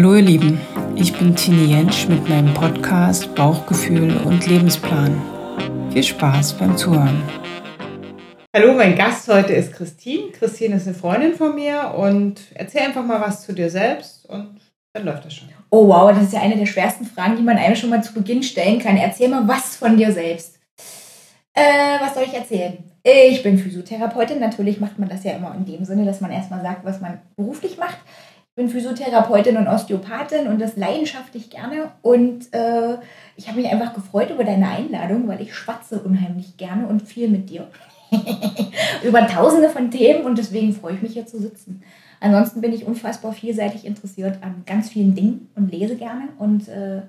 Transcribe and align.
Hallo 0.00 0.14
ihr 0.14 0.22
Lieben, 0.22 0.58
ich 0.96 1.12
bin 1.12 1.36
Tini 1.36 1.66
Jentsch 1.66 2.08
mit 2.08 2.26
meinem 2.26 2.54
Podcast 2.54 3.34
Bauchgefühl 3.34 4.16
und 4.24 4.46
Lebensplan. 4.46 5.20
Viel 5.92 6.02
Spaß 6.02 6.54
beim 6.54 6.74
Zuhören. 6.74 7.22
Hallo, 8.56 8.72
mein 8.72 8.96
Gast 8.96 9.28
heute 9.28 9.52
ist 9.52 9.74
Christine. 9.74 10.30
Christine 10.32 10.76
ist 10.76 10.86
eine 10.86 10.96
Freundin 10.96 11.34
von 11.34 11.54
mir 11.54 11.92
und 11.94 12.40
erzähl 12.54 12.80
einfach 12.80 13.04
mal 13.04 13.20
was 13.20 13.44
zu 13.44 13.52
dir 13.52 13.68
selbst 13.68 14.24
und 14.24 14.58
dann 14.94 15.04
läuft 15.04 15.26
das 15.26 15.34
schon. 15.34 15.50
Oh 15.68 15.88
wow, 15.88 16.10
das 16.10 16.22
ist 16.22 16.32
ja 16.32 16.40
eine 16.40 16.56
der 16.56 16.64
schwersten 16.64 17.04
Fragen, 17.04 17.36
die 17.36 17.42
man 17.42 17.58
einem 17.58 17.76
schon 17.76 17.90
mal 17.90 18.02
zu 18.02 18.14
Beginn 18.14 18.42
stellen 18.42 18.78
kann. 18.78 18.96
Erzähl 18.96 19.28
mal 19.28 19.46
was 19.46 19.76
von 19.76 19.98
dir 19.98 20.12
selbst. 20.12 20.58
Äh, 21.52 22.00
was 22.00 22.14
soll 22.14 22.22
ich 22.22 22.32
erzählen? 22.32 22.78
Ich 23.02 23.42
bin 23.42 23.58
Physiotherapeutin. 23.58 24.40
Natürlich 24.40 24.80
macht 24.80 24.98
man 24.98 25.10
das 25.10 25.24
ja 25.24 25.32
immer 25.32 25.54
in 25.54 25.66
dem 25.66 25.84
Sinne, 25.84 26.06
dass 26.06 26.22
man 26.22 26.30
erstmal 26.30 26.62
sagt, 26.62 26.86
was 26.86 27.02
man 27.02 27.20
beruflich 27.36 27.76
macht 27.76 27.98
bin 28.60 28.68
Physiotherapeutin 28.68 29.56
und 29.56 29.68
Osteopathin 29.68 30.46
und 30.46 30.60
das 30.60 30.76
leidenschaftlich 30.76 31.48
gerne. 31.48 31.92
Und 32.02 32.52
äh, 32.52 32.98
ich 33.36 33.48
habe 33.48 33.60
mich 33.60 33.70
einfach 33.70 33.94
gefreut 33.94 34.30
über 34.30 34.44
deine 34.44 34.68
Einladung, 34.68 35.26
weil 35.28 35.40
ich 35.40 35.54
schwatze 35.54 36.00
unheimlich 36.00 36.58
gerne 36.58 36.86
und 36.86 37.00
viel 37.00 37.28
mit 37.28 37.48
dir. 37.48 37.68
über 39.02 39.26
tausende 39.26 39.70
von 39.70 39.90
Themen 39.90 40.24
und 40.24 40.36
deswegen 40.36 40.74
freue 40.74 40.94
ich 40.94 41.02
mich 41.02 41.12
hier 41.14 41.26
zu 41.26 41.40
sitzen. 41.40 41.82
Ansonsten 42.20 42.60
bin 42.60 42.72
ich 42.72 42.84
unfassbar 42.84 43.32
vielseitig 43.32 43.86
interessiert 43.86 44.42
an 44.42 44.64
ganz 44.66 44.90
vielen 44.90 45.14
Dingen 45.14 45.48
und 45.54 45.70
lese 45.72 45.96
gerne 45.96 46.28
und 46.38 46.68
äh, 46.68 47.02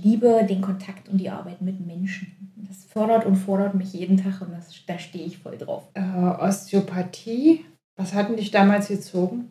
liebe 0.00 0.46
den 0.48 0.60
Kontakt 0.60 1.08
und 1.08 1.18
die 1.18 1.30
Arbeit 1.30 1.60
mit 1.60 1.84
Menschen. 1.84 2.54
Das 2.68 2.84
fördert 2.84 3.26
und 3.26 3.34
fordert 3.34 3.74
mich 3.74 3.94
jeden 3.94 4.16
Tag 4.16 4.42
und 4.42 4.52
das, 4.52 4.70
da 4.86 4.98
stehe 4.98 5.24
ich 5.24 5.38
voll 5.38 5.58
drauf. 5.58 5.88
Äh, 5.94 6.00
Osteopathie, 6.02 7.64
was 7.96 8.14
hatten 8.14 8.36
dich 8.36 8.52
damals 8.52 8.88
gezogen? 8.88 9.48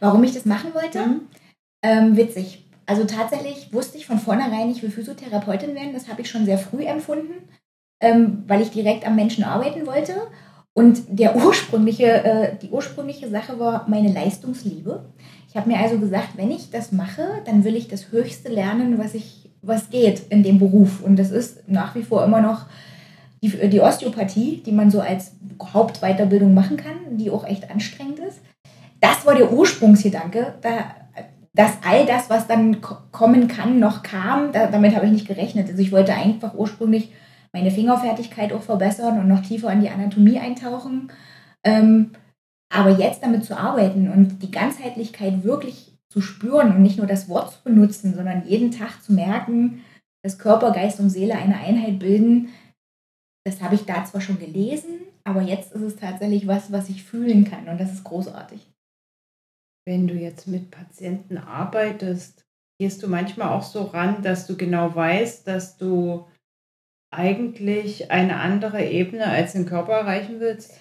Warum 0.00 0.22
ich 0.24 0.34
das 0.34 0.44
machen 0.44 0.74
wollte? 0.74 1.06
Mhm. 1.06 1.20
Ähm, 1.82 2.16
witzig. 2.16 2.64
Also 2.86 3.04
tatsächlich 3.04 3.72
wusste 3.72 3.98
ich 3.98 4.06
von 4.06 4.18
vornherein, 4.18 4.70
ich 4.70 4.82
will 4.82 4.90
Physiotherapeutin 4.90 5.74
werden. 5.74 5.92
Das 5.92 6.08
habe 6.08 6.22
ich 6.22 6.30
schon 6.30 6.44
sehr 6.44 6.58
früh 6.58 6.84
empfunden, 6.84 7.48
ähm, 8.00 8.44
weil 8.46 8.62
ich 8.62 8.70
direkt 8.70 9.06
am 9.06 9.16
Menschen 9.16 9.44
arbeiten 9.44 9.86
wollte. 9.86 10.14
Und 10.72 11.02
der 11.08 11.36
ursprüngliche, 11.36 12.06
äh, 12.06 12.56
die 12.60 12.70
ursprüngliche 12.70 13.28
Sache 13.28 13.58
war 13.58 13.86
meine 13.88 14.12
Leistungsliebe. 14.12 15.04
Ich 15.48 15.56
habe 15.56 15.70
mir 15.70 15.78
also 15.78 15.98
gesagt, 15.98 16.36
wenn 16.36 16.50
ich 16.50 16.70
das 16.70 16.92
mache, 16.92 17.26
dann 17.46 17.64
will 17.64 17.76
ich 17.76 17.88
das 17.88 18.12
Höchste 18.12 18.50
lernen, 18.50 18.98
was, 18.98 19.14
ich, 19.14 19.50
was 19.62 19.90
geht 19.90 20.22
in 20.28 20.42
dem 20.42 20.58
Beruf. 20.58 21.02
Und 21.02 21.16
das 21.16 21.30
ist 21.30 21.68
nach 21.68 21.94
wie 21.94 22.02
vor 22.02 22.24
immer 22.24 22.40
noch 22.40 22.66
die, 23.42 23.68
die 23.68 23.80
Osteopathie, 23.80 24.62
die 24.64 24.72
man 24.72 24.90
so 24.90 25.00
als 25.00 25.32
Hauptweiterbildung 25.60 26.54
machen 26.54 26.76
kann, 26.76 27.16
die 27.16 27.30
auch 27.30 27.44
echt 27.44 27.70
anstrengend 27.70 28.18
ist 28.20 28.40
das 29.06 29.26
war 29.26 29.34
der 29.34 29.52
Ursprungsgedanke, 29.52 30.54
da, 30.60 30.94
dass 31.52 31.78
all 31.84 32.06
das, 32.06 32.28
was 32.28 32.46
dann 32.46 32.80
kommen 32.80 33.48
kann, 33.48 33.78
noch 33.78 34.02
kam. 34.02 34.52
Da, 34.52 34.66
damit 34.66 34.94
habe 34.94 35.06
ich 35.06 35.12
nicht 35.12 35.28
gerechnet. 35.28 35.68
Also 35.68 35.80
ich 35.80 35.92
wollte 35.92 36.14
einfach 36.14 36.54
ursprünglich 36.54 37.12
meine 37.52 37.70
Fingerfertigkeit 37.70 38.52
auch 38.52 38.62
verbessern 38.62 39.18
und 39.18 39.28
noch 39.28 39.42
tiefer 39.42 39.72
in 39.72 39.80
die 39.80 39.88
Anatomie 39.88 40.38
eintauchen. 40.38 41.10
Ähm, 41.64 42.12
aber 42.68 42.90
jetzt 42.90 43.22
damit 43.22 43.44
zu 43.44 43.56
arbeiten 43.56 44.10
und 44.10 44.42
die 44.42 44.50
Ganzheitlichkeit 44.50 45.44
wirklich 45.44 45.96
zu 46.10 46.20
spüren 46.20 46.74
und 46.74 46.82
nicht 46.82 46.98
nur 46.98 47.06
das 47.06 47.28
Wort 47.28 47.52
zu 47.52 47.62
benutzen, 47.62 48.14
sondern 48.14 48.46
jeden 48.46 48.70
Tag 48.70 49.02
zu 49.02 49.12
merken, 49.12 49.82
dass 50.22 50.38
Körper, 50.38 50.72
Geist 50.72 50.98
und 51.00 51.10
Seele 51.10 51.36
eine 51.36 51.56
Einheit 51.56 51.98
bilden, 51.98 52.48
das 53.46 53.62
habe 53.62 53.76
ich 53.76 53.84
da 53.84 54.04
zwar 54.04 54.20
schon 54.20 54.40
gelesen, 54.40 55.00
aber 55.24 55.40
jetzt 55.40 55.72
ist 55.72 55.82
es 55.82 55.96
tatsächlich 55.96 56.46
was, 56.46 56.72
was 56.72 56.88
ich 56.88 57.04
fühlen 57.04 57.44
kann 57.44 57.68
und 57.68 57.80
das 57.80 57.92
ist 57.92 58.04
großartig. 58.04 58.66
Wenn 59.88 60.08
du 60.08 60.14
jetzt 60.14 60.48
mit 60.48 60.72
Patienten 60.72 61.38
arbeitest, 61.38 62.44
gehst 62.80 63.04
du 63.04 63.08
manchmal 63.08 63.50
auch 63.50 63.62
so 63.62 63.84
ran, 63.84 64.20
dass 64.20 64.48
du 64.48 64.56
genau 64.56 64.92
weißt, 64.92 65.46
dass 65.46 65.76
du 65.76 66.26
eigentlich 67.14 68.10
eine 68.10 68.40
andere 68.40 68.84
Ebene 68.84 69.26
als 69.26 69.52
den 69.52 69.64
Körper 69.64 69.92
erreichen 69.92 70.40
willst? 70.40 70.74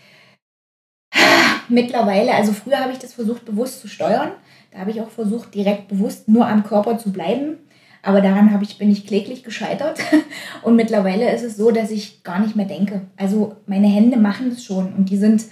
Mittlerweile, 1.69 2.33
also 2.33 2.51
früher 2.51 2.79
habe 2.79 2.93
ich 2.93 2.97
das 2.97 3.13
versucht 3.13 3.45
bewusst 3.45 3.81
zu 3.81 3.87
steuern. 3.87 4.31
Da 4.71 4.79
habe 4.79 4.89
ich 4.89 5.01
auch 5.01 5.11
versucht, 5.11 5.53
direkt 5.53 5.87
bewusst 5.87 6.27
nur 6.27 6.47
am 6.47 6.63
Körper 6.63 6.97
zu 6.97 7.11
bleiben. 7.11 7.57
Aber 8.01 8.21
daran 8.21 8.51
habe 8.51 8.63
ich, 8.63 8.79
bin 8.79 8.91
ich 8.91 9.05
kläglich 9.05 9.43
gescheitert. 9.43 9.99
Und 10.63 10.75
mittlerweile 10.75 11.31
ist 11.31 11.43
es 11.43 11.57
so, 11.57 11.69
dass 11.69 11.91
ich 11.91 12.23
gar 12.23 12.39
nicht 12.39 12.55
mehr 12.55 12.65
denke. 12.65 13.01
Also 13.17 13.55
meine 13.67 13.87
Hände 13.87 14.17
machen 14.17 14.49
es 14.49 14.63
schon 14.63 14.93
und 14.93 15.09
die 15.09 15.17
sind 15.17 15.45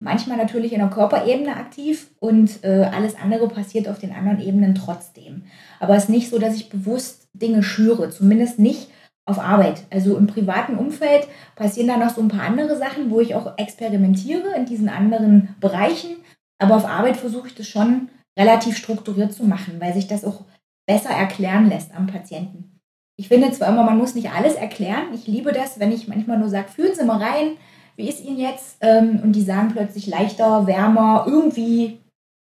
manchmal 0.00 0.36
natürlich 0.36 0.72
in 0.72 0.78
der 0.78 0.90
Körperebene 0.90 1.56
aktiv 1.56 2.10
und 2.20 2.64
äh, 2.64 2.88
alles 2.92 3.16
andere 3.16 3.48
passiert 3.48 3.88
auf 3.88 3.98
den 3.98 4.12
anderen 4.12 4.40
Ebenen 4.40 4.74
trotzdem. 4.74 5.44
Aber 5.80 5.96
es 5.96 6.04
ist 6.04 6.10
nicht 6.10 6.30
so, 6.30 6.38
dass 6.38 6.54
ich 6.54 6.70
bewusst 6.70 7.28
Dinge 7.32 7.62
schüre, 7.62 8.10
zumindest 8.10 8.58
nicht 8.58 8.90
auf 9.26 9.38
Arbeit. 9.38 9.84
Also 9.90 10.16
im 10.16 10.26
privaten 10.26 10.76
Umfeld 10.76 11.28
passieren 11.54 11.88
da 11.88 11.96
noch 11.96 12.14
so 12.14 12.20
ein 12.20 12.28
paar 12.28 12.42
andere 12.42 12.76
Sachen, 12.76 13.10
wo 13.10 13.20
ich 13.20 13.34
auch 13.34 13.58
experimentiere 13.58 14.54
in 14.56 14.64
diesen 14.64 14.88
anderen 14.88 15.54
Bereichen. 15.60 16.16
Aber 16.58 16.76
auf 16.76 16.86
Arbeit 16.86 17.16
versuche 17.16 17.48
ich 17.48 17.54
das 17.54 17.68
schon 17.68 18.08
relativ 18.38 18.76
strukturiert 18.76 19.32
zu 19.32 19.44
machen, 19.44 19.80
weil 19.80 19.92
sich 19.92 20.06
das 20.06 20.24
auch 20.24 20.44
besser 20.86 21.10
erklären 21.10 21.68
lässt 21.68 21.94
am 21.94 22.06
Patienten. 22.06 22.80
Ich 23.16 23.28
finde 23.28 23.50
zwar 23.50 23.68
immer, 23.68 23.82
man 23.82 23.98
muss 23.98 24.14
nicht 24.14 24.30
alles 24.30 24.54
erklären. 24.54 25.08
Ich 25.12 25.26
liebe 25.26 25.52
das, 25.52 25.80
wenn 25.80 25.92
ich 25.92 26.08
manchmal 26.08 26.38
nur 26.38 26.48
sage, 26.48 26.68
fühlen 26.68 26.94
Sie 26.94 27.04
mal 27.04 27.20
rein, 27.20 27.56
wie 27.98 28.08
ist 28.08 28.24
Ihnen 28.24 28.38
jetzt? 28.38 28.76
Ähm, 28.80 29.20
und 29.22 29.32
die 29.32 29.42
sagen 29.42 29.72
plötzlich 29.72 30.06
leichter, 30.06 30.66
wärmer, 30.66 31.24
irgendwie 31.26 31.98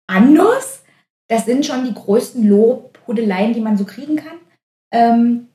anders. 0.08 0.84
Das 1.28 1.44
sind 1.44 1.66
schon 1.66 1.84
die 1.84 1.94
größten 1.94 2.48
Lobhudeleien, 2.48 3.52
die 3.52 3.60
man 3.60 3.76
so 3.76 3.84
kriegen 3.84 4.16
kann. 4.16 4.38
Ähm, 4.92 5.48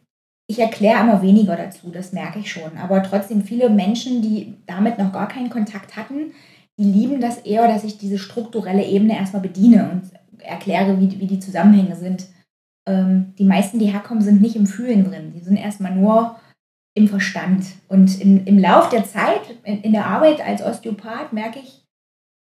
ich 0.50 0.59
erkläre 0.59 1.02
immer 1.02 1.22
weniger 1.22 1.56
dazu, 1.56 1.90
das 1.90 2.12
merke 2.12 2.40
ich 2.40 2.52
schon. 2.52 2.78
Aber 2.78 3.02
trotzdem 3.02 3.44
viele 3.44 3.70
Menschen, 3.70 4.22
die 4.22 4.56
damit 4.66 4.98
noch 4.98 5.14
gar 5.14 5.30
keinen 5.30 5.50
Kontakt 5.50 5.96
hatten, 5.96 6.34
die 6.78 6.86
lieben 6.86 7.22
das 7.22 7.40
eher, 7.40 7.68
dass 7.68 7.84
ich 7.84 7.98
diese 7.98 8.18
strukturelle 8.18 8.86
Ebene 8.86 9.18
erstmal 9.18 9.42
bediene 9.42 9.90
und 9.90 10.12
erkläre, 10.44 11.00
wie, 11.00 11.19
wie 11.19 11.28
die 11.28 11.40
Zusammenhänge 11.40 11.96
sind. 11.96 12.28
Ähm, 12.88 13.34
die 13.38 13.46
meisten, 13.46 13.80
die 13.80 13.92
herkommen, 13.92 14.22
sind 14.22 14.42
nicht 14.42 14.58
im 14.58 14.68
Fühlen 14.68 15.06
drin. 15.06 15.31
Die 15.34 15.44
sind 15.44 15.56
erstmal 15.56 15.96
nur 15.96 16.36
im 16.97 17.08
Verstand. 17.08 17.66
Und 17.88 18.19
in, 18.19 18.46
im 18.47 18.58
Lauf 18.58 18.90
der 18.90 19.06
Zeit, 19.06 19.41
in, 19.63 19.81
in 19.81 19.91
der 19.91 20.08
Arbeit 20.08 20.41
als 20.41 20.63
Osteopath, 20.63 21.31
merke 21.31 21.59
ich, 21.59 21.85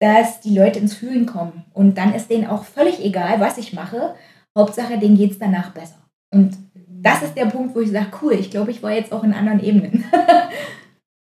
dass 0.02 0.40
die 0.40 0.58
Leute 0.58 0.80
ins 0.80 0.96
Fühlen 0.96 1.26
kommen. 1.26 1.66
Und 1.74 1.98
dann 1.98 2.14
ist 2.14 2.30
denen 2.30 2.48
auch 2.48 2.64
völlig 2.64 3.04
egal, 3.04 3.42
was 3.42 3.58
ich 3.58 3.74
mache. 3.74 4.16
Hauptsache, 4.58 4.98
denen 4.98 5.18
geht 5.18 5.32
es 5.32 5.40
danach 5.40 5.72
besser. 5.72 6.02
Und 6.34 6.58
das 6.88 7.24
ist 7.24 7.36
der 7.36 7.48
Punkt, 7.48 7.76
wo 7.76 7.82
ich 7.82 7.92
sage, 7.92 8.08
cool, 8.22 8.34
ich 8.34 8.50
glaube, 8.50 8.72
ich 8.72 8.82
war 8.82 8.92
jetzt 8.92 9.12
auch 9.12 9.24
in 9.24 9.34
anderen 9.34 9.60
Ebenen. 9.60 10.06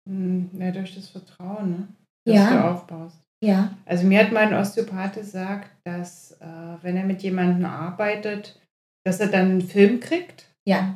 Hm, 0.09 0.50
ja, 0.56 0.71
durch 0.71 0.94
das 0.94 1.09
Vertrauen, 1.09 1.71
ne? 1.71 1.88
das 2.25 2.37
ja. 2.37 2.50
du 2.53 2.71
aufbaust. 2.71 3.19
Ja. 3.43 3.75
Also 3.87 4.06
mir 4.06 4.21
hat 4.21 4.31
mein 4.31 4.55
Osteopath 4.55 5.15
gesagt, 5.15 5.69
dass 5.84 6.31
äh, 6.41 6.76
wenn 6.82 6.97
er 6.97 7.03
mit 7.03 7.25
jemandem 7.25 7.65
arbeitet, 7.65 8.56
dass 9.05 9.19
er 9.19 9.26
dann 9.26 9.50
einen 9.50 9.62
Film 9.62 9.99
kriegt. 9.99 10.49
Ja 10.65 10.94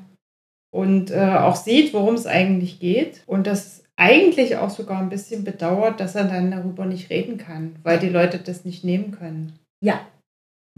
und 0.71 1.11
äh, 1.11 1.37
auch 1.39 1.57
sieht, 1.57 1.93
worum 1.93 2.15
es 2.15 2.27
eigentlich 2.27 2.81
geht. 2.81 3.23
Und 3.27 3.47
das 3.47 3.85
eigentlich 3.97 4.57
auch 4.57 4.71
sogar 4.71 5.01
ein 5.01 5.11
bisschen 5.11 5.45
bedauert, 5.45 6.01
dass 6.01 6.15
er 6.15 6.25
dann 6.25 6.51
darüber 6.51 6.87
nicht 6.87 7.11
reden 7.11 7.37
kann, 7.37 7.77
weil 7.83 7.99
die 7.99 8.09
Leute 8.09 8.39
das 8.39 8.65
nicht 8.65 8.83
nehmen 8.83 9.11
können. 9.11 9.59
Ja, 9.85 10.01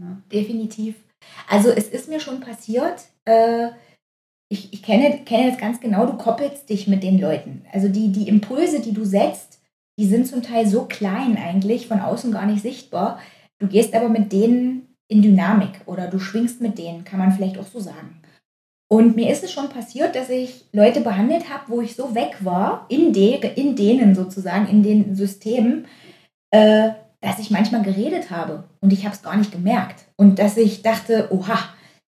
ja. 0.01 0.21
definitiv. 0.31 0.95
Also 1.49 1.69
es 1.69 1.87
ist 1.87 2.09
mir 2.09 2.19
schon 2.19 2.41
passiert, 2.41 3.05
äh, 3.25 3.69
ich, 4.51 4.73
ich 4.73 4.83
kenne, 4.83 5.21
kenne 5.25 5.49
das 5.49 5.59
ganz 5.59 5.79
genau, 5.79 6.05
du 6.05 6.17
koppelst 6.17 6.69
dich 6.69 6.87
mit 6.87 7.01
den 7.01 7.19
Leuten. 7.19 7.65
Also 7.71 7.87
die, 7.87 8.11
die 8.11 8.27
Impulse, 8.27 8.81
die 8.81 8.93
du 8.93 9.05
setzt, 9.05 9.61
die 9.97 10.05
sind 10.05 10.27
zum 10.27 10.41
Teil 10.41 10.67
so 10.67 10.85
klein 10.85 11.37
eigentlich, 11.37 11.87
von 11.87 12.01
außen 12.01 12.31
gar 12.31 12.45
nicht 12.45 12.61
sichtbar. 12.61 13.19
Du 13.59 13.67
gehst 13.67 13.93
aber 13.93 14.09
mit 14.09 14.31
denen 14.31 14.95
in 15.07 15.21
Dynamik 15.21 15.81
oder 15.85 16.07
du 16.07 16.19
schwingst 16.19 16.61
mit 16.61 16.77
denen, 16.77 17.03
kann 17.03 17.19
man 17.19 17.31
vielleicht 17.31 17.57
auch 17.57 17.67
so 17.67 17.79
sagen. 17.79 18.21
Und 18.93 19.15
mir 19.15 19.31
ist 19.31 19.43
es 19.43 19.51
schon 19.51 19.69
passiert, 19.69 20.15
dass 20.15 20.29
ich 20.29 20.65
Leute 20.71 21.01
behandelt 21.01 21.49
habe, 21.49 21.63
wo 21.65 21.81
ich 21.81 21.95
so 21.95 22.13
weg 22.13 22.35
war, 22.41 22.85
in, 22.89 23.11
de, 23.11 23.39
in 23.55 23.75
denen 23.75 24.13
sozusagen, 24.13 24.67
in 24.67 24.83
den 24.83 25.15
Systemen, 25.15 25.87
äh, 26.51 26.89
dass 27.19 27.39
ich 27.39 27.49
manchmal 27.49 27.81
geredet 27.81 28.29
habe 28.29 28.65
und 28.81 28.93
ich 28.93 29.03
habe 29.05 29.15
es 29.15 29.23
gar 29.23 29.35
nicht 29.35 29.51
gemerkt. 29.51 30.05
Und 30.15 30.37
dass 30.37 30.57
ich 30.57 30.83
dachte, 30.83 31.29
oha. 31.31 31.57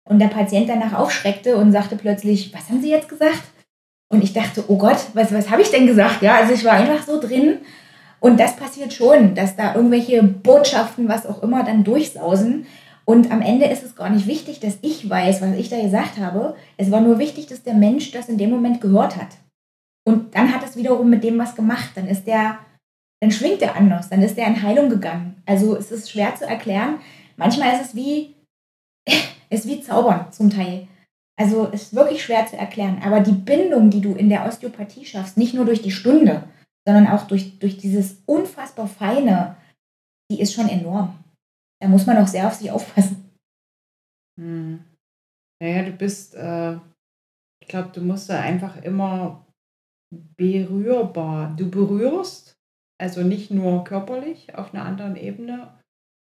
Und 0.09 0.17
der 0.17 0.29
Patient 0.29 0.67
danach 0.67 0.93
aufschreckte 0.93 1.55
und 1.55 1.71
sagte 1.71 1.97
plötzlich, 1.97 2.51
was 2.51 2.67
haben 2.69 2.81
Sie 2.81 2.89
jetzt 2.89 3.09
gesagt? 3.09 3.43
Und 4.11 4.23
ich 4.23 4.33
dachte, 4.33 4.63
oh 4.67 4.79
Gott, 4.79 4.97
was, 5.13 5.31
was 5.31 5.51
habe 5.51 5.61
ich 5.61 5.69
denn 5.69 5.85
gesagt? 5.85 6.23
Ja, 6.23 6.37
also 6.37 6.51
ich 6.51 6.65
war 6.65 6.73
einfach 6.73 7.05
so 7.05 7.21
drin. 7.21 7.59
Und 8.19 8.39
das 8.39 8.55
passiert 8.55 8.91
schon, 8.91 9.35
dass 9.35 9.55
da 9.55 9.75
irgendwelche 9.75 10.23
Botschaften, 10.23 11.07
was 11.07 11.27
auch 11.27 11.43
immer, 11.43 11.63
dann 11.63 11.83
durchsausen. 11.83 12.65
Und 13.11 13.29
am 13.29 13.41
Ende 13.41 13.65
ist 13.65 13.83
es 13.83 13.97
gar 13.97 14.09
nicht 14.09 14.25
wichtig, 14.25 14.61
dass 14.61 14.77
ich 14.81 15.09
weiß, 15.09 15.41
was 15.41 15.57
ich 15.57 15.67
da 15.67 15.81
gesagt 15.81 16.17
habe. 16.17 16.55
Es 16.77 16.91
war 16.91 17.01
nur 17.01 17.19
wichtig, 17.19 17.45
dass 17.45 17.61
der 17.61 17.73
Mensch 17.73 18.11
das 18.11 18.29
in 18.29 18.37
dem 18.37 18.49
Moment 18.49 18.79
gehört 18.79 19.17
hat. 19.17 19.35
Und 20.07 20.33
dann 20.33 20.53
hat 20.53 20.63
es 20.63 20.77
wiederum 20.77 21.09
mit 21.09 21.21
dem 21.21 21.37
was 21.37 21.53
gemacht. 21.53 21.89
Dann 21.95 22.07
ist 22.07 22.25
der, 22.25 22.59
dann 23.19 23.31
schwingt 23.31 23.61
er 23.61 23.75
anders, 23.75 24.07
dann 24.07 24.21
ist 24.21 24.37
er 24.37 24.47
in 24.47 24.63
Heilung 24.63 24.87
gegangen. 24.87 25.43
Also 25.45 25.75
es 25.75 25.91
ist 25.91 26.09
schwer 26.09 26.35
zu 26.37 26.45
erklären. 26.45 27.01
Manchmal 27.35 27.73
ist 27.73 27.87
es 27.87 27.95
wie, 27.95 28.33
ist 29.49 29.67
wie 29.67 29.81
Zaubern 29.81 30.31
zum 30.31 30.49
Teil. 30.49 30.87
Also 31.37 31.65
ist 31.65 31.93
wirklich 31.93 32.23
schwer 32.23 32.45
zu 32.45 32.55
erklären. 32.55 33.01
Aber 33.03 33.19
die 33.19 33.33
Bindung, 33.33 33.89
die 33.89 33.99
du 33.99 34.13
in 34.13 34.29
der 34.29 34.45
Osteopathie 34.45 35.03
schaffst, 35.03 35.37
nicht 35.37 35.53
nur 35.53 35.65
durch 35.65 35.81
die 35.81 35.91
Stunde, 35.91 36.43
sondern 36.87 37.07
auch 37.07 37.27
durch, 37.27 37.59
durch 37.59 37.77
dieses 37.77 38.21
unfassbar 38.25 38.87
Feine, 38.87 39.57
die 40.31 40.39
ist 40.39 40.53
schon 40.53 40.69
enorm. 40.69 41.17
Da 41.81 41.87
muss 41.87 42.05
man 42.05 42.17
auch 42.17 42.27
sehr 42.27 42.47
auf 42.47 42.53
sich 42.53 42.69
aufpassen. 42.69 43.31
Hm. 44.39 44.83
Naja, 45.61 45.83
du 45.83 45.91
bist, 45.91 46.35
äh, 46.35 46.75
ich 47.61 47.67
glaube, 47.67 47.89
du 47.93 48.01
musst 48.01 48.29
da 48.29 48.39
einfach 48.39 48.81
immer 48.83 49.45
berührbar. 50.37 51.55
Du 51.57 51.69
berührst, 51.69 52.53
also 52.99 53.23
nicht 53.23 53.51
nur 53.51 53.83
körperlich 53.83 54.55
auf 54.55 54.73
einer 54.73 54.85
anderen 54.85 55.15
Ebene 55.15 55.73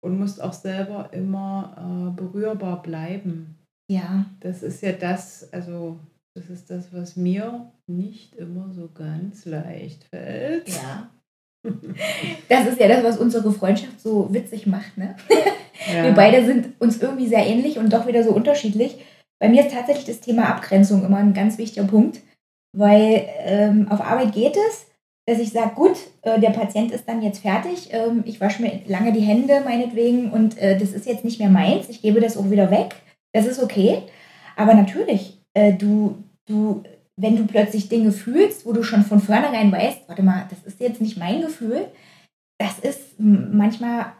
und 0.03 0.17
musst 0.17 0.41
auch 0.41 0.53
selber 0.53 1.13
immer 1.13 2.11
äh, 2.11 2.15
berührbar 2.15 2.81
bleiben. 2.81 3.59
Ja. 3.89 4.25
Das 4.39 4.63
ist 4.63 4.81
ja 4.81 4.93
das, 4.93 5.51
also 5.53 5.99
das 6.35 6.49
ist 6.49 6.71
das, 6.71 6.91
was 6.93 7.15
mir 7.15 7.71
nicht 7.87 8.35
immer 8.35 8.73
so 8.73 8.89
ganz 8.91 9.45
leicht 9.45 10.05
fällt. 10.05 10.69
Ja. 10.69 11.11
Das 12.49 12.67
ist 12.67 12.79
ja 12.79 12.87
das, 12.87 13.03
was 13.03 13.17
unsere 13.17 13.51
Freundschaft 13.51 14.01
so 14.01 14.33
witzig 14.33 14.67
macht, 14.67 14.97
ne? 14.97 15.15
Ja. 15.91 16.03
Wir 16.03 16.11
beide 16.11 16.45
sind 16.45 16.79
uns 16.79 17.01
irgendwie 17.01 17.27
sehr 17.27 17.45
ähnlich 17.45 17.79
und 17.79 17.91
doch 17.91 18.07
wieder 18.07 18.23
so 18.23 18.31
unterschiedlich. 18.31 18.97
Bei 19.39 19.49
mir 19.49 19.65
ist 19.65 19.73
tatsächlich 19.73 20.05
das 20.05 20.19
Thema 20.19 20.49
Abgrenzung 20.49 21.03
immer 21.03 21.17
ein 21.17 21.33
ganz 21.33 21.57
wichtiger 21.57 21.87
Punkt, 21.87 22.19
weil 22.77 23.27
ähm, 23.39 23.87
auf 23.89 24.01
Arbeit 24.01 24.33
geht 24.33 24.55
es, 24.55 24.85
dass 25.27 25.39
ich 25.39 25.51
sage, 25.51 25.73
gut, 25.75 25.97
äh, 26.21 26.39
der 26.39 26.51
Patient 26.51 26.91
ist 26.91 27.07
dann 27.07 27.21
jetzt 27.21 27.39
fertig, 27.39 27.89
ähm, 27.91 28.23
ich 28.25 28.41
wasche 28.41 28.61
mir 28.61 28.81
lange 28.87 29.13
die 29.13 29.21
Hände 29.21 29.61
meinetwegen 29.61 30.31
und 30.31 30.57
äh, 30.57 30.77
das 30.77 30.91
ist 30.91 31.05
jetzt 31.05 31.25
nicht 31.25 31.39
mehr 31.39 31.49
meins, 31.49 31.89
ich 31.89 32.01
gebe 32.01 32.21
das 32.21 32.37
auch 32.37 32.49
wieder 32.49 32.69
weg. 32.69 32.95
Das 33.33 33.45
ist 33.45 33.61
okay. 33.61 34.03
Aber 34.55 34.73
natürlich, 34.73 35.41
äh, 35.53 35.73
du, 35.73 36.23
du, 36.45 36.83
wenn 37.17 37.37
du 37.37 37.45
plötzlich 37.45 37.89
Dinge 37.89 38.11
fühlst, 38.11 38.65
wo 38.65 38.73
du 38.73 38.83
schon 38.83 39.03
von 39.03 39.21
vornherein 39.21 39.71
weißt, 39.71 40.07
warte 40.07 40.23
mal, 40.23 40.47
das 40.49 40.63
ist 40.63 40.79
jetzt 40.79 41.01
nicht 41.01 41.17
mein 41.17 41.41
Gefühl, 41.41 41.87
das 42.59 42.79
ist 42.79 43.19
manchmal, 43.19 44.13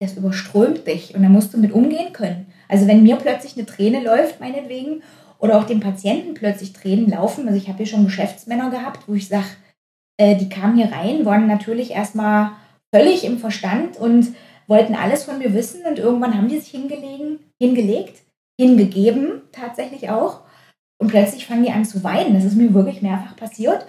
das 0.00 0.16
überströmt 0.16 0.86
dich 0.86 1.14
und 1.14 1.22
da 1.22 1.28
musst 1.28 1.54
du 1.54 1.58
mit 1.58 1.72
umgehen 1.72 2.12
können. 2.12 2.46
Also 2.68 2.86
wenn 2.86 3.02
mir 3.02 3.16
plötzlich 3.16 3.56
eine 3.56 3.66
Träne 3.66 4.02
läuft, 4.02 4.40
meinetwegen, 4.40 5.02
oder 5.38 5.58
auch 5.58 5.64
dem 5.64 5.80
Patienten 5.80 6.34
plötzlich 6.34 6.72
Tränen 6.72 7.10
laufen, 7.10 7.46
also 7.46 7.58
ich 7.58 7.68
habe 7.68 7.78
hier 7.78 7.86
schon 7.86 8.04
Geschäftsmänner 8.04 8.70
gehabt, 8.70 9.06
wo 9.08 9.14
ich 9.14 9.28
sage, 9.28 9.46
äh, 10.16 10.36
die 10.36 10.48
kamen 10.48 10.76
hier 10.76 10.92
rein, 10.92 11.24
waren 11.24 11.46
natürlich 11.46 11.90
erstmal 11.90 12.52
völlig 12.94 13.24
im 13.24 13.38
Verstand 13.38 13.96
und 13.96 14.34
wollten 14.66 14.94
alles 14.94 15.24
von 15.24 15.38
mir 15.38 15.52
wissen 15.52 15.84
und 15.86 15.98
irgendwann 15.98 16.36
haben 16.36 16.48
die 16.48 16.58
sich 16.58 16.70
hingelegen, 16.70 17.40
hingelegt 17.60 18.24
hingegeben, 18.60 19.42
tatsächlich 19.52 20.10
auch. 20.10 20.40
Und 21.04 21.10
plötzlich 21.10 21.44
fangen 21.44 21.64
die 21.64 21.70
an 21.70 21.84
zu 21.84 22.02
weinen. 22.02 22.32
Das 22.32 22.44
ist 22.44 22.56
mir 22.56 22.72
wirklich 22.72 23.02
mehrfach 23.02 23.36
passiert. 23.36 23.86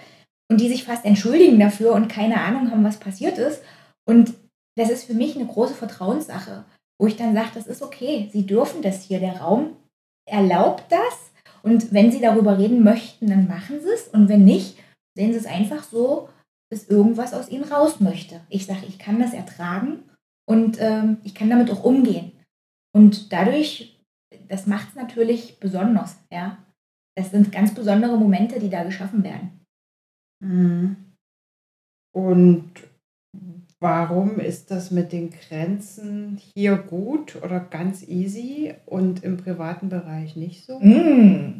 Und 0.51 0.59
die 0.59 0.67
sich 0.67 0.83
fast 0.83 1.05
entschuldigen 1.05 1.57
dafür 1.57 1.93
und 1.93 2.09
keine 2.09 2.41
Ahnung 2.41 2.69
haben, 2.69 2.83
was 2.83 2.97
passiert 2.97 3.37
ist. 3.37 3.63
Und 4.05 4.33
das 4.77 4.89
ist 4.89 5.05
für 5.05 5.13
mich 5.13 5.37
eine 5.37 5.45
große 5.45 5.75
Vertrauenssache, 5.75 6.65
wo 6.99 7.07
ich 7.07 7.15
dann 7.15 7.33
sage, 7.33 7.51
das 7.53 7.67
ist 7.67 7.81
okay, 7.81 8.29
Sie 8.33 8.45
dürfen 8.45 8.81
das 8.81 9.03
hier. 9.03 9.21
Der 9.21 9.39
Raum 9.39 9.77
erlaubt 10.29 10.91
das. 10.91 11.31
Und 11.63 11.93
wenn 11.93 12.11
Sie 12.11 12.19
darüber 12.19 12.57
reden 12.57 12.83
möchten, 12.83 13.27
dann 13.27 13.47
machen 13.47 13.79
Sie 13.79 13.91
es. 13.91 14.09
Und 14.09 14.27
wenn 14.27 14.43
nicht, 14.43 14.77
sehen 15.17 15.31
Sie 15.31 15.39
es 15.39 15.45
einfach 15.45 15.85
so, 15.85 16.27
dass 16.69 16.89
irgendwas 16.89 17.33
aus 17.33 17.47
Ihnen 17.47 17.63
raus 17.63 18.01
möchte. 18.01 18.41
Ich 18.49 18.65
sage, 18.65 18.85
ich 18.89 18.99
kann 18.99 19.21
das 19.21 19.33
ertragen 19.33 20.03
und 20.45 20.81
ähm, 20.81 21.19
ich 21.23 21.33
kann 21.33 21.49
damit 21.49 21.71
auch 21.71 21.85
umgehen. 21.85 22.33
Und 22.93 23.31
dadurch 23.31 23.95
das 24.47 24.67
macht 24.67 24.89
es 24.89 24.95
natürlich 24.95 25.59
besonders, 25.59 26.17
ja. 26.31 26.57
Das 27.15 27.31
sind 27.31 27.51
ganz 27.51 27.73
besondere 27.73 28.17
Momente, 28.17 28.59
die 28.59 28.69
da 28.69 28.83
geschaffen 28.83 29.23
werden. 29.23 29.61
Mhm. 30.41 30.97
Und 32.13 32.71
warum 33.79 34.39
ist 34.39 34.71
das 34.71 34.91
mit 34.91 35.11
den 35.11 35.31
Grenzen 35.31 36.39
hier 36.53 36.77
gut 36.77 37.35
oder 37.43 37.59
ganz 37.59 38.03
easy 38.07 38.73
und 38.85 39.23
im 39.23 39.37
privaten 39.37 39.89
Bereich 39.89 40.35
nicht 40.35 40.65
so? 40.65 40.79
Mhm. 40.79 41.59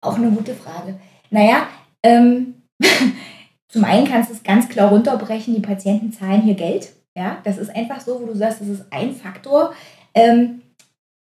Auch 0.00 0.16
eine 0.16 0.30
gute 0.30 0.54
Frage. 0.54 0.98
Naja, 1.30 1.68
ähm, 2.02 2.62
zum 3.68 3.84
einen 3.84 4.06
kannst 4.06 4.30
du 4.30 4.34
es 4.34 4.42
ganz 4.42 4.68
klar 4.68 4.90
runterbrechen, 4.90 5.54
die 5.54 5.60
Patienten 5.60 6.12
zahlen 6.12 6.42
hier 6.42 6.54
Geld. 6.54 6.92
Ja, 7.16 7.38
das 7.44 7.56
ist 7.56 7.74
einfach 7.74 8.00
so, 8.00 8.20
wo 8.20 8.26
du 8.26 8.34
sagst, 8.34 8.60
das 8.60 8.68
ist 8.68 8.84
ein 8.90 9.14
Faktor. 9.14 9.74
Ähm, 10.14 10.62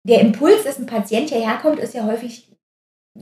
der 0.06 0.22
Impuls, 0.22 0.64
dass 0.64 0.80
ein 0.80 0.86
Patient 0.86 1.30
hierher 1.30 1.58
kommt, 1.62 1.80
ist 1.80 1.94
ja 1.94 2.06
häufig 2.06 2.48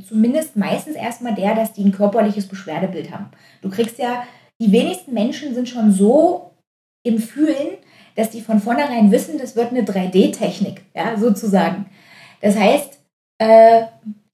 zumindest 0.04 0.56
meistens 0.56 0.96
erstmal 0.96 1.36
der, 1.36 1.56
dass 1.56 1.74
die 1.74 1.84
ein 1.84 1.92
körperliches 1.92 2.48
Beschwerdebild 2.48 3.12
haben. 3.12 3.28
Du 3.62 3.70
kriegst 3.70 3.98
ja, 3.98 4.24
die 4.62 4.72
wenigsten 4.72 5.14
Menschen 5.14 5.54
sind 5.54 5.70
schon 5.70 5.92
so 5.92 6.52
im 7.04 7.20
Fühlen, 7.20 7.78
dass 8.16 8.30
die 8.30 8.42
von 8.42 8.60
vornherein 8.60 9.12
wissen, 9.12 9.38
das 9.38 9.56
wird 9.56 9.72
eine 9.72 9.84
3D-Technik, 9.84 10.84
ja, 10.96 11.18
sozusagen. 11.18 11.88
Das 12.42 12.58
heißt, 12.58 13.00
äh, 13.40 13.86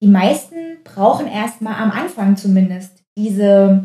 die 0.01 0.07
meisten 0.07 0.77
brauchen 0.83 1.27
erstmal 1.27 1.75
am 1.75 1.91
Anfang 1.91 2.37
zumindest 2.37 3.03
diese, 3.17 3.83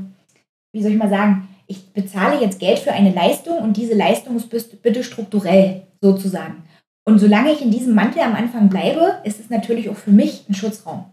wie 0.72 0.82
soll 0.82 0.92
ich 0.92 0.98
mal 0.98 1.08
sagen, 1.08 1.48
ich 1.66 1.92
bezahle 1.92 2.40
jetzt 2.40 2.60
Geld 2.60 2.78
für 2.78 2.92
eine 2.92 3.12
Leistung 3.12 3.58
und 3.58 3.76
diese 3.76 3.94
Leistung 3.94 4.36
ist 4.36 4.82
bitte 4.82 5.02
strukturell 5.02 5.82
sozusagen. 6.00 6.62
Und 7.08 7.18
solange 7.18 7.52
ich 7.52 7.62
in 7.62 7.70
diesem 7.70 7.94
Mantel 7.94 8.22
am 8.22 8.34
Anfang 8.34 8.68
bleibe, 8.68 9.18
ist 9.24 9.40
es 9.40 9.50
natürlich 9.50 9.88
auch 9.88 9.96
für 9.96 10.10
mich 10.10 10.48
ein 10.48 10.54
Schutzraum. 10.54 11.06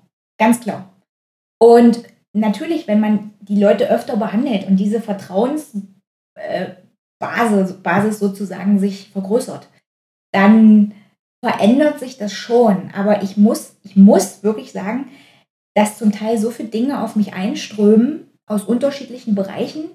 Ganz 0.43 0.59
klar. 0.59 0.93
Und 1.57 2.03
natürlich, 2.33 2.85
wenn 2.89 2.99
man 2.99 3.31
die 3.39 3.57
Leute 3.57 3.89
öfter 3.89 4.17
behandelt 4.17 4.67
und 4.67 4.75
diese 4.75 4.99
Vertrauensbasis 4.99 5.87
äh, 6.35 7.73
Basis 7.81 8.19
sozusagen 8.19 8.77
sich 8.77 9.09
vergrößert, 9.11 9.69
dann 10.33 10.93
verändert 11.41 11.97
sich 12.01 12.17
das 12.17 12.33
schon. 12.33 12.91
Aber 12.93 13.23
ich 13.23 13.37
muss, 13.37 13.77
ich 13.83 13.95
muss 13.95 14.43
wirklich 14.43 14.73
sagen, 14.73 15.07
dass 15.75 15.97
zum 15.97 16.11
Teil 16.11 16.37
so 16.37 16.51
viele 16.51 16.67
Dinge 16.67 17.01
auf 17.01 17.15
mich 17.15 17.33
einströmen 17.33 18.29
aus 18.45 18.65
unterschiedlichen 18.65 19.35
Bereichen, 19.35 19.91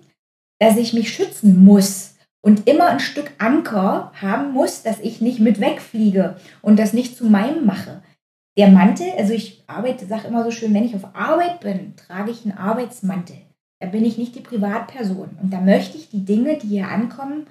dass 0.60 0.78
ich 0.78 0.94
mich 0.94 1.12
schützen 1.12 1.62
muss 1.62 2.14
und 2.42 2.66
immer 2.66 2.86
ein 2.86 3.00
Stück 3.00 3.32
Anker 3.36 4.12
haben 4.18 4.52
muss, 4.52 4.82
dass 4.82 4.98
ich 5.00 5.20
nicht 5.20 5.40
mit 5.40 5.60
wegfliege 5.60 6.36
und 6.62 6.78
das 6.78 6.94
nicht 6.94 7.18
zu 7.18 7.26
meinem 7.26 7.66
mache. 7.66 8.00
Der 8.58 8.68
Mantel, 8.68 9.06
also 9.16 9.32
ich 9.32 9.62
arbeite, 9.68 10.04
sage 10.06 10.26
immer 10.26 10.42
so 10.42 10.50
schön, 10.50 10.74
wenn 10.74 10.84
ich 10.84 10.96
auf 10.96 11.14
Arbeit 11.14 11.60
bin, 11.60 11.94
trage 11.94 12.32
ich 12.32 12.44
einen 12.44 12.58
Arbeitsmantel. 12.58 13.36
Da 13.80 13.86
bin 13.88 14.04
ich 14.04 14.18
nicht 14.18 14.34
die 14.34 14.40
Privatperson. 14.40 15.38
Und 15.40 15.52
da 15.52 15.60
möchte 15.60 15.96
ich 15.96 16.10
die 16.10 16.24
Dinge, 16.24 16.58
die 16.58 16.66
hier 16.66 16.88
ankommen, 16.88 17.46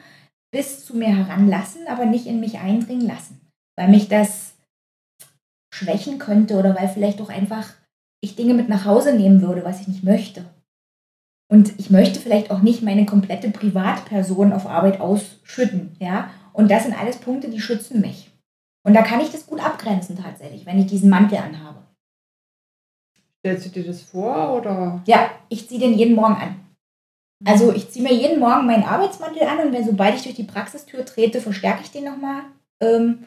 bis 0.51 0.85
zu 0.85 0.97
mir 0.97 1.07
heranlassen, 1.07 1.87
aber 1.87 2.05
nicht 2.05 2.25
in 2.25 2.41
mich 2.41 2.57
eindringen 2.59 3.07
lassen. 3.07 3.39
Weil 3.77 3.87
mich 3.87 4.09
das 4.09 4.55
schwächen 5.73 6.19
könnte 6.19 6.57
oder 6.57 6.75
weil 6.75 6.89
vielleicht 6.89 7.21
auch 7.21 7.29
einfach 7.29 7.69
ich 8.21 8.35
Dinge 8.35 8.53
mit 8.53 8.67
nach 8.67 8.83
Hause 8.83 9.15
nehmen 9.15 9.41
würde, 9.41 9.63
was 9.63 9.79
ich 9.79 9.87
nicht 9.87 10.03
möchte. 10.03 10.43
Und 11.49 11.79
ich 11.79 11.89
möchte 11.89 12.19
vielleicht 12.19 12.51
auch 12.51 12.61
nicht 12.61 12.81
meine 12.81 13.05
komplette 13.05 13.49
Privatperson 13.49 14.51
auf 14.51 14.65
Arbeit 14.65 14.99
ausschütten, 14.99 15.95
ja. 15.99 16.29
Und 16.51 16.69
das 16.69 16.83
sind 16.83 16.99
alles 16.99 17.17
Punkte, 17.17 17.49
die 17.49 17.61
schützen 17.61 18.01
mich. 18.01 18.26
Und 18.87 18.93
da 18.93 19.01
kann 19.01 19.19
ich 19.19 19.29
das 19.31 19.45
gut 19.45 19.59
abgrenzen 19.59 20.17
tatsächlich, 20.17 20.65
wenn 20.65 20.79
ich 20.79 20.85
diesen 20.85 21.09
Mantel 21.09 21.39
anhabe. 21.39 21.79
Stellst 23.39 23.65
du 23.65 23.69
dir 23.69 23.83
das 23.83 24.01
vor 24.01 24.55
oder? 24.55 25.03
Ja, 25.05 25.29
ich 25.49 25.67
ziehe 25.67 25.81
den 25.81 25.97
jeden 25.97 26.15
Morgen 26.15 26.35
an. 26.35 26.55
Also 27.43 27.73
ich 27.73 27.89
ziehe 27.89 28.07
mir 28.07 28.13
jeden 28.13 28.39
Morgen 28.39 28.65
meinen 28.65 28.85
Arbeitsmantel 28.85 29.43
an 29.43 29.59
und 29.59 29.73
wenn 29.73 29.85
sobald 29.85 30.15
ich 30.15 30.23
durch 30.23 30.35
die 30.35 30.45
Praxistür 30.45 31.03
trete, 31.03 31.41
verstärke 31.41 31.81
ich 31.83 31.91
den 31.91 32.05
nochmal 32.05 32.43
ähm, 32.81 33.25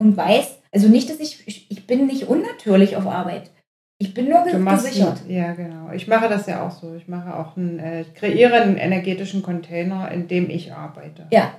und 0.00 0.16
weiß, 0.16 0.60
also 0.70 0.86
nicht, 0.86 1.10
dass 1.10 1.18
ich, 1.18 1.46
ich, 1.48 1.68
ich 1.68 1.88
bin 1.88 2.06
nicht 2.06 2.28
unnatürlich 2.28 2.96
auf 2.96 3.08
Arbeit. 3.08 3.50
Ich 3.98 4.14
bin 4.14 4.28
nur 4.28 4.44
gesichert. 4.44 5.22
Einen, 5.22 5.30
ja, 5.30 5.52
genau. 5.54 5.90
Ich 5.90 6.06
mache 6.06 6.28
das 6.28 6.46
ja 6.46 6.64
auch 6.64 6.70
so. 6.70 6.94
Ich 6.94 7.08
mache 7.08 7.36
auch 7.36 7.56
einen, 7.56 7.80
äh, 7.80 8.02
ich 8.02 8.14
kreiere 8.14 8.62
einen 8.62 8.76
energetischen 8.76 9.42
Container, 9.42 10.08
in 10.12 10.28
dem 10.28 10.48
ich 10.48 10.72
arbeite. 10.72 11.26
Ja. 11.32 11.52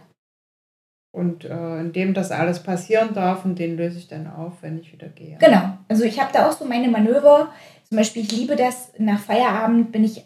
Und 1.12 1.44
äh, 1.44 1.80
in 1.82 1.91
dem 1.91 2.13
das 2.13 2.32
alles 2.32 2.63
passieren 2.63 3.13
darf 3.13 3.44
und 3.44 3.60
den 3.60 3.75
löse 3.75 3.98
ich 3.98 4.08
dann 4.08 4.32
auf, 4.32 4.53
wenn 4.62 4.80
ich 4.80 4.94
wieder 4.94 5.10
gehe. 5.10 5.38
Genau. 5.39 5.77
Also 5.89 6.03
ich 6.03 6.20
habe 6.22 6.32
da 6.32 6.48
auch 6.48 6.53
so 6.53 6.63
meine 6.63 6.88
Manöver. 6.88 7.50
Zum 7.89 7.98
Beispiel, 7.98 8.24
ich 8.24 8.32
liebe 8.32 8.56
das, 8.56 8.94
nach 8.98 9.20
Feierabend 9.20 9.91
bin 9.91 10.06
ich 10.06 10.24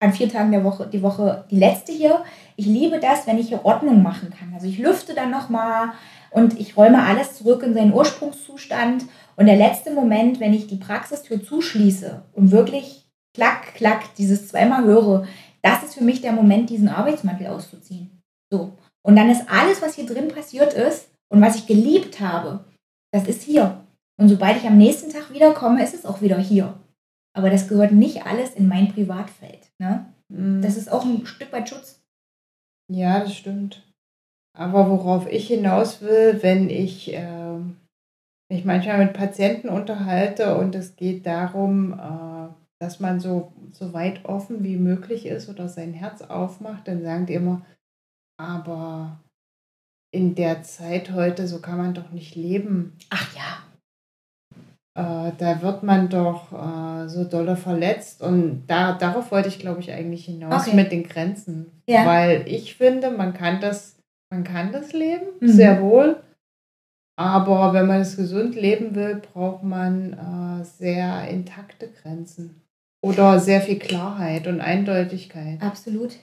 an 0.00 0.12
vier 0.12 0.28
Tagen 0.30 0.52
der 0.52 0.64
Woche, 0.64 0.86
die 0.86 1.02
Woche 1.02 1.44
die 1.50 1.58
letzte 1.58 1.92
hier. 1.92 2.24
Ich 2.56 2.66
liebe 2.66 2.98
das, 2.98 3.26
wenn 3.26 3.38
ich 3.38 3.48
hier 3.48 3.64
Ordnung 3.64 4.02
machen 4.02 4.30
kann. 4.30 4.52
Also 4.54 4.66
ich 4.66 4.78
lüfte 4.78 5.14
dann 5.14 5.30
nochmal 5.30 5.90
und 6.30 6.58
ich 6.58 6.76
räume 6.76 7.02
alles 7.02 7.34
zurück 7.34 7.62
in 7.62 7.74
seinen 7.74 7.92
Ursprungszustand 7.92 9.04
und 9.36 9.46
der 9.46 9.56
letzte 9.56 9.92
Moment, 9.92 10.40
wenn 10.40 10.54
ich 10.54 10.66
die 10.66 10.76
Praxistür 10.76 11.42
zuschließe 11.42 12.22
und 12.32 12.50
wirklich 12.50 13.06
klack, 13.34 13.74
klack, 13.74 14.14
dieses 14.16 14.48
zweimal 14.48 14.84
höre, 14.84 15.26
das 15.62 15.82
ist 15.82 15.94
für 15.94 16.04
mich 16.04 16.20
der 16.20 16.32
Moment, 16.32 16.70
diesen 16.70 16.88
Arbeitsmantel 16.88 17.48
auszuziehen. 17.48 18.22
So. 18.50 18.72
Und 19.06 19.14
dann 19.14 19.30
ist 19.30 19.48
alles, 19.48 19.80
was 19.82 19.94
hier 19.94 20.06
drin 20.06 20.28
passiert 20.28 20.72
ist 20.74 21.08
und 21.28 21.40
was 21.40 21.54
ich 21.54 21.66
geliebt 21.66 22.18
habe, 22.18 22.64
das 23.12 23.28
ist 23.28 23.42
hier. 23.42 23.84
Und 24.20 24.28
sobald 24.28 24.56
ich 24.56 24.66
am 24.66 24.78
nächsten 24.78 25.12
Tag 25.12 25.32
wiederkomme, 25.32 25.82
ist 25.84 25.94
es 25.94 26.04
auch 26.04 26.22
wieder 26.22 26.38
hier. 26.38 26.80
Aber 27.32 27.48
das 27.48 27.68
gehört 27.68 27.92
nicht 27.92 28.26
alles 28.26 28.54
in 28.54 28.66
mein 28.66 28.92
Privatfeld. 28.92 29.70
Ne? 29.78 30.06
Mhm. 30.28 30.60
Das 30.60 30.76
ist 30.76 30.90
auch 30.90 31.04
ein 31.04 31.24
Stück 31.24 31.52
weit 31.52 31.68
Schutz. 31.68 32.02
Ja, 32.92 33.20
das 33.20 33.34
stimmt. 33.34 33.84
Aber 34.58 34.90
worauf 34.90 35.30
ich 35.30 35.46
hinaus 35.48 36.00
will, 36.00 36.42
wenn 36.42 36.68
ich 36.68 37.12
äh, 37.12 37.58
mich 38.50 38.64
manchmal 38.64 39.04
mit 39.04 39.12
Patienten 39.12 39.68
unterhalte 39.68 40.56
und 40.56 40.74
es 40.74 40.96
geht 40.96 41.26
darum, 41.26 41.92
äh, 41.92 42.52
dass 42.80 42.98
man 42.98 43.20
so, 43.20 43.52
so 43.70 43.92
weit 43.92 44.24
offen 44.24 44.64
wie 44.64 44.76
möglich 44.76 45.26
ist 45.26 45.48
oder 45.48 45.68
sein 45.68 45.92
Herz 45.92 46.22
aufmacht, 46.22 46.88
dann 46.88 47.02
sagen 47.02 47.26
die 47.26 47.34
immer, 47.34 47.64
aber 48.38 49.18
in 50.14 50.34
der 50.34 50.62
Zeit 50.62 51.12
heute, 51.12 51.46
so 51.46 51.60
kann 51.60 51.78
man 51.78 51.94
doch 51.94 52.10
nicht 52.10 52.34
leben. 52.36 52.96
Ach 53.10 53.34
ja. 53.36 53.62
Äh, 54.98 55.32
da 55.36 55.60
wird 55.60 55.82
man 55.82 56.08
doch 56.08 56.52
äh, 56.52 57.08
so 57.08 57.24
dolle 57.24 57.56
verletzt 57.56 58.22
und 58.22 58.66
da, 58.66 58.92
darauf 58.94 59.30
wollte 59.30 59.48
ich, 59.48 59.58
glaube 59.58 59.80
ich, 59.80 59.92
eigentlich 59.92 60.24
hinaus 60.24 60.66
Okay. 60.66 60.76
mit 60.76 60.90
den 60.90 61.02
Grenzen. 61.04 61.70
Ja. 61.86 62.06
Weil 62.06 62.48
ich 62.48 62.76
finde, 62.76 63.10
man 63.10 63.34
kann 63.34 63.60
das, 63.60 63.96
man 64.32 64.42
kann 64.44 64.72
das 64.72 64.92
leben, 64.94 65.26
Mhm. 65.40 65.48
sehr 65.48 65.82
wohl. 65.82 66.22
Aber 67.18 67.72
wenn 67.74 67.86
man 67.86 68.00
es 68.00 68.16
gesund 68.16 68.54
leben 68.54 68.94
will, 68.94 69.16
braucht 69.32 69.62
man 69.62 70.12
äh, 70.60 70.64
sehr 70.64 71.28
intakte 71.28 71.88
Grenzen. 71.90 72.62
Oder 73.02 73.38
sehr 73.38 73.60
viel 73.60 73.78
Klarheit 73.78 74.46
und 74.46 74.60
Eindeutigkeit. 74.60 75.62
Absolut. 75.62 76.16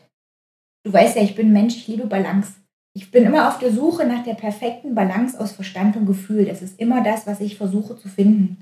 Du 0.86 0.92
weißt 0.92 1.16
ja, 1.16 1.24
ich 1.24 1.36
bin 1.36 1.54
Mensch, 1.54 1.76
ich 1.78 1.88
liebe 1.88 2.08
Balance. 2.08 2.54
Ich 2.96 3.10
bin 3.10 3.24
immer 3.24 3.48
auf 3.48 3.58
der 3.58 3.72
Suche 3.72 4.06
nach 4.06 4.24
der 4.24 4.36
perfekten 4.36 4.94
Balance 4.94 5.40
aus 5.40 5.54
Verstand 5.54 5.96
und 5.96 6.06
Gefühl. 6.06 6.46
Das 6.46 6.62
ist 6.62 6.80
immer 6.80 7.04
das, 7.04 7.26
was 7.26 7.40
ich 7.40 7.58
versuche 7.58 7.98
zu 7.98 8.08
finden. 8.08 8.58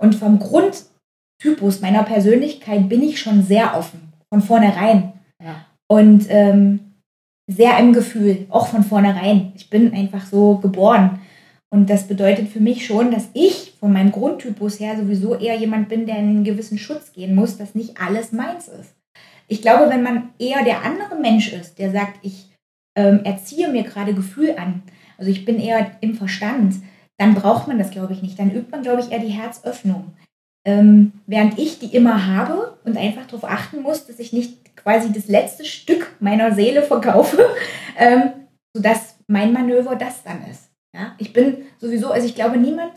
Und 0.00 0.14
vom 0.14 0.38
Grundtypus 0.38 1.80
meiner 1.80 2.04
Persönlichkeit 2.04 2.88
bin 2.88 3.02
ich 3.02 3.20
schon 3.20 3.42
sehr 3.42 3.76
offen, 3.76 4.12
von 4.32 4.40
vornherein. 4.40 5.12
Ja. 5.42 5.66
Und 5.90 6.26
ähm, 6.28 6.80
sehr 7.50 7.78
im 7.78 7.92
Gefühl, 7.92 8.46
auch 8.50 8.68
von 8.68 8.84
vornherein. 8.84 9.52
Ich 9.56 9.68
bin 9.68 9.92
einfach 9.92 10.26
so 10.26 10.56
geboren. 10.58 11.20
Und 11.70 11.90
das 11.90 12.06
bedeutet 12.06 12.48
für 12.48 12.60
mich 12.60 12.86
schon, 12.86 13.10
dass 13.10 13.28
ich 13.34 13.74
von 13.78 13.92
meinem 13.92 14.12
Grundtypus 14.12 14.80
her 14.80 14.96
sowieso 14.96 15.34
eher 15.34 15.56
jemand 15.56 15.88
bin, 15.88 16.06
der 16.06 16.16
in 16.16 16.28
einen 16.28 16.44
gewissen 16.44 16.78
Schutz 16.78 17.12
gehen 17.12 17.34
muss, 17.34 17.58
dass 17.58 17.74
nicht 17.74 18.00
alles 18.00 18.32
meins 18.32 18.68
ist. 18.68 18.94
Ich 19.48 19.62
glaube, 19.62 19.90
wenn 19.90 20.02
man 20.02 20.30
eher 20.38 20.62
der 20.62 20.84
andere 20.84 21.16
Mensch 21.16 21.52
ist, 21.52 21.78
der 21.78 21.90
sagt, 21.90 22.18
ich 22.22 22.50
ähm, 22.96 23.20
erziehe 23.24 23.68
mir 23.68 23.82
gerade 23.82 24.14
Gefühl 24.14 24.54
an, 24.56 24.82
also 25.16 25.30
ich 25.30 25.44
bin 25.44 25.58
eher 25.58 25.90
im 26.00 26.14
Verstand, 26.14 26.76
dann 27.18 27.34
braucht 27.34 27.66
man 27.66 27.78
das, 27.78 27.90
glaube 27.90 28.12
ich, 28.12 28.22
nicht. 28.22 28.38
Dann 28.38 28.50
übt 28.50 28.70
man, 28.70 28.82
glaube 28.82 29.00
ich, 29.00 29.10
eher 29.10 29.18
die 29.18 29.28
Herzöffnung. 29.28 30.12
Ähm, 30.64 31.12
während 31.26 31.58
ich 31.58 31.78
die 31.78 31.94
immer 31.94 32.26
habe 32.26 32.78
und 32.84 32.96
einfach 32.96 33.26
darauf 33.26 33.44
achten 33.44 33.82
muss, 33.82 34.06
dass 34.06 34.18
ich 34.18 34.32
nicht 34.32 34.76
quasi 34.76 35.12
das 35.12 35.26
letzte 35.26 35.64
Stück 35.64 36.14
meiner 36.20 36.54
Seele 36.54 36.82
verkaufe, 36.82 37.44
ähm, 37.96 38.32
sodass 38.74 39.16
mein 39.26 39.52
Manöver 39.52 39.96
das 39.96 40.22
dann 40.22 40.44
ist. 40.48 40.70
Ja? 40.94 41.14
Ich 41.18 41.32
bin 41.32 41.58
sowieso, 41.78 42.10
also 42.10 42.26
ich 42.26 42.34
glaube, 42.34 42.58
niemand, 42.58 42.92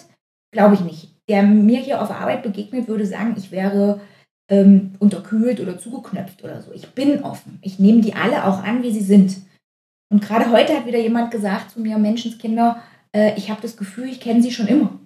glaube 0.54 0.76
ich 0.76 0.82
nicht, 0.82 1.16
der 1.30 1.44
mir 1.44 1.80
hier 1.80 2.02
auf 2.02 2.12
Arbeit 2.12 2.44
begegnet, 2.44 2.88
würde 2.88 3.06
sagen, 3.06 3.36
ich 3.38 3.52
wäre 3.52 4.02
ähm, 4.52 4.92
unterkühlt 5.00 5.60
oder 5.62 5.80
zugeknöpft 5.80 6.44
oder 6.44 6.62
so. 6.62 6.72
Ich 6.74 6.88
bin 6.90 7.24
offen. 7.24 7.58
Ich 7.62 7.80
nehme 7.80 8.02
die 8.02 8.14
alle 8.14 8.46
auch 8.46 8.62
an, 8.64 8.84
wie 8.84 8.92
sie 8.92 9.02
sind. 9.02 9.38
Und 10.12 10.22
gerade 10.22 10.52
heute 10.52 10.76
hat 10.76 10.86
wieder 10.86 11.00
jemand 11.00 11.32
gesagt 11.32 11.72
zu 11.72 11.80
mir, 11.80 11.98
Menschenskinder, 11.98 12.82
äh, 13.16 13.34
ich 13.38 13.50
habe 13.50 13.62
das 13.62 13.78
Gefühl, 13.78 14.10
ich 14.10 14.20
kenne 14.20 14.42
sie 14.44 14.52
schon 14.52 14.68
immer. 14.68 15.00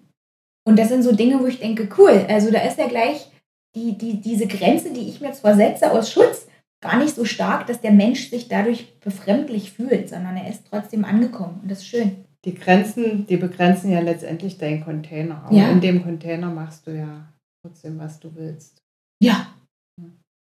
Und 0.67 0.79
das 0.79 0.89
sind 0.89 1.03
so 1.03 1.15
Dinge, 1.15 1.39
wo 1.39 1.45
ich 1.45 1.59
denke, 1.59 1.87
cool, 1.99 2.25
also 2.27 2.49
da 2.51 2.61
ist 2.61 2.79
ja 2.79 2.87
gleich 2.87 3.29
die, 3.75 3.95
die, 3.97 4.19
diese 4.19 4.47
Grenze, 4.47 4.91
die 4.91 5.07
ich 5.07 5.21
mir 5.21 5.31
zwar 5.33 5.55
setze 5.55 5.91
aus 5.91 6.11
Schutz, 6.11 6.47
gar 6.81 6.97
nicht 6.97 7.13
so 7.13 7.23
stark, 7.23 7.67
dass 7.67 7.81
der 7.81 7.91
Mensch 7.91 8.29
sich 8.31 8.47
dadurch 8.47 8.99
befremdlich 8.99 9.73
fühlt, 9.73 10.09
sondern 10.09 10.37
er 10.37 10.49
ist 10.49 10.63
trotzdem 10.69 11.05
angekommen. 11.05 11.59
Und 11.61 11.69
das 11.69 11.79
ist 11.79 11.87
schön. 11.87 12.25
Die 12.45 12.55
Grenzen, 12.55 13.27
die 13.27 13.37
begrenzen 13.37 13.91
ja 13.91 13.99
letztendlich 13.99 14.57
deinen 14.57 14.83
Container. 14.83 15.43
Aber 15.45 15.55
Ja. 15.55 15.69
in 15.69 15.81
dem 15.81 16.03
Container 16.03 16.49
machst 16.49 16.87
du 16.87 16.95
ja 16.95 17.27
trotzdem, 17.61 17.99
was 17.99 18.19
du 18.19 18.33
willst. 18.35 18.84
Ja, 19.25 19.53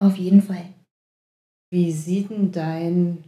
auf 0.01 0.15
jeden 0.17 0.41
Fall. 0.41 0.65
Wie 1.71 1.91
sieht 1.91 2.29
denn 2.29 2.51
dein, 2.51 3.23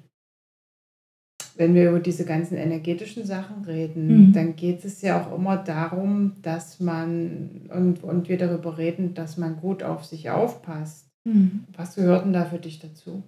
wenn 1.55 1.75
wir 1.75 1.89
über 1.89 1.99
diese 1.99 2.25
ganzen 2.25 2.57
energetischen 2.57 3.25
Sachen 3.25 3.65
reden, 3.65 4.29
Mhm. 4.29 4.33
dann 4.33 4.55
geht 4.55 4.83
es 4.85 5.01
ja 5.01 5.21
auch 5.21 5.35
immer 5.35 5.57
darum, 5.57 6.41
dass 6.41 6.79
man, 6.79 7.69
und, 7.73 8.03
und 8.03 8.29
wir 8.29 8.37
darüber 8.37 8.77
reden, 8.77 9.13
dass 9.13 9.37
man 9.37 9.57
gut 9.57 9.83
auf 9.83 10.05
sich 10.05 10.29
aufpasst. 10.29 11.07
Hm. 11.27 11.65
Was 11.77 11.95
gehört 11.95 12.25
denn 12.25 12.33
da 12.33 12.45
für 12.45 12.57
dich 12.57 12.79
dazu? 12.79 13.21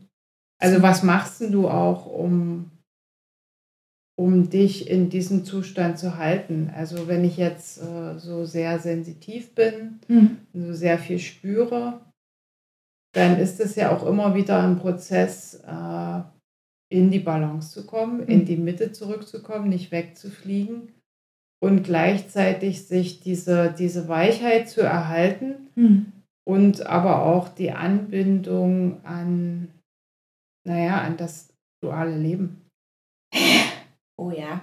Also 0.60 0.82
was 0.82 1.04
machst 1.04 1.42
denn 1.42 1.52
du 1.52 1.68
auch, 1.68 2.06
um, 2.08 2.72
um 4.16 4.50
dich 4.50 4.90
in 4.90 5.10
diesem 5.10 5.44
Zustand 5.46 5.98
zu 5.98 6.18
halten? 6.18 6.72
Also 6.76 7.08
wenn 7.08 7.24
ich 7.24 7.38
jetzt 7.38 7.82
äh, 7.82 8.18
so 8.20 8.46
sehr 8.46 8.80
sensitiv 8.80 9.54
bin, 9.56 10.00
Hm. 10.08 10.38
so 10.54 10.74
sehr 10.74 10.98
viel 11.00 11.20
spüre, 11.20 12.02
dann 13.16 13.38
ist 13.38 13.60
es 13.60 13.76
ja 13.76 13.96
auch 13.96 14.06
immer 14.06 14.34
wieder 14.36 14.62
ein 14.64 14.78
Prozess, 14.80 15.62
äh, 15.68 16.22
in 16.92 17.10
die 17.10 17.20
Balance 17.20 17.72
zu 17.72 17.86
kommen, 17.88 18.22
in 18.28 18.40
Mhm. 18.42 18.46
die 18.46 18.58
Mitte 18.58 18.92
zurückzukommen, 18.92 19.70
nicht 19.70 19.92
wegzufliegen 19.92 20.92
und 21.60 21.84
gleichzeitig 21.84 22.86
sich 22.88 23.20
diese, 23.22 23.74
diese 23.78 24.08
Weichheit 24.08 24.70
zu 24.70 24.82
erhalten 24.82 25.70
Hm. 25.76 26.12
und 26.48 26.86
aber 26.86 27.24
auch 27.26 27.50
die 27.50 27.72
Anbindung 27.72 29.04
an, 29.06 29.70
naja, 30.68 31.02
an 31.02 31.18
das 31.18 31.50
duale 31.82 32.16
Leben. 32.18 32.62
Oh 34.24 34.32
ja. 34.32 34.62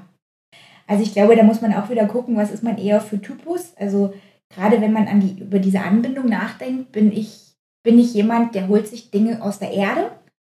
Also 0.87 1.02
ich 1.02 1.12
glaube, 1.12 1.37
da 1.37 1.43
muss 1.43 1.61
man 1.61 1.75
auch 1.75 1.90
wieder 1.90 2.07
gucken, 2.07 2.37
was 2.37 2.50
ist 2.50 2.62
man 2.62 2.79
eher 2.79 3.00
für 3.00 3.21
Typus. 3.21 3.76
Also 3.76 4.14
gerade 4.49 4.81
wenn 4.81 4.93
man 4.93 5.07
an 5.07 5.21
die, 5.21 5.43
über 5.43 5.59
diese 5.59 5.81
Anbindung 5.81 6.26
nachdenkt, 6.26 6.93
bin 6.93 7.12
ich, 7.12 7.55
bin 7.85 7.99
ich 7.99 8.14
jemand, 8.14 8.55
der 8.55 8.69
holt 8.69 8.88
sich 8.88 9.11
Dinge 9.11 9.43
aus 9.43 9.59
der 9.59 9.73
Erde 9.73 10.12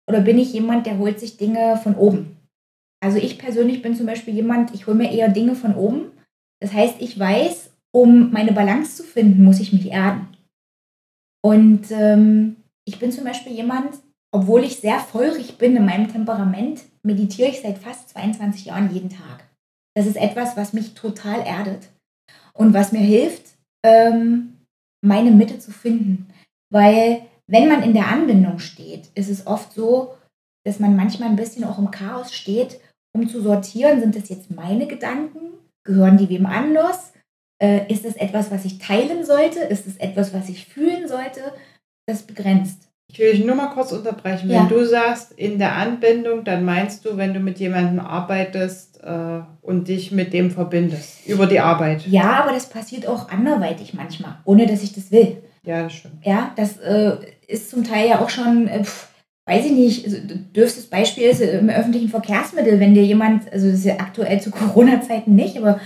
oder 0.08 0.20
bin 0.20 0.38
ich 0.38 0.52
jemand, 0.52 0.86
der 0.86 0.98
holt 0.98 1.20
sich 1.20 1.36
Dinge 1.36 1.76
von 1.76 1.94
oben? 1.94 2.36
Also 3.00 3.18
ich 3.18 3.38
persönlich 3.38 3.80
bin 3.80 3.94
zum 3.94 4.06
Beispiel 4.06 4.34
jemand, 4.34 4.74
ich 4.74 4.86
hole 4.86 4.96
mir 4.96 5.12
eher 5.12 5.28
Dinge 5.28 5.54
von 5.54 5.76
oben. 5.76 6.10
Das 6.60 6.72
heißt, 6.72 6.96
ich 6.98 7.18
weiß, 7.18 7.70
um 7.94 8.32
meine 8.32 8.52
Balance 8.52 8.96
zu 8.96 9.04
finden, 9.04 9.44
muss 9.44 9.60
ich 9.60 9.72
mich 9.72 9.90
erden. 9.92 10.28
Und 11.44 11.90
ähm, 11.92 12.56
ich 12.84 12.98
bin 12.98 13.12
zum 13.12 13.24
Beispiel 13.24 13.52
jemand, 13.52 13.94
obwohl 14.32 14.64
ich 14.64 14.80
sehr 14.80 14.98
feurig 14.98 15.58
bin 15.58 15.76
in 15.76 15.86
meinem 15.86 16.10
Temperament, 16.10 16.82
meditiere 17.06 17.48
ich 17.48 17.60
seit 17.60 17.78
fast 17.78 18.10
22 18.10 18.66
Jahren 18.66 18.92
jeden 18.92 19.10
Tag. 19.10 19.48
Das 19.96 20.06
ist 20.06 20.16
etwas, 20.16 20.56
was 20.56 20.72
mich 20.72 20.94
total 20.94 21.40
erdet 21.40 21.88
und 22.52 22.74
was 22.74 22.92
mir 22.92 23.00
hilft, 23.00 23.54
ähm, 23.84 24.58
meine 25.02 25.30
Mitte 25.30 25.58
zu 25.58 25.70
finden. 25.70 26.28
Weil 26.70 27.22
wenn 27.46 27.68
man 27.68 27.82
in 27.82 27.94
der 27.94 28.08
Anbindung 28.08 28.58
steht, 28.58 29.08
ist 29.14 29.30
es 29.30 29.46
oft 29.46 29.72
so, 29.72 30.16
dass 30.66 30.80
man 30.80 30.96
manchmal 30.96 31.28
ein 31.28 31.36
bisschen 31.36 31.64
auch 31.64 31.78
im 31.78 31.90
Chaos 31.90 32.34
steht, 32.34 32.80
um 33.14 33.28
zu 33.28 33.40
sortieren, 33.40 34.00
sind 34.00 34.16
das 34.16 34.28
jetzt 34.28 34.50
meine 34.50 34.86
Gedanken? 34.86 35.54
Gehören 35.86 36.18
die 36.18 36.28
wem 36.28 36.44
anders? 36.44 37.12
Äh, 37.62 37.90
ist 37.90 38.04
es 38.04 38.16
etwas, 38.16 38.50
was 38.50 38.64
ich 38.64 38.78
teilen 38.78 39.24
sollte? 39.24 39.60
Ist 39.60 39.86
es 39.86 39.96
etwas, 39.96 40.34
was 40.34 40.48
ich 40.48 40.66
fühlen 40.66 41.08
sollte? 41.08 41.54
Das 42.06 42.24
begrenzt. 42.24 42.88
Ich 43.16 43.20
will 43.20 43.32
dich 43.32 43.46
nur 43.46 43.54
mal 43.54 43.68
kurz 43.68 43.92
unterbrechen. 43.92 44.50
Ja. 44.50 44.60
Wenn 44.60 44.68
du 44.68 44.84
sagst, 44.84 45.32
in 45.32 45.58
der 45.58 45.74
Anbindung, 45.74 46.44
dann 46.44 46.66
meinst 46.66 47.02
du, 47.06 47.16
wenn 47.16 47.32
du 47.32 47.40
mit 47.40 47.58
jemandem 47.58 47.98
arbeitest 47.98 49.00
äh, 49.02 49.40
und 49.62 49.88
dich 49.88 50.12
mit 50.12 50.34
dem 50.34 50.50
verbindest, 50.50 51.26
über 51.26 51.46
die 51.46 51.58
Arbeit. 51.58 52.06
Ja, 52.06 52.42
aber 52.42 52.52
das 52.52 52.68
passiert 52.68 53.08
auch 53.08 53.30
anderweitig 53.30 53.94
manchmal, 53.94 54.34
ohne 54.44 54.66
dass 54.66 54.82
ich 54.82 54.92
das 54.92 55.10
will. 55.10 55.38
Ja, 55.62 55.84
das 55.84 55.94
stimmt. 55.94 56.26
Ja, 56.26 56.52
das 56.56 56.76
äh, 56.76 57.12
ist 57.46 57.70
zum 57.70 57.84
Teil 57.84 58.06
ja 58.06 58.20
auch 58.20 58.28
schon, 58.28 58.68
äh, 58.68 58.84
weiß 59.46 59.64
ich 59.64 59.72
nicht, 59.72 60.04
also, 60.04 60.18
dürftes 60.54 60.84
Beispiel 60.84 61.24
ist 61.24 61.40
äh, 61.40 61.58
im 61.58 61.70
öffentlichen 61.70 62.10
Verkehrsmittel, 62.10 62.80
wenn 62.80 62.92
dir 62.92 63.04
jemand, 63.04 63.50
also 63.50 63.70
das 63.70 63.78
ist 63.78 63.86
ja 63.86 63.94
aktuell 63.94 64.42
zu 64.42 64.50
Corona-Zeiten 64.50 65.34
nicht, 65.34 65.56
aber 65.56 65.80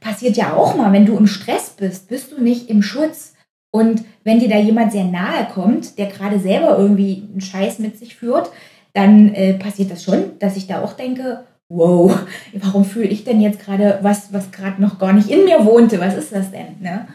passiert 0.00 0.36
ja 0.36 0.54
auch 0.54 0.74
mal, 0.74 0.92
wenn 0.92 1.06
du 1.06 1.16
im 1.16 1.28
Stress 1.28 1.76
bist, 1.78 2.08
bist 2.08 2.32
du 2.32 2.42
nicht 2.42 2.68
im 2.68 2.82
Schutz. 2.82 3.31
Und 3.74 4.04
wenn 4.22 4.38
dir 4.38 4.48
da 4.48 4.58
jemand 4.58 4.92
sehr 4.92 5.04
nahe 5.04 5.48
kommt, 5.52 5.98
der 5.98 6.06
gerade 6.06 6.38
selber 6.38 6.78
irgendwie 6.78 7.28
einen 7.30 7.40
Scheiß 7.40 7.78
mit 7.78 7.98
sich 7.98 8.14
führt, 8.14 8.50
dann 8.92 9.34
äh, 9.34 9.54
passiert 9.54 9.90
das 9.90 10.04
schon, 10.04 10.38
dass 10.38 10.56
ich 10.56 10.66
da 10.66 10.82
auch 10.82 10.92
denke, 10.92 11.44
wow, 11.70 12.14
warum 12.52 12.84
fühle 12.84 13.08
ich 13.08 13.24
denn 13.24 13.40
jetzt 13.40 13.60
gerade 13.60 13.98
was, 14.02 14.32
was 14.32 14.50
gerade 14.52 14.80
noch 14.80 14.98
gar 14.98 15.12
nicht 15.12 15.30
in 15.30 15.44
mir 15.44 15.64
wohnte? 15.64 16.00
Was 16.00 16.16
ist 16.16 16.32
das 16.32 16.50
denn? 16.50 16.80
Ne? 16.80 17.08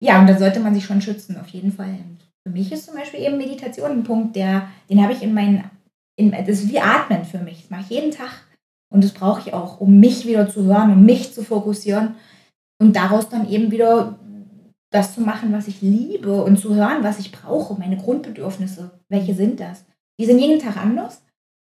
Ja, 0.00 0.20
und 0.20 0.28
da 0.28 0.38
sollte 0.38 0.60
man 0.60 0.74
sich 0.74 0.84
schon 0.84 1.02
schützen, 1.02 1.36
auf 1.38 1.48
jeden 1.48 1.72
Fall. 1.72 1.88
Und 1.88 2.18
für 2.46 2.52
mich 2.52 2.72
ist 2.72 2.86
zum 2.86 2.94
Beispiel 2.94 3.20
eben 3.20 3.36
Meditation 3.36 3.90
ein 3.90 4.04
Punkt, 4.04 4.34
der, 4.34 4.68
den 4.88 5.02
habe 5.02 5.12
ich 5.12 5.22
in 5.22 5.34
meinen, 5.34 5.64
in, 6.16 6.30
das 6.30 6.48
ist 6.48 6.70
wie 6.70 6.80
Atmen 6.80 7.24
für 7.24 7.38
mich. 7.38 7.62
Das 7.62 7.70
mache 7.70 7.82
ich 7.82 7.90
jeden 7.90 8.12
Tag. 8.12 8.46
Und 8.90 9.04
das 9.04 9.12
brauche 9.12 9.42
ich 9.46 9.52
auch, 9.52 9.80
um 9.80 10.00
mich 10.00 10.26
wieder 10.26 10.48
zu 10.48 10.64
hören, 10.64 10.92
um 10.92 11.04
mich 11.04 11.34
zu 11.34 11.42
fokussieren 11.42 12.14
und 12.80 12.96
daraus 12.96 13.28
dann 13.28 13.50
eben 13.50 13.70
wieder 13.70 14.18
das 14.90 15.14
zu 15.14 15.20
machen, 15.20 15.52
was 15.52 15.68
ich 15.68 15.82
liebe 15.82 16.42
und 16.42 16.58
zu 16.58 16.74
hören, 16.74 17.02
was 17.02 17.18
ich 17.18 17.32
brauche, 17.32 17.78
meine 17.78 17.96
Grundbedürfnisse. 17.96 18.98
Welche 19.08 19.34
sind 19.34 19.60
das? 19.60 19.84
Die 20.18 20.26
sind 20.26 20.38
jeden 20.38 20.60
Tag 20.60 20.76
anders 20.76 21.22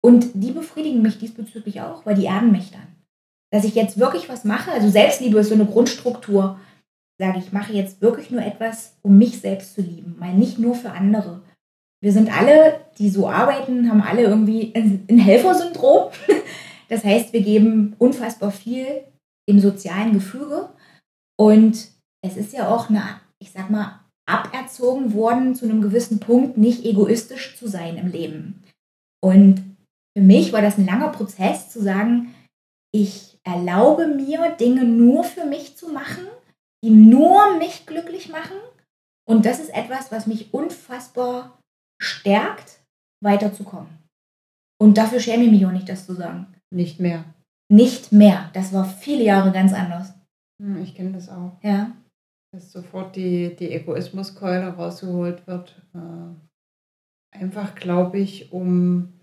und 0.01 0.30
die 0.34 0.51
befriedigen 0.51 1.01
mich 1.01 1.20
diesbezüglich 1.20 1.82
auch, 1.82 2.06
weil 2.06 2.15
die 2.15 2.25
erden 2.25 2.51
mich 2.51 2.72
dann. 2.72 2.96
Dass 3.51 3.65
ich 3.65 3.75
jetzt 3.75 4.00
wirklich 4.00 4.30
was 4.30 4.46
mache, 4.46 4.72
also 4.72 4.89
Selbstliebe 4.89 5.39
ist 5.39 5.50
so 5.50 5.56
eine 5.56 5.65
Grundstruktur, 5.65 6.60
sage 7.20 7.39
ich, 7.39 7.51
mache 7.51 7.74
jetzt 7.74 8.01
wirklich 8.01 8.32
nur 8.32 8.41
etwas, 8.41 8.98
um 9.01 9.18
mich 9.18 9.39
selbst 9.41 9.75
zu 9.75 9.82
lieben, 9.82 10.15
mal 10.18 10.34
nicht 10.34 10.58
nur 10.58 10.74
für 10.74 10.91
andere. 10.91 11.41
Wir 12.01 12.13
sind 12.13 12.36
alle, 12.36 12.80
die 12.98 13.10
so 13.10 13.30
arbeiten, 13.30 13.91
haben 13.91 14.01
alle 14.01 14.24
irgendwie 14.24 14.74
ein 14.75 15.18
Helfersyndrom. 15.18 16.12
Das 16.89 17.06
heißt, 17.06 17.32
wir 17.32 17.41
geben 17.41 17.96
unfassbar 18.00 18.51
viel 18.51 19.06
im 19.46 19.62
sozialen 19.62 20.12
Gefüge 20.12 20.72
und 21.39 21.88
es 22.25 22.37
ist 22.37 22.53
ja 22.53 22.69
auch 22.69 22.89
eine, 22.89 23.03
ich 23.41 23.51
sag 23.51 23.69
mal, 23.69 23.99
aberzogen 24.27 25.13
worden, 25.13 25.55
zu 25.55 25.65
einem 25.65 25.81
gewissen 25.81 26.19
Punkt 26.19 26.57
nicht 26.57 26.85
egoistisch 26.85 27.57
zu 27.57 27.67
sein 27.67 27.97
im 27.97 28.07
Leben. 28.07 28.63
Und 29.23 29.75
für 30.17 30.23
mich 30.23 30.53
war 30.53 30.61
das 30.61 30.77
ein 30.77 30.85
langer 30.85 31.09
Prozess 31.09 31.69
zu 31.69 31.81
sagen, 31.81 32.33
ich 32.93 33.39
erlaube 33.43 34.07
mir, 34.07 34.55
Dinge 34.59 34.83
nur 34.83 35.23
für 35.23 35.45
mich 35.45 35.77
zu 35.77 35.89
machen, 35.89 36.27
die 36.83 36.89
nur 36.89 37.57
mich 37.57 37.85
glücklich 37.85 38.29
machen. 38.29 38.57
Und 39.27 39.45
das 39.45 39.59
ist 39.59 39.73
etwas, 39.73 40.11
was 40.11 40.27
mich 40.27 40.53
unfassbar 40.53 41.59
stärkt, 42.01 42.81
weiterzukommen. 43.23 43.89
Und 44.81 44.97
dafür 44.97 45.19
schäme 45.19 45.43
ich 45.45 45.51
mich 45.51 45.65
auch 45.65 45.71
nicht, 45.71 45.87
das 45.87 46.05
zu 46.05 46.13
sagen. 46.13 46.47
Nicht 46.73 46.99
mehr. 46.99 47.23
Nicht 47.71 48.11
mehr. 48.11 48.49
Das 48.53 48.73
war 48.73 48.85
viele 48.85 49.23
Jahre 49.23 49.51
ganz 49.51 49.73
anders. 49.73 50.13
Hm, 50.61 50.81
ich 50.81 50.95
kenne 50.95 51.11
das 51.13 51.29
auch. 51.29 51.57
Ja. 51.61 51.91
Dass 52.53 52.72
sofort 52.72 53.15
die, 53.15 53.55
die 53.55 53.72
Egoismuskeule 53.72 54.67
rausgeholt 54.67 55.48
wird. 55.48 55.81
Äh, 55.93 57.38
einfach, 57.38 57.75
glaube 57.75 58.20
ich, 58.20 58.51
um, 58.51 59.13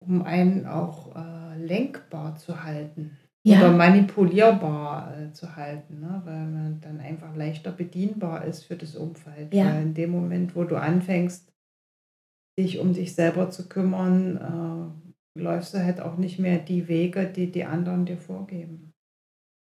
um 0.00 0.22
einen 0.22 0.66
auch 0.66 1.14
äh, 1.16 1.58
lenkbar 1.58 2.36
zu 2.36 2.62
halten. 2.62 3.18
Ja. 3.46 3.58
Oder 3.58 3.72
manipulierbar 3.72 5.18
äh, 5.18 5.32
zu 5.32 5.54
halten, 5.54 6.00
ne? 6.00 6.22
weil 6.24 6.46
man 6.46 6.80
dann 6.80 6.98
einfach 7.00 7.36
leichter 7.36 7.72
bedienbar 7.72 8.44
ist 8.44 8.64
für 8.64 8.76
das 8.76 8.96
Umfeld. 8.96 9.52
Ja. 9.52 9.66
Weil 9.66 9.82
in 9.82 9.94
dem 9.94 10.10
Moment, 10.10 10.56
wo 10.56 10.64
du 10.64 10.76
anfängst, 10.76 11.52
dich 12.58 12.78
um 12.78 12.94
dich 12.94 13.14
selber 13.14 13.50
zu 13.50 13.68
kümmern, 13.68 14.94
äh, 15.36 15.40
läufst 15.40 15.74
du 15.74 15.84
halt 15.84 16.00
auch 16.00 16.16
nicht 16.16 16.38
mehr 16.38 16.58
die 16.58 16.88
Wege, 16.88 17.26
die 17.26 17.50
die 17.50 17.64
anderen 17.64 18.06
dir 18.06 18.16
vorgeben. 18.16 18.92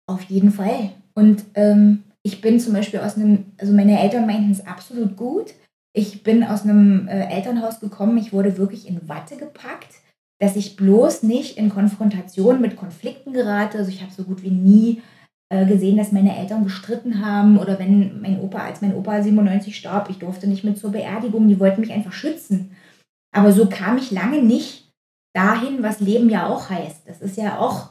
Auf 0.07 0.23
jeden 0.25 0.51
Fall. 0.51 0.91
Und 1.15 1.45
ähm, 1.55 2.03
ich 2.23 2.41
bin 2.41 2.61
zum 2.61 2.75
Beispiel 2.75 3.01
aus 3.01 3.17
einem, 3.17 3.53
also 3.59 3.73
meine 3.73 4.01
Eltern 4.01 4.27
meinten 4.27 4.51
es 4.51 4.67
absolut 4.67 5.17
gut. 5.17 5.55
Ich 5.93 6.23
bin 6.23 6.45
aus 6.45 6.63
einem 6.63 7.09
äh, 7.09 7.35
Elternhaus 7.35 7.81
gekommen, 7.81 8.19
ich 8.19 8.33
wurde 8.33 8.59
wirklich 8.59 8.87
in 8.87 9.09
Watte 9.09 9.37
gepackt, 9.37 9.95
dass 10.39 10.57
ich 10.57 10.77
bloß 10.77 11.23
nicht 11.23 11.57
in 11.57 11.71
Konfrontation 11.71 12.61
mit 12.61 12.77
Konflikten 12.77 13.33
gerate. 13.33 13.79
Also 13.79 13.91
ich 13.91 14.03
habe 14.03 14.13
so 14.13 14.25
gut 14.25 14.43
wie 14.43 14.51
nie 14.51 15.03
äh, 15.53 15.67
gesehen, 15.67 15.97
dass 15.97 16.13
meine 16.13 16.37
Eltern 16.37 16.65
gestritten 16.65 17.25
haben 17.25 17.59
oder 17.59 17.79
wenn 17.79 18.21
mein 18.21 18.41
Opa, 18.41 18.59
als 18.59 18.83
mein 18.83 18.95
Opa 18.95 19.23
97 19.23 19.77
starb, 19.77 20.11
ich 20.11 20.19
durfte 20.19 20.47
nicht 20.47 20.63
mit 20.63 20.79
zur 20.79 20.93
Beerdigung, 20.93 21.49
die 21.49 21.59
wollten 21.59 21.81
mich 21.81 21.93
einfach 21.93 22.13
schützen. 22.13 22.77
Aber 23.33 23.53
so 23.53 23.67
kam 23.67 23.97
ich 23.99 24.11
lange 24.11 24.43
nicht 24.43 24.93
dahin, 25.35 25.83
was 25.83 26.01
Leben 26.01 26.29
ja 26.29 26.47
auch 26.47 26.71
heißt. 26.71 27.09
Das 27.09 27.21
ist 27.21 27.37
ja 27.37 27.59
auch 27.59 27.91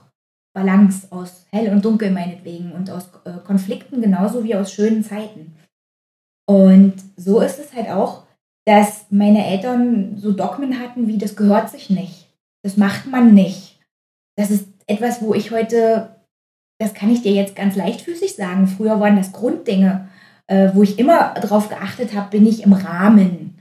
Balance 0.60 1.08
aus 1.12 1.46
hell 1.52 1.72
und 1.72 1.86
dunkel 1.86 2.12
meinetwegen 2.12 2.72
und 2.74 2.90
aus 2.90 3.10
äh, 3.26 3.34
Konflikten 3.46 4.02
genauso 4.02 4.44
wie 4.44 4.56
aus 4.56 4.74
schönen 4.74 5.04
Zeiten. 5.04 5.56
Und 6.48 6.96
so 7.16 7.40
ist 7.42 7.60
es 7.60 7.74
halt 7.74 7.90
auch, 7.90 8.24
dass 8.66 9.06
meine 9.10 9.46
Eltern 9.46 10.18
so 10.18 10.32
Dogmen 10.32 10.80
hatten, 10.80 11.08
wie 11.08 11.18
das 11.18 11.36
gehört 11.36 11.70
sich 11.70 11.90
nicht. 11.90 12.28
Das 12.64 12.78
macht 12.78 13.08
man 13.08 13.34
nicht. 13.34 13.80
Das 14.36 14.52
ist 14.52 14.68
etwas, 14.88 15.22
wo 15.22 15.34
ich 15.34 15.52
heute, 15.52 16.16
das 16.80 16.94
kann 16.94 17.12
ich 17.12 17.22
dir 17.22 17.32
jetzt 17.32 17.56
ganz 17.56 17.76
leichtfüßig 17.76 18.36
sagen, 18.36 18.68
früher 18.68 19.00
waren 19.00 19.16
das 19.16 19.32
Grunddinge, 19.32 20.10
äh, 20.48 20.72
wo 20.74 20.84
ich 20.84 21.00
immer 21.00 21.34
darauf 21.36 21.70
geachtet 21.70 22.14
habe, 22.14 22.32
bin 22.32 22.46
ich 22.46 22.64
im 22.64 22.74
Rahmen 22.74 23.60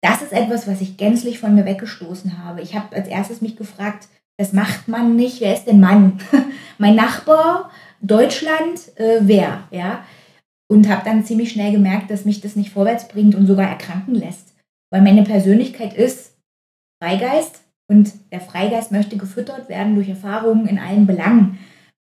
das 0.00 0.22
ist 0.22 0.32
etwas, 0.32 0.68
was 0.68 0.80
ich 0.80 0.96
gänzlich 0.96 1.38
von 1.38 1.54
mir 1.54 1.64
weggestoßen 1.64 2.44
habe. 2.44 2.60
Ich 2.60 2.76
habe 2.76 2.94
als 2.94 3.08
erstes 3.08 3.40
mich 3.40 3.56
gefragt, 3.56 4.08
das 4.38 4.52
macht 4.52 4.88
man 4.88 5.16
nicht. 5.16 5.40
Wer 5.40 5.54
ist 5.54 5.64
denn 5.64 5.80
Mann? 5.80 6.20
mein 6.78 6.94
Nachbar, 6.94 7.70
Deutschland, 8.00 8.96
äh, 8.96 9.18
wer? 9.20 9.64
Ja? 9.70 10.04
Und 10.70 10.88
habe 10.88 11.04
dann 11.04 11.24
ziemlich 11.24 11.52
schnell 11.52 11.72
gemerkt, 11.72 12.10
dass 12.10 12.24
mich 12.24 12.40
das 12.40 12.56
nicht 12.56 12.70
vorwärts 12.70 13.08
bringt 13.08 13.34
und 13.34 13.46
sogar 13.46 13.68
erkranken 13.68 14.14
lässt. 14.14 14.54
Weil 14.90 15.02
meine 15.02 15.24
Persönlichkeit 15.24 15.92
ist 15.92 16.36
Freigeist 17.02 17.62
und 17.90 18.12
der 18.32 18.40
Freigeist 18.40 18.92
möchte 18.92 19.16
gefüttert 19.16 19.68
werden 19.68 19.94
durch 19.94 20.08
Erfahrungen 20.08 20.66
in 20.66 20.78
allen 20.78 21.06
Belangen. 21.06 21.58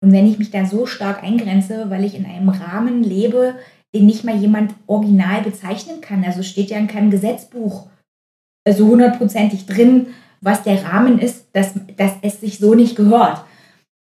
Und 0.04 0.12
wenn 0.12 0.28
ich 0.28 0.40
mich 0.40 0.52
da 0.52 0.66
so 0.66 0.86
stark 0.86 1.24
eingrenze, 1.24 1.90
weil 1.90 2.04
ich 2.04 2.16
in 2.16 2.26
einem 2.26 2.50
Rahmen 2.50 3.04
lebe, 3.04 3.56
den 3.94 4.06
nicht 4.06 4.24
mal 4.24 4.36
jemand 4.36 4.74
original 4.88 5.42
bezeichnen 5.42 6.02
kann. 6.02 6.24
Also 6.24 6.44
steht 6.44 6.70
ja 6.70 6.78
in 6.78 6.88
keinem 6.88 7.12
Gesetzbuch 7.12 7.88
so 8.68 8.72
also 8.72 8.88
hundertprozentig 8.88 9.68
drin, 9.68 10.08
was 10.42 10.64
der 10.64 10.84
Rahmen 10.84 11.20
ist, 11.20 11.48
dass, 11.54 11.74
dass 11.98 12.14
es 12.22 12.42
sich 12.42 12.60
so 12.60 12.74
nicht 12.74 12.96
gehört. 12.96 13.44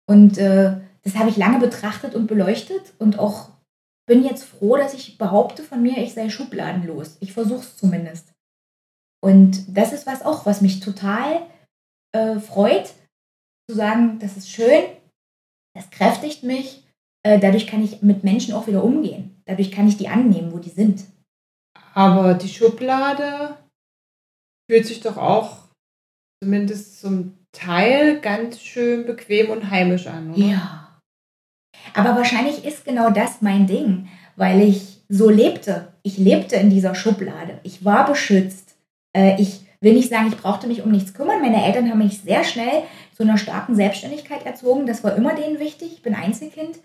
Und 0.09 0.37
äh, 0.37 0.77
das 1.03 1.15
habe 1.15 1.29
ich 1.29 1.37
lange 1.37 1.59
betrachtet 1.59 2.15
und 2.15 2.27
beleuchtet 2.27 2.93
und 2.99 3.19
auch 3.19 3.49
bin 4.07 4.23
jetzt 4.23 4.43
froh, 4.43 4.77
dass 4.77 4.93
ich 4.93 5.17
behaupte 5.17 5.63
von 5.63 5.81
mir, 5.81 5.97
ich 5.97 6.13
sei 6.13 6.29
schubladenlos. 6.29 7.17
Ich 7.19 7.33
versuche 7.33 7.59
es 7.59 7.77
zumindest. 7.77 8.33
Und 9.21 9.65
das 9.75 9.91
ist 9.93 10.07
was 10.07 10.23
auch, 10.23 10.45
was 10.45 10.61
mich 10.61 10.79
total 10.79 11.45
äh, 12.13 12.39
freut, 12.39 12.93
zu 13.69 13.75
sagen, 13.75 14.19
das 14.19 14.37
ist 14.37 14.49
schön, 14.49 14.83
das 15.75 15.89
kräftigt 15.89 16.43
mich, 16.43 16.87
äh, 17.23 17.39
dadurch 17.39 17.67
kann 17.67 17.83
ich 17.83 18.01
mit 18.01 18.23
Menschen 18.23 18.53
auch 18.53 18.67
wieder 18.67 18.83
umgehen. 18.83 19.41
Dadurch 19.45 19.71
kann 19.71 19.87
ich 19.87 19.97
die 19.97 20.07
annehmen, 20.07 20.53
wo 20.53 20.59
die 20.59 20.69
sind. 20.69 21.03
Aber 21.93 22.33
die 22.33 22.49
Schublade 22.49 23.57
fühlt 24.69 24.85
sich 24.85 25.01
doch 25.01 25.17
auch 25.17 25.66
zumindest 26.41 27.01
zum 27.01 27.33
Teil 27.51 28.19
ganz 28.19 28.59
schön 28.61 29.05
bequem 29.05 29.49
und 29.49 29.69
heimisch 29.69 30.07
an, 30.07 30.33
oder? 30.33 30.45
Ja. 30.45 30.99
Aber 31.93 32.15
wahrscheinlich 32.15 32.65
ist 32.65 32.85
genau 32.85 33.09
das 33.09 33.41
mein 33.41 33.65
Ding, 33.65 34.09
weil 34.35 34.61
ich 34.61 35.01
so 35.09 35.29
lebte. 35.29 35.93
Ich 36.03 36.17
lebte 36.17 36.55
in 36.57 36.69
dieser 36.69 36.95
Schublade. 36.95 37.59
Ich 37.63 37.85
war 37.85 38.05
beschützt. 38.05 38.75
Äh, 39.15 39.41
ich 39.41 39.61
will 39.79 39.93
nicht 39.93 40.09
sagen, 40.09 40.27
ich 40.27 40.37
brauchte 40.37 40.67
mich 40.67 40.83
um 40.83 40.91
nichts 40.91 41.13
kümmern. 41.13 41.41
Meine 41.41 41.63
Eltern 41.65 41.89
haben 41.89 41.99
mich 41.99 42.21
sehr 42.21 42.43
schnell 42.43 42.83
zu 43.15 43.23
einer 43.23 43.37
starken 43.37 43.75
Selbstständigkeit 43.75 44.45
erzogen. 44.45 44.85
Das 44.85 45.03
war 45.03 45.15
immer 45.15 45.33
denen 45.35 45.59
wichtig. 45.59 45.93
Ich 45.93 46.01
bin 46.01 46.13
Einzelkind. 46.13 46.79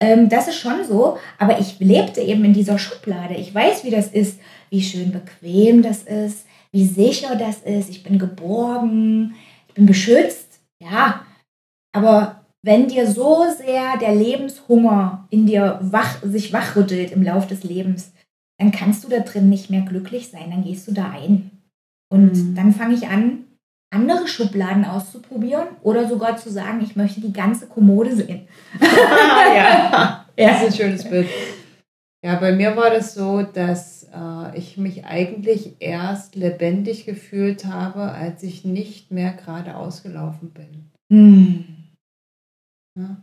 Ähm, 0.00 0.28
das 0.28 0.48
ist 0.48 0.58
schon 0.58 0.84
so, 0.84 1.18
aber 1.38 1.58
ich 1.58 1.78
lebte 1.78 2.20
eben 2.20 2.44
in 2.44 2.52
dieser 2.52 2.78
Schublade. 2.78 3.34
Ich 3.34 3.54
weiß, 3.54 3.84
wie 3.84 3.90
das 3.90 4.08
ist, 4.08 4.38
wie 4.70 4.82
schön 4.82 5.10
bequem 5.10 5.82
das 5.82 6.02
ist, 6.02 6.46
wie 6.76 6.84
sicher 6.84 7.36
das 7.36 7.62
ist. 7.62 7.88
Ich 7.88 8.02
bin 8.02 8.18
geborgen, 8.18 9.34
ich 9.66 9.74
bin 9.74 9.86
beschützt, 9.86 10.60
ja. 10.78 11.24
Aber 11.94 12.44
wenn 12.62 12.86
dir 12.86 13.10
so 13.10 13.46
sehr 13.56 13.96
der 13.96 14.14
Lebenshunger 14.14 15.26
in 15.30 15.46
dir 15.46 15.78
wach, 15.80 16.22
sich 16.22 16.52
wachrüttelt 16.52 17.12
im 17.12 17.22
Lauf 17.22 17.46
des 17.46 17.64
Lebens, 17.64 18.12
dann 18.58 18.72
kannst 18.72 19.04
du 19.04 19.08
da 19.08 19.20
drin 19.20 19.48
nicht 19.48 19.70
mehr 19.70 19.80
glücklich 19.80 20.28
sein. 20.28 20.50
Dann 20.50 20.64
gehst 20.64 20.86
du 20.86 20.92
da 20.92 21.12
ein. 21.12 21.50
Und 22.12 22.34
mhm. 22.34 22.54
dann 22.54 22.74
fange 22.74 22.94
ich 22.94 23.08
an, 23.08 23.44
andere 23.90 24.28
Schubladen 24.28 24.84
auszuprobieren 24.84 25.68
oder 25.82 26.06
sogar 26.06 26.36
zu 26.36 26.50
sagen, 26.50 26.82
ich 26.82 26.94
möchte 26.94 27.22
die 27.22 27.32
ganze 27.32 27.68
Kommode 27.68 28.14
sehen. 28.14 28.48
ja. 28.80 30.26
ja, 30.36 30.48
das 30.50 30.62
ist 30.62 30.66
ein 30.66 30.72
schönes 30.74 31.08
Bild. 31.08 31.28
Ja, 32.26 32.34
bei 32.40 32.50
mir 32.50 32.76
war 32.76 32.90
das 32.90 33.14
so, 33.14 33.42
dass 33.42 34.10
äh, 34.12 34.58
ich 34.58 34.76
mich 34.76 35.04
eigentlich 35.04 35.76
erst 35.78 36.34
lebendig 36.34 37.06
gefühlt 37.06 37.66
habe, 37.66 38.10
als 38.10 38.42
ich 38.42 38.64
nicht 38.64 39.12
mehr 39.12 39.32
gerade 39.32 39.76
ausgelaufen 39.76 40.50
bin. 40.50 40.90
Hm. 41.12 41.64
Ja. 42.98 43.22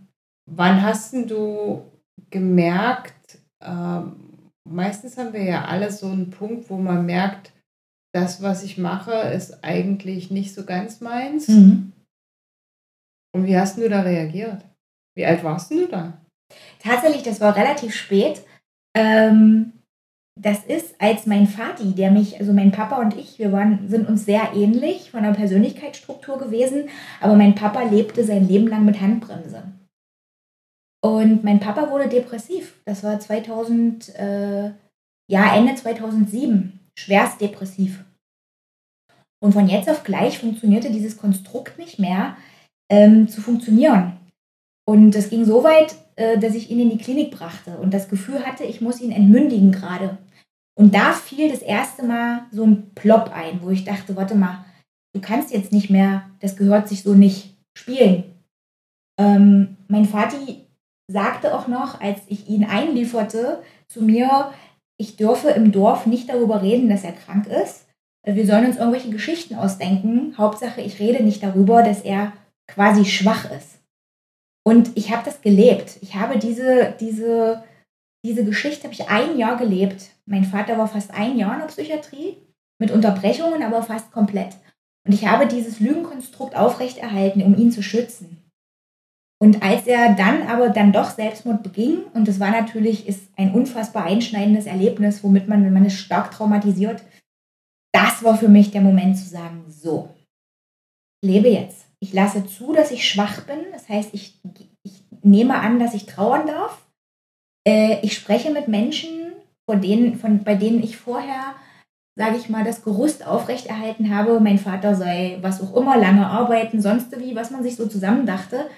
Wann 0.50 0.82
hast 0.82 1.14
du 1.30 1.84
gemerkt, 2.30 3.40
äh, 3.60 4.02
meistens 4.64 5.18
haben 5.18 5.34
wir 5.34 5.44
ja 5.44 5.66
alle 5.66 5.92
so 5.92 6.08
einen 6.08 6.30
Punkt, 6.30 6.70
wo 6.70 6.78
man 6.78 7.06
merkt, 7.06 7.52
das, 8.16 8.42
was 8.42 8.64
ich 8.64 8.78
mache, 8.78 9.12
ist 9.12 9.66
eigentlich 9.66 10.32
nicht 10.32 10.54
so 10.54 10.64
ganz 10.64 11.02
meins. 11.02 11.50
Mhm. 11.50 11.92
Und 13.36 13.48
wie 13.48 13.58
hast 13.58 13.78
du 13.78 13.90
da 13.90 14.04
reagiert? 14.04 14.64
Wie 15.18 15.26
alt 15.26 15.44
warst 15.44 15.72
du 15.72 15.88
da? 15.88 16.22
Tatsächlich, 16.80 17.24
das 17.24 17.42
war 17.42 17.58
relativ 17.58 17.94
spät. 17.94 18.44
Ähm, 18.96 19.74
das 20.40 20.64
ist, 20.66 21.00
als 21.00 21.28
mein 21.28 21.48
Vati, 21.48 21.94
der 21.94 22.10
mich, 22.10 22.40
also 22.40 22.54
mein 22.54 22.72
Papa 22.72 23.00
und 23.00 23.16
ich, 23.16 23.38
wir 23.38 23.52
waren, 23.52 23.88
sind 23.88 24.08
uns 24.08 24.26
sehr 24.26 24.54
ähnlich 24.56 25.12
von 25.12 25.24
der 25.24 25.32
Persönlichkeitsstruktur 25.32 26.40
gewesen, 26.40 26.90
aber 27.22 27.36
mein 27.36 27.54
Papa 27.54 27.84
lebte 27.84 28.24
sein 28.24 28.48
Leben 28.48 28.68
lang 28.68 28.84
mit 28.84 29.00
Handbremse. 29.00 29.64
Und 31.04 31.44
mein 31.44 31.60
Papa 31.60 31.92
wurde 31.92 32.08
depressiv. 32.08 32.82
Das 32.86 33.04
war 33.04 33.20
2000, 33.20 34.16
äh, 34.16 34.72
ja, 35.30 35.56
Ende 35.56 35.76
2007. 35.76 36.80
Schwerst 36.98 37.42
depressiv. 37.42 38.04
Und 39.44 39.52
von 39.52 39.68
jetzt 39.68 39.90
auf 39.90 40.04
gleich 40.04 40.40
funktionierte 40.40 40.90
dieses 40.90 41.18
Konstrukt 41.18 41.78
nicht 41.78 42.00
mehr 42.00 42.38
ähm, 42.90 43.28
zu 43.28 43.42
funktionieren. 43.42 44.14
Und 44.86 45.16
es 45.16 45.30
ging 45.30 45.46
so 45.46 45.64
weit, 45.64 45.96
äh, 46.16 46.38
dass 46.38 46.56
ich 46.56 46.70
ihn 46.70 46.80
in 46.80 46.90
die 46.90 46.98
Klinik 46.98 47.32
brachte 47.32 47.78
und 47.78 47.94
das 47.94 48.10
Gefühl 48.10 48.46
hatte, 48.46 48.64
ich 48.64 48.82
muss 48.82 49.02
ihn 49.02 49.12
entmündigen 49.12 49.72
gerade. 49.72 50.18
Und 50.76 50.94
da 50.94 51.14
fiel 51.14 51.50
das 51.50 51.62
erste 51.62 52.04
Mal 52.04 52.46
so 52.52 52.64
ein 52.64 52.92
Plop 52.96 53.32
ein, 53.34 53.62
wo 53.62 53.70
ich 53.70 53.86
dachte, 53.86 54.16
warte 54.16 54.36
mal, 54.36 54.66
du 55.14 55.22
kannst 55.22 55.54
jetzt 55.54 55.72
nicht 55.72 55.90
mehr, 55.90 56.30
das 56.40 56.58
gehört 56.58 56.88
sich 56.90 57.04
so 57.04 57.14
nicht 57.14 57.56
spielen. 57.78 58.24
Ähm, 59.20 59.78
mein 59.88 60.06
Vati 60.06 60.68
sagte 61.08 61.54
auch 61.54 61.68
noch, 61.68 62.02
als 62.02 62.22
ich 62.28 62.50
ihn 62.50 62.64
einlieferte, 62.64 63.62
zu 63.88 64.02
mir, 64.02 64.52
ich 64.98 65.16
dürfe 65.16 65.50
im 65.50 65.72
Dorf 65.72 66.06
nicht 66.06 66.30
darüber 66.30 66.62
reden, 66.62 66.90
dass 66.90 67.04
er 67.04 67.12
krank 67.12 67.48
ist. 67.48 67.86
Wir 68.26 68.46
sollen 68.46 68.66
uns 68.66 68.78
irgendwelche 68.78 69.10
Geschichten 69.10 69.56
ausdenken. 69.56 70.36
Hauptsache, 70.38 70.82
ich 70.82 71.00
rede 71.00 71.24
nicht 71.24 71.44
darüber, 71.44 71.84
dass 71.84 72.02
er 72.02 72.32
quasi 72.68 73.06
schwach 73.06 73.52
ist. 73.52 73.80
Und 74.66 74.92
ich 74.96 75.12
habe 75.12 75.26
das 75.26 75.42
gelebt. 75.42 75.98
Ich 76.02 76.16
habe 76.16 76.40
diese, 76.40 76.96
diese, 77.00 77.64
diese 78.26 78.46
Geschichte 78.46 78.84
habe 78.86 78.94
ich 78.94 79.10
ein 79.10 79.38
Jahr 79.38 79.58
gelebt. 79.58 80.12
Mein 80.26 80.46
Vater 80.46 80.78
war 80.78 80.88
fast 80.88 81.12
ein 81.12 81.38
Jahr 81.38 81.54
in 81.54 81.60
der 81.60 81.68
Psychiatrie, 81.68 82.38
mit 82.80 82.92
Unterbrechungen, 82.92 83.62
aber 83.62 83.84
fast 83.84 84.12
komplett. 84.12 84.56
Und 85.06 85.14
ich 85.14 85.28
habe 85.28 85.48
dieses 85.48 85.80
Lügenkonstrukt 85.80 86.56
aufrechterhalten, 86.56 87.44
um 87.44 87.58
ihn 87.58 87.72
zu 87.72 87.84
schützen. 87.84 88.44
Und 89.42 89.62
als 89.62 89.88
er 89.88 90.16
dann 90.16 90.44
aber 90.44 90.70
dann 90.70 90.94
doch 90.94 91.10
Selbstmord 91.10 91.64
beging, 91.64 92.04
und 92.14 92.30
das 92.30 92.40
war 92.40 92.52
natürlich 92.52 93.10
ist 93.10 93.28
ein 93.36 93.54
unfassbar 93.54 94.06
einschneidendes 94.06 94.66
Erlebnis, 94.68 95.22
womit 95.22 95.50
man, 95.50 95.66
wenn 95.66 95.74
man 95.74 95.86
ist 95.86 95.98
stark 95.98 96.32
traumatisiert, 96.32 97.04
das 97.94 98.24
war 98.24 98.38
für 98.38 98.48
mich 98.48 98.72
der 98.72 98.80
Moment 98.80 99.18
zu 99.18 99.28
sagen, 99.28 99.66
so, 99.68 100.16
lebe 101.22 101.50
jetzt. 101.50 101.86
Ich 102.04 102.12
lasse 102.12 102.46
zu, 102.46 102.74
dass 102.74 102.92
ich 102.92 103.08
schwach 103.08 103.46
bin. 103.46 103.60
Das 103.72 103.88
heißt, 103.88 104.10
ich, 104.14 104.38
ich 104.84 105.04
nehme 105.22 105.56
an, 105.56 105.80
dass 105.80 105.94
ich 105.94 106.06
trauern 106.06 106.46
darf. 106.46 106.86
Äh, 107.66 108.02
ich 108.02 108.14
spreche 108.14 108.52
mit 108.52 108.68
Menschen, 108.68 109.32
von 109.66 109.80
denen, 109.80 110.18
von, 110.18 110.44
bei 110.44 110.56
denen 110.56 110.84
ich 110.84 110.98
vorher, 110.98 111.56
sage 112.20 112.36
ich 112.36 112.50
mal, 112.50 112.66
das 112.66 112.84
Gerüst 112.84 113.26
aufrechterhalten 113.26 114.14
habe. 114.14 114.42
Mein 114.42 114.60
Vater 114.60 114.96
sei 114.96 115.38
was 115.40 115.62
auch 115.62 115.78
immer, 115.78 115.96
lange 115.96 116.28
arbeiten, 116.28 116.82
sonst 116.82 117.18
wie, 117.22 117.38
was 117.38 117.52
man 117.52 117.64
sich 117.64 117.78
so 117.78 117.88
zusammen 117.88 118.26
dachte. 118.26 118.70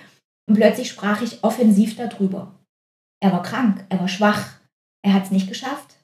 Und 0.48 0.58
plötzlich 0.58 0.90
sprach 0.90 1.24
ich 1.24 1.44
offensiv 1.44 1.96
darüber. 1.96 2.54
Er 3.24 3.32
war 3.32 3.42
krank, 3.42 3.86
er 3.90 4.00
war 4.02 4.08
schwach, 4.08 4.60
er 5.04 5.14
hat 5.14 5.24
es 5.24 5.32
nicht 5.32 5.50
geschafft. 5.50 5.95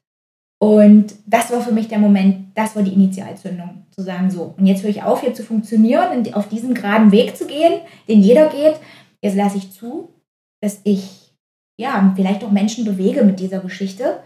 Und 0.62 1.16
das 1.26 1.52
war 1.52 1.62
für 1.62 1.72
mich 1.72 1.88
der 1.88 1.98
Moment, 1.98 2.56
das 2.56 2.76
war 2.76 2.84
die 2.84 2.94
Initialzündung, 2.94 3.88
zu 3.90 4.04
sagen, 4.04 4.30
so, 4.30 4.54
und 4.58 4.68
jetzt 4.68 4.84
höre 4.84 4.92
ich 4.92 5.02
auf, 5.02 5.22
hier 5.22 5.34
zu 5.34 5.42
funktionieren 5.42 6.16
und 6.16 6.36
auf 6.36 6.50
diesen 6.50 6.76
geraden 6.76 7.12
Weg 7.12 7.36
zu 7.36 7.48
gehen, 7.48 7.82
den 8.08 8.22
jeder 8.22 8.48
geht. 8.48 8.76
Jetzt 9.24 9.36
lasse 9.36 9.58
ich 9.58 9.72
zu, 9.72 10.14
dass 10.62 10.82
ich, 10.84 11.34
ja, 11.80 12.14
vielleicht 12.16 12.44
auch 12.44 12.52
Menschen 12.52 12.86
bewege 12.86 13.24
mit 13.24 13.40
dieser 13.40 13.60
Geschichte, 13.60 14.20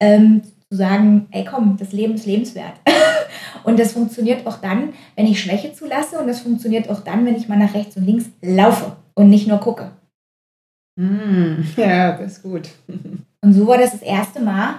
ähm, 0.00 0.42
zu 0.42 0.78
sagen, 0.78 1.26
ey 1.32 1.44
komm, 1.44 1.76
das 1.76 1.92
Leben 1.92 2.14
ist 2.14 2.24
lebenswert. 2.24 2.80
und 3.64 3.78
das 3.78 3.92
funktioniert 3.92 4.46
auch 4.46 4.56
dann, 4.56 4.94
wenn 5.16 5.26
ich 5.26 5.38
Schwäche 5.38 5.74
zulasse 5.74 6.18
und 6.18 6.28
das 6.28 6.40
funktioniert 6.40 6.88
auch 6.88 7.00
dann, 7.00 7.26
wenn 7.26 7.36
ich 7.36 7.46
mal 7.46 7.58
nach 7.58 7.74
rechts 7.74 7.98
und 7.98 8.06
links 8.06 8.24
laufe 8.40 8.96
und 9.12 9.28
nicht 9.28 9.46
nur 9.46 9.58
gucke. 9.58 9.90
Mm, 10.98 11.60
ja, 11.76 12.16
das 12.16 12.38
ist 12.38 12.42
gut. 12.42 12.70
Und 13.42 13.52
so 13.52 13.66
war 13.66 13.76
das 13.76 13.90
das 13.90 14.00
erste 14.00 14.40
Mal. 14.40 14.76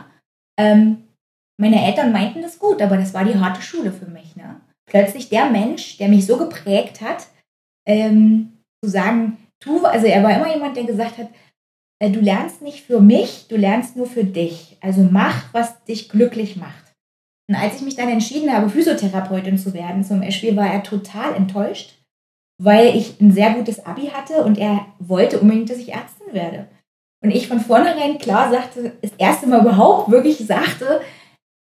Ähm, 0.59 1.03
meine 1.57 1.85
Eltern 1.85 2.11
meinten 2.11 2.41
das 2.41 2.59
gut, 2.59 2.81
aber 2.81 2.97
das 2.97 3.13
war 3.13 3.23
die 3.23 3.37
harte 3.39 3.61
Schule 3.61 3.91
für 3.91 4.07
mich. 4.07 4.35
Ne? 4.35 4.59
Plötzlich 4.89 5.29
der 5.29 5.49
Mensch, 5.49 5.97
der 5.97 6.09
mich 6.09 6.25
so 6.25 6.37
geprägt 6.37 7.01
hat, 7.01 7.27
ähm, 7.87 8.57
zu 8.83 8.89
sagen, 8.89 9.37
tu, 9.59 9.85
also 9.85 10.05
er 10.05 10.23
war 10.23 10.35
immer 10.35 10.53
jemand, 10.53 10.75
der 10.75 10.83
gesagt 10.83 11.17
hat, 11.17 11.29
äh, 11.99 12.09
du 12.09 12.19
lernst 12.19 12.61
nicht 12.61 12.83
für 12.83 12.99
mich, 12.99 13.47
du 13.47 13.55
lernst 13.55 13.95
nur 13.95 14.07
für 14.07 14.23
dich. 14.23 14.77
Also 14.81 15.07
mach, 15.09 15.53
was 15.53 15.83
dich 15.85 16.09
glücklich 16.09 16.57
macht. 16.57 16.93
Und 17.49 17.55
als 17.55 17.75
ich 17.75 17.81
mich 17.81 17.95
dann 17.95 18.09
entschieden 18.09 18.51
habe, 18.51 18.69
Physiotherapeutin 18.69 19.57
zu 19.57 19.73
werden, 19.73 20.03
zum 20.03 20.19
Beispiel, 20.19 20.55
war 20.55 20.71
er 20.71 20.83
total 20.83 21.35
enttäuscht, 21.35 21.93
weil 22.61 22.95
ich 22.95 23.19
ein 23.21 23.31
sehr 23.31 23.53
gutes 23.53 23.85
Abi 23.85 24.07
hatte 24.07 24.43
und 24.43 24.57
er 24.57 24.87
wollte 24.99 25.39
unbedingt, 25.39 25.69
dass 25.69 25.77
ich 25.77 25.93
Ärztin 25.93 26.33
werde. 26.33 26.67
Und 27.23 27.31
ich 27.31 27.47
von 27.47 27.59
vornherein 27.59 28.17
klar 28.17 28.51
sagte, 28.51 28.93
das 29.01 29.11
erste 29.17 29.47
Mal 29.47 29.61
überhaupt 29.61 30.11
wirklich 30.11 30.37
sagte, 30.37 31.01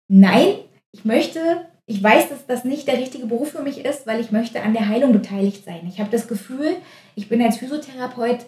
nein, 0.07 0.55
ich 0.91 1.05
möchte, 1.05 1.65
ich 1.85 2.01
weiß, 2.01 2.29
dass 2.29 2.45
das 2.45 2.63
nicht 2.63 2.87
der 2.87 2.97
richtige 2.97 3.25
Beruf 3.25 3.51
für 3.51 3.63
mich 3.63 3.83
ist, 3.83 4.05
weil 4.05 4.19
ich 4.19 4.31
möchte 4.31 4.61
an 4.61 4.73
der 4.73 4.87
Heilung 4.87 5.11
beteiligt 5.11 5.65
sein. 5.65 5.87
Ich 5.87 5.99
habe 5.99 6.11
das 6.11 6.27
Gefühl, 6.27 6.75
ich 7.15 7.29
bin 7.29 7.41
als 7.41 7.57
Physiotherapeut 7.57 8.45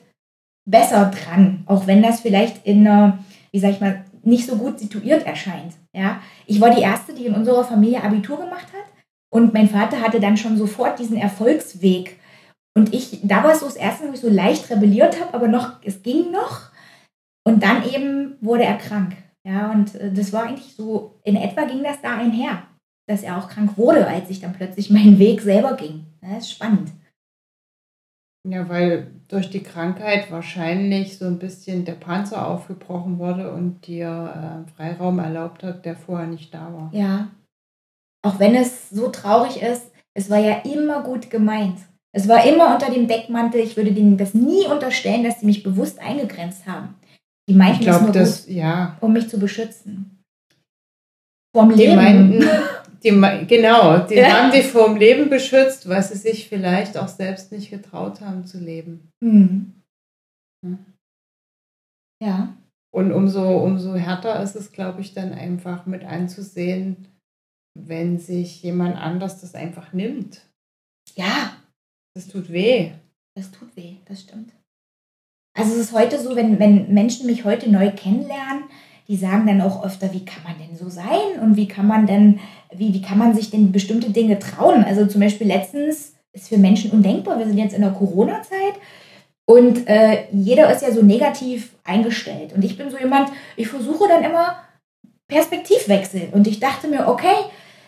besser 0.69 1.11
dran, 1.11 1.63
auch 1.65 1.87
wenn 1.87 2.03
das 2.03 2.21
vielleicht 2.21 2.65
in 2.65 2.87
wie 3.51 3.59
sag 3.59 3.71
ich 3.71 3.81
mal, 3.81 4.03
nicht 4.23 4.45
so 4.45 4.57
gut 4.57 4.79
situiert 4.79 5.25
erscheint. 5.25 5.73
Ja, 5.95 6.21
ich 6.45 6.59
war 6.59 6.69
die 6.69 6.81
erste, 6.81 7.13
die 7.13 7.25
in 7.25 7.33
unserer 7.33 7.63
Familie 7.63 8.03
Abitur 8.03 8.37
gemacht 8.37 8.67
hat 8.67 8.85
und 9.33 9.53
mein 9.53 9.69
Vater 9.69 10.01
hatte 10.01 10.19
dann 10.19 10.37
schon 10.37 10.57
sofort 10.57 10.99
diesen 10.99 11.17
Erfolgsweg 11.17 12.19
und 12.75 12.93
ich, 12.93 13.21
da 13.23 13.43
war 13.43 13.53
es 13.53 13.61
so 13.61 13.65
das 13.65 13.75
erste 13.75 14.03
Mal, 14.03 14.11
wo 14.11 14.13
ich 14.13 14.21
so 14.21 14.29
leicht 14.29 14.69
rebelliert 14.69 15.19
habe, 15.19 15.33
aber 15.33 15.47
noch, 15.47 15.77
es 15.83 16.03
ging 16.03 16.29
noch. 16.31 16.66
Und 17.47 17.63
dann 17.63 17.81
eben 17.89 18.35
wurde 18.41 18.65
er 18.65 18.77
krank. 18.77 19.15
Ja, 19.47 19.71
und 19.71 19.95
äh, 19.95 20.11
das 20.11 20.33
war 20.33 20.43
eigentlich 20.43 20.75
so, 20.75 21.21
in 21.23 21.37
etwa 21.37 21.63
ging 21.63 21.81
das 21.81 22.01
da 22.01 22.17
einher, 22.17 22.63
dass 23.07 23.23
er 23.23 23.37
auch 23.37 23.47
krank 23.47 23.77
wurde, 23.77 24.05
als 24.05 24.29
ich 24.29 24.41
dann 24.41 24.51
plötzlich 24.51 24.89
meinen 24.89 25.17
Weg 25.17 25.39
selber 25.39 25.77
ging. 25.77 26.03
Das 26.19 26.39
ist 26.39 26.51
spannend. 26.51 26.91
Ja, 28.45 28.67
weil 28.67 29.07
durch 29.29 29.49
die 29.49 29.63
Krankheit 29.63 30.29
wahrscheinlich 30.29 31.17
so 31.17 31.23
ein 31.23 31.39
bisschen 31.39 31.85
der 31.85 31.93
Panzer 31.93 32.45
aufgebrochen 32.45 33.17
wurde 33.17 33.53
und 33.53 33.87
dir 33.87 34.65
äh, 34.67 34.69
Freiraum 34.75 35.19
erlaubt 35.19 35.63
hat, 35.63 35.85
der 35.85 35.95
vorher 35.95 36.27
nicht 36.27 36.53
da 36.53 36.73
war. 36.73 36.89
Ja. 36.91 37.29
Auch 38.25 38.39
wenn 38.39 38.55
es 38.55 38.89
so 38.89 39.07
traurig 39.07 39.61
ist, 39.61 39.89
es 40.13 40.29
war 40.29 40.39
ja 40.39 40.63
immer 40.65 41.01
gut 41.01 41.29
gemeint. 41.29 41.79
Es 42.11 42.27
war 42.27 42.45
immer 42.45 42.73
unter 42.73 42.91
dem 42.91 43.07
Deckmantel, 43.07 43.61
ich 43.61 43.77
würde 43.77 43.93
denen 43.93 44.17
das 44.17 44.33
nie 44.33 44.65
unterstellen, 44.65 45.23
dass 45.23 45.39
sie 45.39 45.45
mich 45.45 45.63
bewusst 45.63 45.99
eingegrenzt 45.99 46.67
haben. 46.67 46.95
Die 47.49 47.53
meinten 47.53 47.81
glaub, 47.83 47.95
das 47.95 48.03
nur 48.03 48.11
das, 48.11 48.45
gut, 48.45 48.55
ja. 48.55 48.97
um 49.01 49.13
mich 49.13 49.29
zu 49.29 49.39
beschützen. 49.39 50.19
Vom 51.55 51.69
Die 51.69 51.75
Leben. 51.83 51.95
meinten, 51.95 52.43
die, 53.03 53.09
genau, 53.47 53.99
die 54.05 54.15
Ja. 54.15 54.29
haben 54.43 54.51
dich 54.51 54.67
vor 54.67 54.87
dem 54.89 54.97
Leben 54.97 55.29
beschützt, 55.29 55.87
weil 55.87 56.03
sie 56.03 56.17
sich 56.17 56.49
vielleicht 56.49 56.97
auch 56.97 57.07
selbst 57.07 57.51
nicht 57.51 57.69
getraut 57.69 58.21
haben 58.21 58.45
zu 58.45 58.59
leben. 58.59 59.09
Hm. 59.23 59.73
Hm. 60.65 60.85
Ja. 62.21 62.55
Und 62.93 63.11
umso, 63.11 63.57
umso 63.63 63.95
härter 63.95 64.41
ist 64.41 64.55
es, 64.55 64.71
glaube 64.71 65.01
ich, 65.01 65.13
dann 65.13 65.33
einfach 65.33 65.85
mit 65.85 66.03
anzusehen, 66.03 67.07
wenn 67.79 68.17
sich 68.19 68.63
jemand 68.63 68.97
anders 68.97 69.39
das 69.41 69.55
einfach 69.55 69.93
nimmt. 69.93 70.41
Ja, 71.15 71.55
Das 72.15 72.27
tut 72.27 72.49
weh. 72.51 72.91
das 73.35 73.51
tut 73.51 73.75
weh, 73.77 73.97
das 74.05 74.21
stimmt. 74.21 74.51
Also 75.57 75.73
es 75.73 75.79
ist 75.79 75.93
heute 75.93 76.19
so, 76.19 76.35
wenn, 76.35 76.59
wenn 76.59 76.93
Menschen 76.93 77.25
mich 77.25 77.43
heute 77.43 77.69
neu 77.69 77.91
kennenlernen, 77.91 78.63
die 79.07 79.15
sagen 79.15 79.47
dann 79.47 79.61
auch 79.61 79.83
öfter, 79.83 80.13
wie 80.13 80.23
kann 80.23 80.43
man 80.43 80.55
denn 80.59 80.77
so 80.77 80.89
sein 80.89 81.41
und 81.41 81.55
wie 81.55 81.67
kann 81.67 81.87
man 81.87 82.05
denn, 82.05 82.39
wie, 82.73 82.93
wie 82.93 83.01
kann 83.01 83.17
man 83.17 83.33
sich 83.33 83.49
denn 83.49 83.71
bestimmte 83.71 84.11
Dinge 84.11 84.37
trauen? 84.37 84.83
Also 84.83 85.05
zum 85.07 85.21
Beispiel 85.21 85.47
letztens 85.47 86.13
ist 86.33 86.49
für 86.49 86.57
Menschen 86.57 86.91
undenkbar, 86.91 87.39
wir 87.39 87.47
sind 87.47 87.57
jetzt 87.57 87.73
in 87.73 87.81
der 87.81 87.91
Corona-Zeit 87.91 88.75
und 89.45 89.87
äh, 89.87 90.25
jeder 90.31 90.71
ist 90.71 90.81
ja 90.81 90.91
so 90.91 91.01
negativ 91.01 91.71
eingestellt. 91.85 92.53
Und 92.53 92.63
ich 92.65 92.77
bin 92.77 92.91
so 92.91 92.97
jemand, 92.97 93.29
ich 93.55 93.69
versuche 93.69 94.07
dann 94.09 94.23
immer 94.23 94.57
Perspektivwechsel. 95.29 96.29
Und 96.33 96.47
ich 96.47 96.59
dachte 96.59 96.89
mir, 96.89 97.07
okay, 97.07 97.35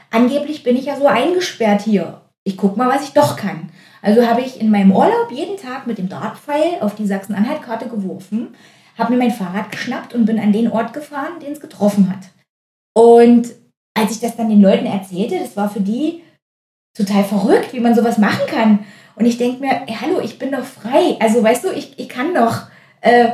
angeblich 0.09 0.63
bin 0.63 0.77
ich 0.77 0.85
ja 0.85 0.95
so 0.95 1.05
eingesperrt 1.05 1.81
hier. 1.81 2.21
Ich 2.45 2.55
guck 2.55 2.77
mal, 2.77 2.89
was 2.89 3.03
ich 3.03 3.13
doch 3.13 3.35
kann. 3.35 3.69
Also 4.01 4.25
habe 4.25 4.41
ich 4.41 4.59
in 4.59 4.71
meinem 4.71 4.91
Urlaub 4.91 5.31
jeden 5.31 5.57
Tag 5.57 5.87
mit 5.87 5.97
dem 5.97 6.09
Dartpfeil 6.09 6.79
auf 6.81 6.95
die 6.95 7.05
Sachsen-Anhalt-Karte 7.05 7.89
geworfen, 7.89 8.55
habe 8.97 9.13
mir 9.13 9.19
mein 9.19 9.31
Fahrrad 9.31 9.71
geschnappt 9.71 10.13
und 10.13 10.25
bin 10.25 10.39
an 10.39 10.53
den 10.53 10.71
Ort 10.71 10.93
gefahren, 10.93 11.39
den 11.41 11.53
es 11.53 11.59
getroffen 11.59 12.09
hat. 12.09 12.29
Und 12.93 13.49
als 13.93 14.11
ich 14.11 14.19
das 14.19 14.35
dann 14.35 14.49
den 14.49 14.61
Leuten 14.61 14.85
erzählte, 14.85 15.39
das 15.39 15.55
war 15.57 15.69
für 15.69 15.81
die 15.81 16.23
total 16.97 17.23
verrückt, 17.23 17.73
wie 17.73 17.79
man 17.79 17.95
sowas 17.95 18.17
machen 18.17 18.45
kann. 18.47 18.79
Und 19.15 19.25
ich 19.25 19.37
denke 19.37 19.61
mir, 19.61 19.81
ey, 19.87 19.95
hallo, 19.99 20.21
ich 20.21 20.39
bin 20.39 20.51
doch 20.51 20.63
frei. 20.63 21.17
Also 21.19 21.43
weißt 21.43 21.65
du, 21.65 21.71
ich, 21.71 21.97
ich 21.99 22.09
kann 22.09 22.33
doch, 22.33 22.63
äh, 23.01 23.31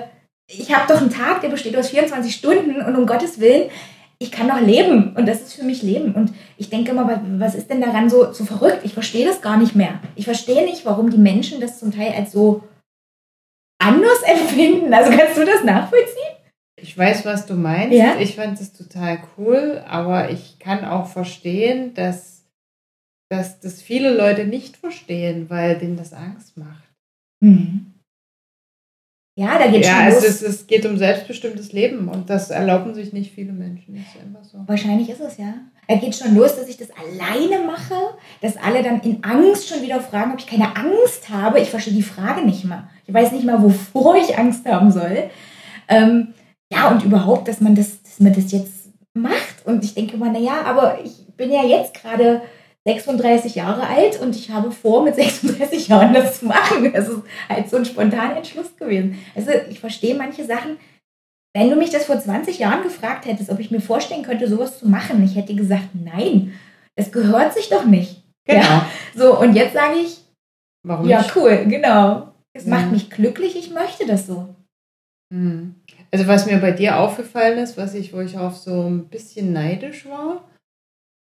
ich 0.47 0.73
habe 0.75 0.91
doch 0.91 0.99
einen 0.99 1.11
Tag, 1.11 1.41
der 1.41 1.49
besteht 1.49 1.77
aus 1.77 1.89
24 1.89 2.33
Stunden 2.33 2.81
und 2.81 2.95
um 2.95 3.05
Gottes 3.05 3.39
Willen, 3.39 3.69
ich 4.19 4.31
kann 4.31 4.47
doch 4.47 4.61
leben 4.61 5.15
und 5.15 5.25
das 5.27 5.41
ist 5.41 5.53
für 5.53 5.63
mich 5.63 5.81
Leben. 5.81 6.13
Und 6.13 6.33
ich 6.57 6.69
denke 6.69 6.91
immer, 6.91 7.07
wa- 7.07 7.21
was 7.37 7.53
ist 7.55 7.69
denn 7.69 7.81
daran 7.81 8.09
so, 8.09 8.31
so 8.31 8.45
verrückt? 8.45 8.81
Ich 8.83 8.93
verstehe 8.93 9.25
das 9.25 9.41
gar 9.41 9.57
nicht 9.57 9.75
mehr. 9.75 9.99
Ich 10.15 10.25
verstehe 10.25 10.63
nicht, 10.65 10.85
warum 10.85 11.09
die 11.09 11.17
Menschen 11.17 11.59
das 11.59 11.79
zum 11.79 11.91
Teil 11.91 12.13
als 12.13 12.31
so 12.31 12.63
anders 13.79 14.21
empfinden. 14.25 14.93
Also 14.93 15.11
kannst 15.15 15.37
du 15.37 15.45
das 15.45 15.63
nachvollziehen? 15.63 16.35
Ich 16.81 16.97
weiß, 16.97 17.25
was 17.25 17.45
du 17.45 17.55
meinst. 17.55 17.97
Ja? 17.97 18.17
Ich 18.19 18.35
fand 18.35 18.59
es 18.59 18.73
total 18.73 19.19
cool, 19.37 19.83
aber 19.87 20.29
ich 20.29 20.59
kann 20.59 20.85
auch 20.85 21.07
verstehen, 21.07 21.93
dass, 21.93 22.45
dass 23.29 23.59
das 23.59 23.81
viele 23.81 24.13
Leute 24.15 24.45
nicht 24.45 24.77
verstehen, 24.77 25.49
weil 25.49 25.77
denen 25.77 25.97
das 25.97 26.13
Angst 26.13 26.57
macht. 26.57 26.83
Mhm. 27.41 27.93
Ja, 29.37 29.59
da 29.59 29.67
geht 29.67 29.83
Ja, 29.85 29.95
schon 29.97 30.07
es, 30.07 30.13
los. 30.15 30.23
ist, 30.23 30.41
es 30.43 30.67
geht 30.67 30.85
um 30.85 30.97
selbstbestimmtes 30.97 31.73
Leben 31.73 32.07
und 32.07 32.29
das 32.29 32.51
erlauben 32.51 32.93
sich 32.93 33.11
nicht 33.11 33.33
viele 33.33 33.51
Menschen. 33.51 33.95
Ist 33.95 34.15
einfach 34.21 34.43
so. 34.49 34.59
Wahrscheinlich 34.65 35.09
ist 35.09 35.19
es 35.19 35.37
ja. 35.37 35.55
Da 35.89 35.95
geht 35.97 36.15
schon 36.15 36.33
los, 36.35 36.55
dass 36.55 36.69
ich 36.69 36.77
das 36.77 36.87
alleine 36.91 37.65
mache, 37.65 37.95
dass 38.41 38.55
alle 38.57 38.81
dann 38.81 39.01
in 39.01 39.23
Angst 39.23 39.67
schon 39.67 39.81
wieder 39.81 39.99
fragen, 39.99 40.31
ob 40.31 40.39
ich 40.39 40.47
keine 40.47 40.75
Angst 40.77 41.29
habe. 41.29 41.59
Ich 41.59 41.69
verstehe 41.69 41.93
die 41.93 42.01
Frage 42.01 42.45
nicht 42.45 42.63
mal. 42.63 42.87
Ich 43.05 43.13
weiß 43.13 43.33
nicht 43.33 43.45
mal, 43.45 43.61
wovor 43.61 44.15
ich 44.15 44.37
Angst 44.37 44.65
haben 44.65 44.89
soll. 44.89 45.29
Ähm, 45.89 46.29
ja, 46.71 46.87
und 46.89 47.03
überhaupt, 47.03 47.47
dass 47.49 47.59
man 47.59 47.75
das, 47.75 48.01
dass 48.03 48.19
man 48.21 48.33
das 48.33 48.51
jetzt 48.53 48.89
macht. 49.13 49.65
Und 49.65 49.83
ich 49.83 49.93
denke 49.93 50.15
immer, 50.15 50.31
naja, 50.31 50.61
aber 50.63 50.99
ich 51.03 51.27
bin 51.35 51.51
ja 51.51 51.63
jetzt 51.63 51.93
gerade 51.93 52.41
36 52.87 53.55
Jahre 53.55 53.87
alt 53.87 54.19
und 54.21 54.35
ich 54.35 54.51
habe 54.51 54.71
vor, 54.71 55.03
mit 55.03 55.15
36 55.15 55.87
Jahren 55.89 56.13
das 56.13 56.39
zu 56.39 56.45
machen. 56.45 56.91
Das 56.93 57.07
ist 57.09 57.21
halt 57.49 57.69
so 57.69 57.77
ein 57.77 57.85
spontaner 57.85 58.37
Entschluss 58.37 58.75
gewesen. 58.77 59.17
Also 59.35 59.51
ich 59.69 59.79
verstehe 59.79 60.15
manche 60.15 60.45
Sachen. 60.45 60.77
Wenn 61.55 61.69
du 61.69 61.75
mich 61.77 61.89
das 61.89 62.05
vor 62.05 62.19
20 62.19 62.59
Jahren 62.59 62.83
gefragt 62.83 63.25
hättest, 63.25 63.49
ob 63.49 63.59
ich 63.59 63.71
mir 63.71 63.79
vorstellen 63.81 64.23
könnte, 64.23 64.47
sowas 64.47 64.79
zu 64.79 64.87
machen, 64.89 65.23
ich 65.23 65.35
hätte 65.35 65.55
gesagt, 65.55 65.89
nein, 65.93 66.53
das 66.95 67.11
gehört 67.11 67.53
sich 67.53 67.69
doch 67.69 67.85
nicht. 67.85 68.21
Genau. 68.45 68.61
Ja. 68.61 68.89
So, 69.15 69.39
und 69.39 69.55
jetzt 69.55 69.73
sage 69.73 69.99
ich, 69.99 70.17
Warum 70.85 71.07
ja, 71.07 71.19
nicht? 71.19 71.35
cool, 71.35 71.65
genau. 71.67 72.33
Es 72.53 72.65
macht 72.65 72.87
Mhm. 72.87 72.91
mich 72.91 73.09
glücklich, 73.09 73.55
ich 73.55 73.71
möchte 73.71 74.05
das 74.05 74.27
so. 74.27 74.53
Mhm. 75.33 75.75
Also 76.11 76.27
was 76.27 76.45
mir 76.45 76.57
bei 76.57 76.71
dir 76.71 76.99
aufgefallen 76.99 77.57
ist, 77.57 77.77
was 77.77 77.95
ich, 77.95 78.13
wo 78.13 78.19
ich 78.19 78.37
auch 78.37 78.53
so 78.53 78.83
ein 78.83 79.07
bisschen 79.07 79.51
neidisch 79.53 80.05
war, 80.05 80.43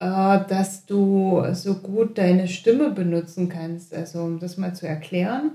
dass 0.05 0.87
du 0.87 1.43
so 1.53 1.75
gut 1.75 2.19
deine 2.19 2.49
Stimme 2.49 2.91
benutzen 2.91 3.49
kannst. 3.49 3.95
Also 3.95 4.21
um 4.21 4.39
das 4.39 4.57
mal 4.57 4.75
zu 4.75 4.87
erklären. 4.87 5.53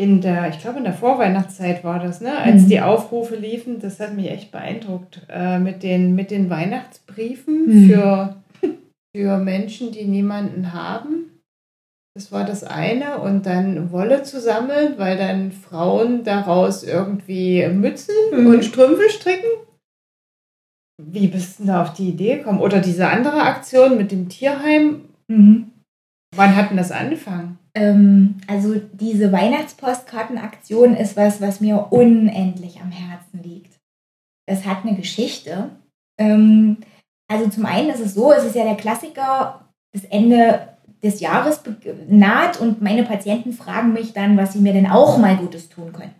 In 0.00 0.20
der, 0.20 0.48
ich 0.48 0.60
glaube 0.60 0.78
in 0.78 0.84
der 0.84 0.92
Vorweihnachtszeit 0.92 1.82
war 1.82 1.98
das, 1.98 2.20
ne? 2.20 2.38
Als 2.38 2.62
Mhm. 2.62 2.68
die 2.68 2.80
Aufrufe 2.80 3.34
liefen, 3.34 3.80
das 3.80 3.98
hat 3.98 4.14
mich 4.14 4.30
echt 4.30 4.52
beeindruckt. 4.52 5.22
Äh, 5.28 5.58
mit, 5.58 5.82
den, 5.82 6.14
mit 6.14 6.30
den 6.30 6.48
Weihnachtsbriefen 6.50 7.66
Mhm. 7.66 7.88
für, 7.90 8.36
für 9.16 9.38
Menschen, 9.38 9.90
die 9.90 10.04
niemanden 10.04 10.72
haben. 10.72 11.40
Das 12.14 12.30
war 12.30 12.44
das 12.44 12.62
eine. 12.62 13.18
Und 13.18 13.46
dann 13.46 13.90
Wolle 13.90 14.22
zu 14.22 14.40
sammeln, 14.40 14.94
weil 14.98 15.16
dann 15.18 15.50
Frauen 15.50 16.22
daraus 16.22 16.84
irgendwie 16.84 17.66
Mützen 17.68 18.14
Mhm. 18.32 18.46
und 18.46 18.64
Strümpfe 18.64 19.10
stricken. 19.10 19.50
Wie 21.00 21.28
bist 21.28 21.58
du 21.58 21.64
denn 21.64 21.72
da 21.72 21.82
auf 21.82 21.94
die 21.94 22.08
Idee 22.08 22.38
gekommen? 22.38 22.60
Oder 22.60 22.80
diese 22.80 23.08
andere 23.08 23.42
Aktion 23.42 23.96
mit 23.96 24.10
dem 24.10 24.28
Tierheim. 24.28 25.04
Mhm. 25.28 25.70
Wann 26.34 26.56
hat 26.56 26.70
denn 26.70 26.76
das 26.76 26.92
angefangen? 26.92 27.58
Ähm, 27.74 28.36
also 28.46 28.80
diese 28.92 29.32
Weihnachtspostkartenaktion 29.32 30.94
ist 30.94 31.16
was, 31.16 31.40
was 31.40 31.60
mir 31.60 31.86
unendlich 31.90 32.80
am 32.80 32.90
Herzen 32.90 33.42
liegt. 33.42 33.78
Es 34.46 34.66
hat 34.66 34.84
eine 34.84 34.96
Geschichte. 34.96 35.70
Ähm, 36.18 36.78
also 37.30 37.48
zum 37.48 37.66
einen 37.66 37.90
ist 37.90 38.00
es 38.00 38.14
so, 38.14 38.32
es 38.32 38.44
ist 38.44 38.56
ja 38.56 38.64
der 38.64 38.76
Klassiker, 38.76 39.68
das 39.92 40.04
Ende 40.04 40.68
des 41.02 41.20
Jahres 41.20 41.62
naht 42.08 42.60
und 42.60 42.82
meine 42.82 43.04
Patienten 43.04 43.52
fragen 43.52 43.92
mich 43.92 44.12
dann, 44.12 44.36
was 44.36 44.54
sie 44.54 44.60
mir 44.60 44.72
denn 44.72 44.90
auch 44.90 45.16
mal 45.18 45.36
Gutes 45.36 45.68
tun 45.68 45.92
können. 45.92 46.14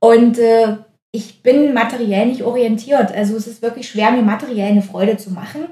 Und 0.00 0.38
äh, 0.38 0.78
ich 1.12 1.42
bin 1.42 1.74
materiell 1.74 2.26
nicht 2.26 2.42
orientiert. 2.42 3.12
Also 3.12 3.36
es 3.36 3.46
ist 3.46 3.62
wirklich 3.62 3.88
schwer, 3.88 4.10
mir 4.10 4.22
materiell 4.22 4.70
eine 4.70 4.82
Freude 4.82 5.18
zu 5.18 5.30
machen. 5.30 5.66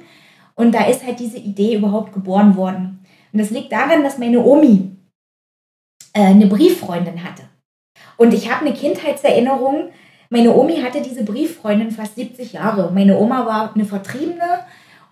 Und 0.54 0.74
da 0.74 0.86
ist 0.86 1.04
halt 1.04 1.18
diese 1.18 1.38
Idee 1.38 1.74
überhaupt 1.74 2.12
geboren 2.12 2.56
worden. 2.56 3.04
Und 3.32 3.40
das 3.40 3.50
liegt 3.50 3.72
daran, 3.72 4.02
dass 4.02 4.18
meine 4.18 4.44
Omi 4.44 4.96
äh, 6.12 6.20
eine 6.20 6.46
Brieffreundin 6.46 7.24
hatte. 7.24 7.44
Und 8.18 8.34
ich 8.34 8.52
habe 8.52 8.66
eine 8.66 8.74
Kindheitserinnerung. 8.74 9.88
Meine 10.28 10.54
Omi 10.54 10.82
hatte 10.82 11.00
diese 11.00 11.24
Brieffreundin 11.24 11.90
fast 11.90 12.16
70 12.16 12.52
Jahre. 12.52 12.92
Meine 12.92 13.18
Oma 13.18 13.46
war 13.46 13.74
eine 13.74 13.86
Vertriebene 13.86 14.64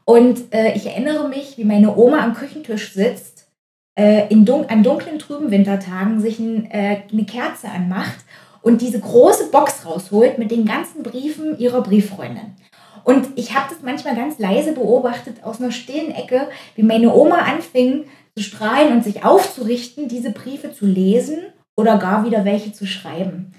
und 0.05 0.55
äh, 0.55 0.75
ich 0.75 0.87
erinnere 0.87 1.29
mich, 1.29 1.59
wie 1.59 1.65
meine 1.65 1.95
Oma 1.95 2.25
am 2.25 2.33
Küchentisch 2.33 2.95
sitzt, 2.95 3.51
äh, 3.95 4.27
in 4.29 4.47
dun 4.47 4.65
an 4.67 4.83
dunklen, 4.83 5.19
trüben 5.19 5.51
Wintertagen 5.51 6.21
sich 6.21 6.39
ein, 6.39 6.71
äh, 6.71 7.03
eine 7.13 7.25
Kerze 7.27 7.69
anmacht 7.69 8.25
und 8.63 8.81
diese 8.81 9.01
große 9.01 9.51
Box 9.51 9.87
rausholt 9.87 10.39
mit 10.39 10.51
den 10.51 10.65
ganzen 10.65 11.03
Briefen 11.03 11.59
ihrer 11.59 11.83
Brieffreundin. 11.83 12.57
Und 13.05 13.29
ich 13.37 13.55
habe 13.55 13.67
das 13.71 13.83
manchmal 13.83 14.17
ganz 14.17 14.39
leise 14.39 14.73
beobachtet 14.73 15.43
aus 15.43 15.61
einer 15.61 15.73
stillen 15.73 16.13
Ecke, 16.13 16.49
wie 16.75 16.83
meine 16.83 17.15
Oma 17.15 17.39
anfing 17.39 18.05
zu 18.37 18.43
strahlen 18.43 18.93
und 18.93 19.05
sich 19.05 19.25
aufzurichten, 19.25 20.09
diese 20.09 20.31
Briefe 20.31 20.73
zu 20.73 20.85
lesen 20.85 21.39
oder 21.79 21.99
gar 21.99 22.27
wieder 22.27 22.45
welche 22.45 22.73
zu 22.73 22.87
schreiben. 22.87 23.53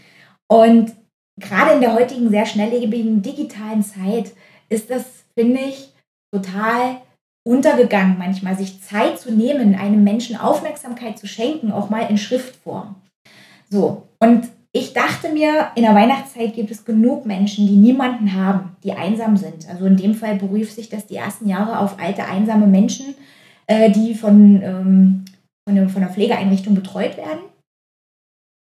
Und 0.47 0.93
gerade 1.39 1.73
in 1.73 1.81
der 1.81 1.93
heutigen 1.93 2.29
sehr 2.29 2.45
schnelllebigen 2.45 3.21
digitalen 3.21 3.83
Zeit 3.83 4.33
ist 4.69 4.89
das, 4.89 5.03
finde 5.35 5.61
ich, 5.61 5.93
total 6.31 7.01
untergegangen 7.47 8.17
manchmal, 8.19 8.55
sich 8.55 8.83
Zeit 8.83 9.19
zu 9.19 9.31
nehmen, 9.31 9.73
einem 9.73 10.03
Menschen 10.03 10.37
Aufmerksamkeit 10.37 11.17
zu 11.17 11.27
schenken, 11.27 11.71
auch 11.71 11.89
mal 11.89 12.09
in 12.09 12.17
Schriftform. 12.17 12.95
So, 13.69 14.07
und 14.19 14.49
ich 14.71 14.93
dachte 14.93 15.29
mir, 15.29 15.71
in 15.75 15.83
der 15.83 15.95
Weihnachtszeit 15.95 16.53
gibt 16.53 16.69
es 16.69 16.85
genug 16.85 17.25
Menschen, 17.25 17.65
die 17.67 17.75
niemanden 17.75 18.33
haben, 18.33 18.75
die 18.83 18.93
einsam 18.93 19.35
sind. 19.35 19.67
Also 19.67 19.85
in 19.85 19.97
dem 19.97 20.13
Fall 20.13 20.35
berief 20.35 20.71
sich 20.71 20.89
das 20.89 21.07
die 21.07 21.15
ersten 21.15 21.49
Jahre 21.49 21.79
auf 21.79 21.99
alte, 21.99 22.25
einsame 22.25 22.67
Menschen, 22.67 23.15
äh, 23.67 23.89
die 23.91 24.13
von, 24.13 24.61
ähm, 24.61 25.25
von, 25.67 25.77
einem- 25.77 25.89
von 25.89 26.03
einer 26.03 26.11
Pflegeeinrichtung 26.11 26.75
betreut 26.75 27.17
werden. 27.17 27.39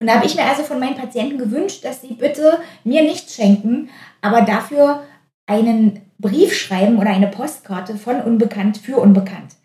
Und 0.02 0.08
da 0.08 0.16
habe 0.16 0.26
ich 0.26 0.36
mir 0.36 0.46
also 0.46 0.64
von 0.64 0.80
meinen 0.80 0.96
Patienten 0.96 1.38
gewünscht, 1.38 1.84
dass 1.84 2.02
sie 2.02 2.14
bitte 2.14 2.60
mir 2.84 3.02
nichts 3.02 3.36
schenken, 3.36 3.90
aber 4.22 4.44
dafür 4.44 5.04
einen 5.50 6.02
Brief 6.20 6.54
schreiben 6.54 6.98
oder 7.00 7.10
eine 7.10 7.28
Postkarte 7.28 7.96
von 7.96 8.22
Unbekannt 8.22 8.78
für 8.78 8.98
Unbekannt. 8.98 9.56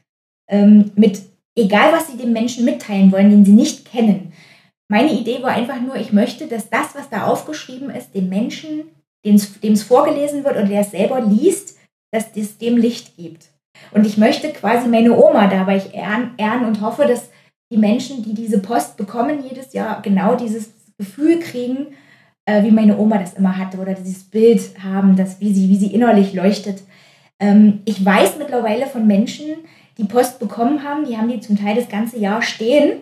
Ähm, 0.51 0.91
mit 0.97 1.23
egal, 1.57 1.93
was 1.93 2.09
sie 2.09 2.17
dem 2.17 2.33
Menschen 2.33 2.65
mitteilen 2.65 3.13
wollen, 3.13 3.31
den 3.31 3.45
sie 3.45 3.53
nicht 3.53 3.85
kennen. 3.85 4.33
Meine 4.95 5.11
Idee 5.11 5.43
war 5.43 5.51
einfach 5.51 5.81
nur, 5.81 5.97
ich 5.97 6.13
möchte, 6.13 6.47
dass 6.47 6.71
das, 6.71 6.95
was 6.95 7.11
da 7.11 7.27
aufgeschrieben 7.27 7.91
ist, 7.91 8.15
dem 8.15 8.29
Menschen, 8.29 8.85
dem 9.25 9.35
es 9.73 9.83
vorgelesen 9.83 10.45
wird 10.45 10.55
oder 10.55 10.67
der 10.67 10.83
es 10.83 10.93
selber 10.93 11.21
liest, 11.21 11.77
dass 12.13 12.27
es 12.37 12.59
dem 12.59 12.77
Licht 12.77 13.17
gibt. 13.17 13.49
Und 13.91 14.07
ich 14.07 14.19
möchte 14.19 14.53
quasi 14.53 14.87
meine 14.87 15.17
Oma 15.17 15.49
dabei 15.49 15.83
ehren, 15.93 16.35
ehren 16.37 16.65
und 16.65 16.81
hoffe, 16.81 17.07
dass 17.07 17.29
die 17.73 17.77
Menschen, 17.77 18.23
die 18.23 18.35
diese 18.35 18.61
Post 18.61 18.97
bekommen 18.97 19.43
jedes 19.43 19.73
Jahr, 19.73 20.01
genau 20.01 20.37
dieses 20.37 20.73
Gefühl 20.97 21.41
kriegen, 21.41 21.89
äh, 22.47 22.63
wie 22.63 22.71
meine 22.71 22.97
Oma 22.97 23.19
das 23.19 23.35
immer 23.35 23.59
hatte 23.59 23.79
oder 23.79 23.95
dieses 23.95 24.23
Bild 24.23 24.61
haben, 24.81 25.17
dass, 25.17 25.41
wie, 25.41 25.53
sie, 25.53 25.69
wie 25.71 25.77
sie 25.77 25.93
innerlich 25.93 26.35
leuchtet. 26.35 26.85
Ähm, 27.41 27.81
ich 27.85 28.05
weiß 28.05 28.39
mittlerweile 28.39 28.87
von 28.87 29.09
Menschen, 29.09 29.57
die 29.99 30.05
Post 30.05 30.39
bekommen 30.39 30.85
haben, 30.85 31.05
die 31.05 31.17
haben 31.17 31.29
die 31.29 31.41
zum 31.41 31.59
Teil 31.59 31.75
das 31.75 31.89
ganze 31.89 32.17
Jahr 32.17 32.43
stehen 32.43 33.01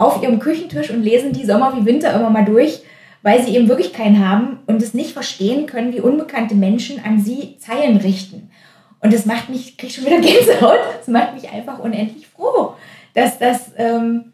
auf 0.00 0.22
ihrem 0.22 0.38
Küchentisch 0.38 0.90
und 0.90 1.02
lesen 1.02 1.32
die 1.32 1.44
Sommer 1.44 1.76
wie 1.76 1.84
Winter 1.84 2.14
immer 2.14 2.30
mal 2.30 2.44
durch, 2.44 2.80
weil 3.22 3.44
sie 3.44 3.54
eben 3.54 3.68
wirklich 3.68 3.92
keinen 3.92 4.26
haben 4.26 4.60
und 4.66 4.80
es 4.80 4.94
nicht 4.94 5.12
verstehen 5.12 5.66
können, 5.66 5.92
wie 5.92 6.00
unbekannte 6.00 6.54
Menschen 6.54 7.04
an 7.04 7.20
sie 7.20 7.58
Zeilen 7.58 7.98
richten. 7.98 8.50
Und 9.00 9.12
das 9.12 9.26
macht 9.26 9.50
mich, 9.50 9.68
ich 9.68 9.76
krieg 9.76 9.90
schon 9.92 10.06
wieder 10.06 10.20
Gänsehaut, 10.20 10.78
das 10.98 11.08
macht 11.08 11.34
mich 11.34 11.50
einfach 11.50 11.78
unendlich 11.78 12.26
froh, 12.28 12.74
dass 13.12 13.38
das, 13.38 13.72
ähm, 13.76 14.32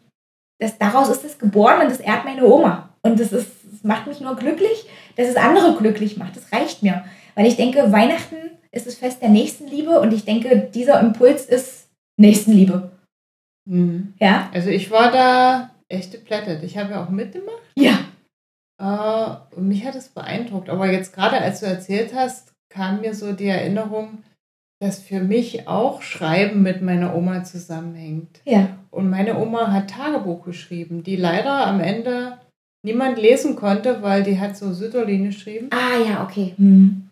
dass 0.57 0.77
daraus 0.77 1.09
ist 1.09 1.25
es 1.25 1.37
geboren 1.37 1.81
und 1.81 1.91
das 1.91 1.99
ehrt 1.99 2.23
meine 2.23 2.45
Oma. 2.45 2.89
Und 3.01 3.19
das, 3.19 3.33
ist, 3.33 3.51
das 3.69 3.83
macht 3.83 4.07
mich 4.07 4.21
nur 4.21 4.37
glücklich, 4.37 4.85
dass 5.17 5.27
es 5.27 5.35
andere 5.35 5.75
glücklich 5.75 6.15
macht. 6.15 6.37
Das 6.37 6.51
reicht 6.53 6.81
mir. 6.81 7.03
Weil 7.35 7.45
ich 7.45 7.57
denke, 7.57 7.91
Weihnachten 7.91 8.37
ist 8.71 8.87
das 8.87 8.95
Fest 8.95 9.21
der 9.21 9.29
Nächstenliebe 9.29 9.99
und 9.99 10.13
ich 10.13 10.23
denke, 10.23 10.69
dieser 10.73 11.01
Impuls 11.01 11.45
ist 11.45 11.89
Nächstenliebe. 12.15 12.89
Mhm. 13.67 14.13
Ja? 14.19 14.49
Also 14.53 14.69
ich 14.69 14.89
war 14.91 15.11
da 15.11 15.69
echt 15.89 16.11
geplättet. 16.11 16.63
Ich 16.63 16.77
habe 16.77 16.91
ja 16.91 17.03
auch 17.03 17.09
mitgemacht. 17.09 17.61
Ja. 17.75 17.99
Äh, 18.79 19.55
und 19.55 19.67
mich 19.67 19.85
hat 19.85 19.95
es 19.95 20.09
beeindruckt. 20.09 20.69
Aber 20.69 20.91
jetzt 20.91 21.13
gerade 21.13 21.37
als 21.37 21.59
du 21.59 21.65
erzählt 21.65 22.13
hast, 22.15 22.53
kam 22.69 23.01
mir 23.01 23.13
so 23.13 23.33
die 23.33 23.47
Erinnerung, 23.47 24.23
dass 24.79 24.99
für 24.99 25.21
mich 25.21 25.67
auch 25.67 26.01
Schreiben 26.01 26.61
mit 26.61 26.81
meiner 26.81 27.15
Oma 27.15 27.43
zusammenhängt. 27.43 28.41
Ja. 28.45 28.77
Und 28.91 29.09
meine 29.09 29.37
Oma 29.37 29.71
hat 29.71 29.89
Tagebuch 29.89 30.43
geschrieben, 30.43 31.03
die 31.03 31.15
leider 31.15 31.65
am 31.65 31.79
Ende 31.79 32.37
niemand 32.85 33.17
lesen 33.17 33.55
konnte, 33.55 34.01
weil 34.01 34.23
die 34.23 34.39
hat 34.39 34.55
so 34.55 34.73
Sütterlin 34.73 35.25
geschrieben. 35.25 35.69
Ah 35.71 35.97
ja, 36.07 36.23
okay. 36.23 36.53
Hm. 36.57 37.09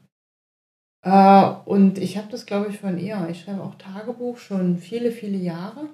Äh, 1.04 1.52
und 1.66 1.98
ich 1.98 2.18
habe 2.18 2.28
das, 2.30 2.46
glaube 2.46 2.70
ich, 2.70 2.80
von 2.80 2.98
ihr. 2.98 3.28
Ich 3.30 3.42
schreibe 3.42 3.64
auch 3.64 3.76
Tagebuch 3.76 4.38
schon 4.38 4.78
viele, 4.78 5.12
viele 5.12 5.38
Jahre. 5.38 5.88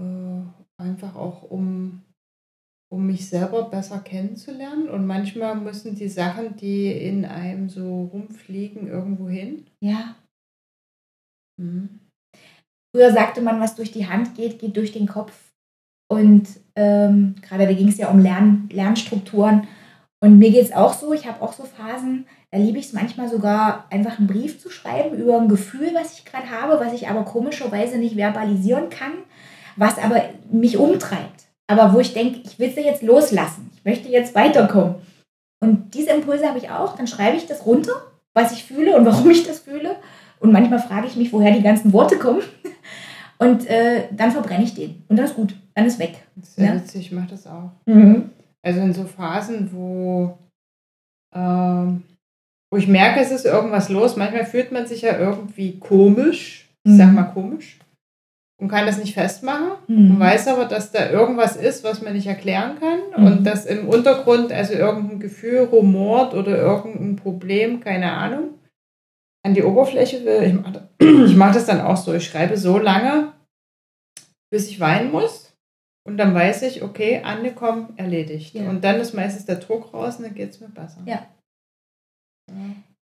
Äh, 0.00 0.42
einfach 0.82 1.16
auch 1.16 1.42
um 1.42 2.02
um 2.88 3.06
mich 3.06 3.28
selber 3.28 3.64
besser 3.64 3.98
kennenzulernen. 3.98 4.88
Und 4.88 5.06
manchmal 5.06 5.56
müssen 5.56 5.94
die 5.94 6.08
Sachen, 6.08 6.56
die 6.56 6.90
in 6.90 7.24
einem 7.24 7.68
so 7.68 8.04
rumfliegen, 8.12 8.86
irgendwo 8.86 9.28
hin. 9.28 9.66
Ja. 9.80 10.14
Mhm. 11.60 12.00
Früher 12.94 13.12
sagte 13.12 13.42
man, 13.42 13.60
was 13.60 13.74
durch 13.74 13.92
die 13.92 14.06
Hand 14.06 14.34
geht, 14.34 14.58
geht 14.58 14.76
durch 14.76 14.92
den 14.92 15.06
Kopf. 15.06 15.52
Und 16.08 16.48
ähm, 16.76 17.34
gerade 17.42 17.66
da 17.66 17.72
ging 17.72 17.88
es 17.88 17.98
ja 17.98 18.08
um 18.10 18.20
Lern 18.20 18.68
Lernstrukturen. 18.72 19.66
Und 20.22 20.38
mir 20.38 20.50
geht 20.50 20.64
es 20.64 20.72
auch 20.72 20.94
so, 20.94 21.12
ich 21.12 21.26
habe 21.26 21.42
auch 21.42 21.52
so 21.52 21.64
Phasen, 21.64 22.26
da 22.50 22.58
liebe 22.58 22.78
ich 22.78 22.86
es 22.86 22.92
manchmal 22.92 23.28
sogar, 23.28 23.86
einfach 23.90 24.18
einen 24.18 24.28
Brief 24.28 24.60
zu 24.60 24.70
schreiben 24.70 25.16
über 25.16 25.38
ein 25.38 25.48
Gefühl, 25.48 25.90
was 25.94 26.18
ich 26.18 26.24
gerade 26.24 26.50
habe, 26.50 26.80
was 26.82 26.94
ich 26.94 27.08
aber 27.08 27.24
komischerweise 27.24 27.98
nicht 27.98 28.14
verbalisieren 28.14 28.88
kann, 28.88 29.12
was 29.76 29.98
aber 29.98 30.22
mich 30.50 30.78
umtreibt. 30.78 31.44
Aber 31.68 31.92
wo 31.92 32.00
ich 32.00 32.14
denke, 32.14 32.40
ich 32.44 32.58
will 32.58 32.68
es 32.68 32.76
jetzt 32.76 33.02
loslassen, 33.02 33.70
ich 33.74 33.84
möchte 33.84 34.08
jetzt 34.08 34.34
weiterkommen. 34.34 34.96
Und 35.60 35.94
diese 35.94 36.10
Impulse 36.10 36.46
habe 36.46 36.58
ich 36.58 36.70
auch, 36.70 36.96
dann 36.96 37.06
schreibe 37.06 37.36
ich 37.36 37.46
das 37.46 37.66
runter, 37.66 37.92
was 38.34 38.52
ich 38.52 38.64
fühle 38.64 38.96
und 38.96 39.04
warum 39.06 39.30
ich 39.30 39.46
das 39.46 39.60
fühle. 39.60 39.96
Und 40.38 40.52
manchmal 40.52 40.78
frage 40.78 41.06
ich 41.06 41.16
mich, 41.16 41.32
woher 41.32 41.52
die 41.52 41.62
ganzen 41.62 41.92
Worte 41.92 42.18
kommen. 42.18 42.42
Und 43.38 43.66
äh, 43.66 44.04
dann 44.12 44.32
verbrenne 44.32 44.64
ich 44.64 44.74
den. 44.74 45.02
Und 45.08 45.16
dann 45.16 45.26
ist 45.26 45.34
gut. 45.34 45.54
Dann 45.74 45.84
ist 45.84 45.98
weg. 45.98 46.26
Sehr 46.40 46.68
ja? 46.68 46.74
witzig, 46.74 47.06
ich 47.06 47.12
mache 47.12 47.28
das 47.30 47.46
auch. 47.46 47.70
Mhm. 47.84 48.30
Also 48.62 48.80
in 48.80 48.94
so 48.94 49.04
Phasen, 49.04 49.70
wo, 49.72 50.38
ähm, 51.34 52.02
wo 52.70 52.78
ich 52.78 52.88
merke, 52.88 53.20
es 53.20 53.30
ist 53.30 53.44
irgendwas 53.44 53.90
los. 53.90 54.16
Manchmal 54.16 54.46
fühlt 54.46 54.72
man 54.72 54.86
sich 54.86 55.02
ja 55.02 55.18
irgendwie 55.18 55.78
komisch. 55.78 56.66
Ich 56.84 56.92
mhm. 56.92 56.96
sag 56.96 57.12
mal 57.12 57.24
komisch. 57.24 57.78
Und 58.58 58.68
kann 58.68 58.86
das 58.86 58.98
nicht 58.98 59.12
festmachen. 59.12 59.72
Mhm. 59.86 60.08
Man 60.08 60.20
weiß 60.20 60.48
aber, 60.48 60.64
dass 60.64 60.90
da 60.90 61.10
irgendwas 61.10 61.56
ist, 61.56 61.84
was 61.84 62.00
man 62.00 62.14
nicht 62.14 62.26
erklären 62.26 62.78
kann. 62.80 63.00
Mhm. 63.16 63.26
Und 63.26 63.44
dass 63.44 63.66
im 63.66 63.88
Untergrund 63.88 64.50
also 64.50 64.72
irgendein 64.72 65.20
Gefühl 65.20 65.64
rumort 65.64 66.32
oder 66.32 66.56
irgendein 66.56 67.16
Problem, 67.16 67.80
keine 67.80 68.12
Ahnung 68.12 68.54
an 69.46 69.54
die 69.54 69.62
Oberfläche 69.62 70.24
will. 70.24 70.42
Ich 70.42 70.54
mache 70.54 70.88
ich 71.26 71.36
mach 71.36 71.54
das 71.54 71.66
dann 71.66 71.80
auch 71.80 71.96
so. 71.96 72.12
Ich 72.12 72.26
schreibe 72.26 72.56
so 72.56 72.78
lange, 72.78 73.32
bis 74.50 74.68
ich 74.68 74.80
weinen 74.80 75.12
muss. 75.12 75.54
Und 76.06 76.18
dann 76.18 76.34
weiß 76.34 76.62
ich, 76.62 76.82
okay, 76.82 77.22
angekommen, 77.22 77.92
erledigt. 77.96 78.54
Ja. 78.54 78.68
Und 78.68 78.84
dann 78.84 79.00
ist 79.00 79.14
meistens 79.14 79.44
der 79.46 79.56
Druck 79.56 79.92
raus 79.92 80.16
und 80.16 80.24
dann 80.24 80.34
geht 80.34 80.50
es 80.50 80.60
mir 80.60 80.68
besser. 80.68 81.00
Ja. 81.04 81.26
ja. 82.48 82.54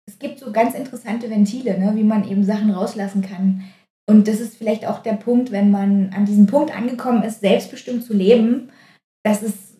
Es 0.07 0.19
gibt 0.19 0.39
so 0.39 0.51
ganz 0.51 0.75
interessante 0.75 1.29
Ventile, 1.29 1.79
ne, 1.79 1.93
wie 1.95 2.03
man 2.03 2.27
eben 2.29 2.43
Sachen 2.43 2.71
rauslassen 2.71 3.21
kann. 3.21 3.63
Und 4.09 4.27
das 4.27 4.39
ist 4.39 4.57
vielleicht 4.57 4.85
auch 4.85 4.99
der 4.99 5.13
Punkt, 5.13 5.51
wenn 5.51 5.71
man 5.71 6.11
an 6.13 6.25
diesem 6.25 6.45
Punkt 6.45 6.75
angekommen 6.75 7.23
ist, 7.23 7.39
selbstbestimmt 7.39 8.03
zu 8.03 8.13
leben, 8.13 8.69
dass 9.23 9.41
es 9.41 9.73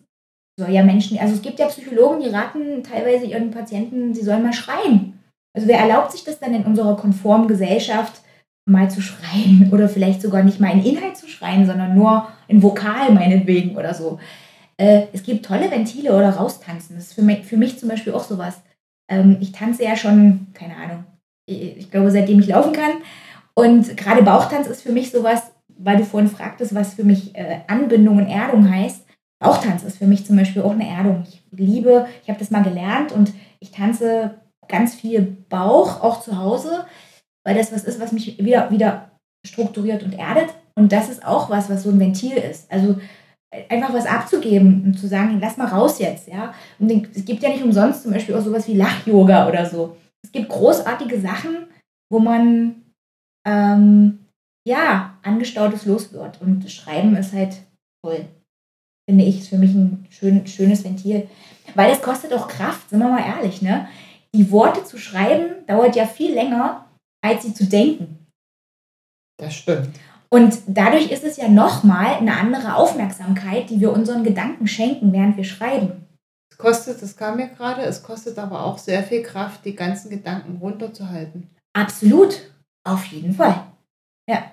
soll 0.58 0.70
ja 0.70 0.84
Menschen, 0.84 1.18
also 1.18 1.34
es 1.34 1.42
gibt 1.42 1.58
ja 1.58 1.66
Psychologen, 1.66 2.20
die 2.20 2.28
raten 2.28 2.82
teilweise 2.84 3.26
ihren 3.26 3.50
Patienten, 3.50 4.14
sie 4.14 4.22
sollen 4.22 4.42
mal 4.42 4.52
schreien. 4.52 5.18
Also 5.52 5.68
wer 5.68 5.78
erlaubt 5.78 6.12
sich 6.12 6.24
das 6.24 6.38
dann 6.38 6.54
in 6.54 6.64
unserer 6.64 6.96
konformen 6.96 7.48
Gesellschaft, 7.48 8.22
mal 8.66 8.90
zu 8.90 9.02
schreien 9.02 9.70
oder 9.72 9.88
vielleicht 9.88 10.22
sogar 10.22 10.42
nicht 10.42 10.60
mal 10.60 10.72
in 10.72 10.84
Inhalt 10.84 11.16
zu 11.16 11.28
schreien, 11.28 11.66
sondern 11.66 11.94
nur 11.94 12.28
in 12.48 12.62
Vokal 12.62 13.12
meinetwegen 13.12 13.76
oder 13.76 13.94
so. 13.94 14.18
Äh, 14.76 15.06
es 15.12 15.22
gibt 15.22 15.44
tolle 15.44 15.70
Ventile 15.70 16.14
oder 16.16 16.30
raustanzen. 16.30 16.96
Das 16.96 17.06
ist 17.06 17.14
für 17.14 17.22
mich, 17.22 17.44
für 17.44 17.56
mich 17.56 17.78
zum 17.78 17.88
Beispiel 17.88 18.12
auch 18.12 18.24
sowas. 18.24 18.62
Ähm, 19.10 19.36
ich 19.40 19.52
tanze 19.52 19.84
ja 19.84 19.96
schon, 19.96 20.48
keine 20.54 20.76
Ahnung, 20.76 21.04
ich 21.46 21.90
glaube, 21.90 22.10
seitdem 22.10 22.40
ich 22.40 22.46
laufen 22.46 22.72
kann. 22.72 22.92
Und 23.56 23.96
gerade 23.96 24.22
Bauchtanz 24.22 24.66
ist 24.66 24.82
für 24.82 24.92
mich 24.92 25.10
sowas, 25.10 25.52
weil 25.68 25.96
du 25.96 26.04
vorhin 26.04 26.30
fragtest, 26.30 26.74
was 26.74 26.94
für 26.94 27.04
mich 27.04 27.34
äh, 27.36 27.60
Anbindung 27.66 28.18
und 28.18 28.28
Erdung 28.28 28.70
heißt. 28.70 29.06
Bauchtanz 29.40 29.82
ist 29.82 29.98
für 29.98 30.06
mich 30.06 30.26
zum 30.26 30.36
Beispiel 30.36 30.62
auch 30.62 30.72
eine 30.72 30.88
Erdung. 30.88 31.24
Ich 31.28 31.42
liebe, 31.50 32.06
ich 32.22 32.28
habe 32.28 32.38
das 32.38 32.50
mal 32.50 32.62
gelernt 32.62 33.12
und 33.12 33.32
ich 33.60 33.70
tanze 33.70 34.40
ganz 34.68 34.94
viel 34.94 35.22
Bauch, 35.48 36.02
auch 36.02 36.20
zu 36.20 36.38
Hause, 36.38 36.86
weil 37.44 37.54
das 37.54 37.72
was 37.72 37.84
ist, 37.84 38.00
was 38.00 38.12
mich 38.12 38.38
wieder, 38.38 38.70
wieder 38.70 39.10
strukturiert 39.46 40.02
und 40.02 40.14
erdet. 40.14 40.54
Und 40.76 40.92
das 40.92 41.08
ist 41.08 41.24
auch 41.24 41.50
was, 41.50 41.70
was 41.70 41.82
so 41.82 41.90
ein 41.90 42.00
Ventil 42.00 42.36
ist. 42.36 42.70
Also 42.72 42.98
äh, 43.50 43.68
einfach 43.68 43.92
was 43.92 44.06
abzugeben 44.06 44.82
und 44.84 44.98
zu 44.98 45.06
sagen, 45.06 45.38
lass 45.40 45.56
mal 45.56 45.68
raus 45.68 45.98
jetzt, 45.98 46.28
ja. 46.28 46.54
Und 46.78 46.90
es 47.14 47.24
gibt 47.24 47.42
ja 47.42 47.50
nicht 47.50 47.62
umsonst 47.62 48.02
zum 48.02 48.12
Beispiel 48.12 48.34
auch 48.34 48.42
sowas 48.42 48.66
wie 48.66 48.74
Lach-Yoga 48.74 49.48
oder 49.48 49.66
so. 49.66 49.96
Es 50.22 50.32
gibt 50.32 50.48
großartige 50.48 51.20
Sachen, 51.20 51.66
wo 52.10 52.18
man 52.18 52.83
ähm, 53.46 54.26
ja 54.66 55.18
angestautes 55.22 55.86
los 55.86 56.12
wird. 56.12 56.40
Und 56.40 56.70
Schreiben 56.70 57.16
ist 57.16 57.32
halt 57.32 57.56
toll. 58.04 58.26
Finde 59.08 59.24
ich, 59.24 59.40
ist 59.40 59.48
für 59.48 59.58
mich 59.58 59.74
ein 59.74 60.06
schön, 60.10 60.46
schönes 60.46 60.84
Ventil. 60.84 61.28
Weil 61.74 61.92
es 61.92 62.02
kostet 62.02 62.32
auch 62.32 62.48
Kraft, 62.48 62.90
sind 62.90 63.00
wir 63.00 63.08
mal 63.08 63.26
ehrlich, 63.26 63.62
ne? 63.62 63.88
die 64.34 64.50
Worte 64.50 64.84
zu 64.84 64.98
schreiben 64.98 65.64
dauert 65.66 65.96
ja 65.96 66.06
viel 66.06 66.34
länger, 66.34 66.86
als 67.24 67.44
sie 67.44 67.54
zu 67.54 67.64
denken. 67.66 68.26
Das 69.40 69.54
stimmt. 69.54 69.90
Und 70.28 70.58
dadurch 70.66 71.12
ist 71.12 71.22
es 71.22 71.36
ja 71.36 71.48
nochmal 71.48 72.16
eine 72.16 72.36
andere 72.36 72.74
Aufmerksamkeit, 72.74 73.70
die 73.70 73.80
wir 73.80 73.92
unseren 73.92 74.24
Gedanken 74.24 74.66
schenken, 74.66 75.12
während 75.12 75.36
wir 75.36 75.44
schreiben. 75.44 76.08
Es 76.50 76.58
kostet, 76.58 77.00
das 77.00 77.16
kam 77.16 77.36
mir 77.36 77.48
gerade, 77.48 77.82
es 77.82 78.02
kostet 78.02 78.38
aber 78.38 78.64
auch 78.64 78.78
sehr 78.78 79.04
viel 79.04 79.22
Kraft, 79.22 79.64
die 79.64 79.76
ganzen 79.76 80.10
Gedanken 80.10 80.58
runterzuhalten. 80.58 81.50
Absolut, 81.72 82.40
auf 82.84 83.06
jeden 83.06 83.34
Fall. 83.34 83.66
Ja. 84.28 84.50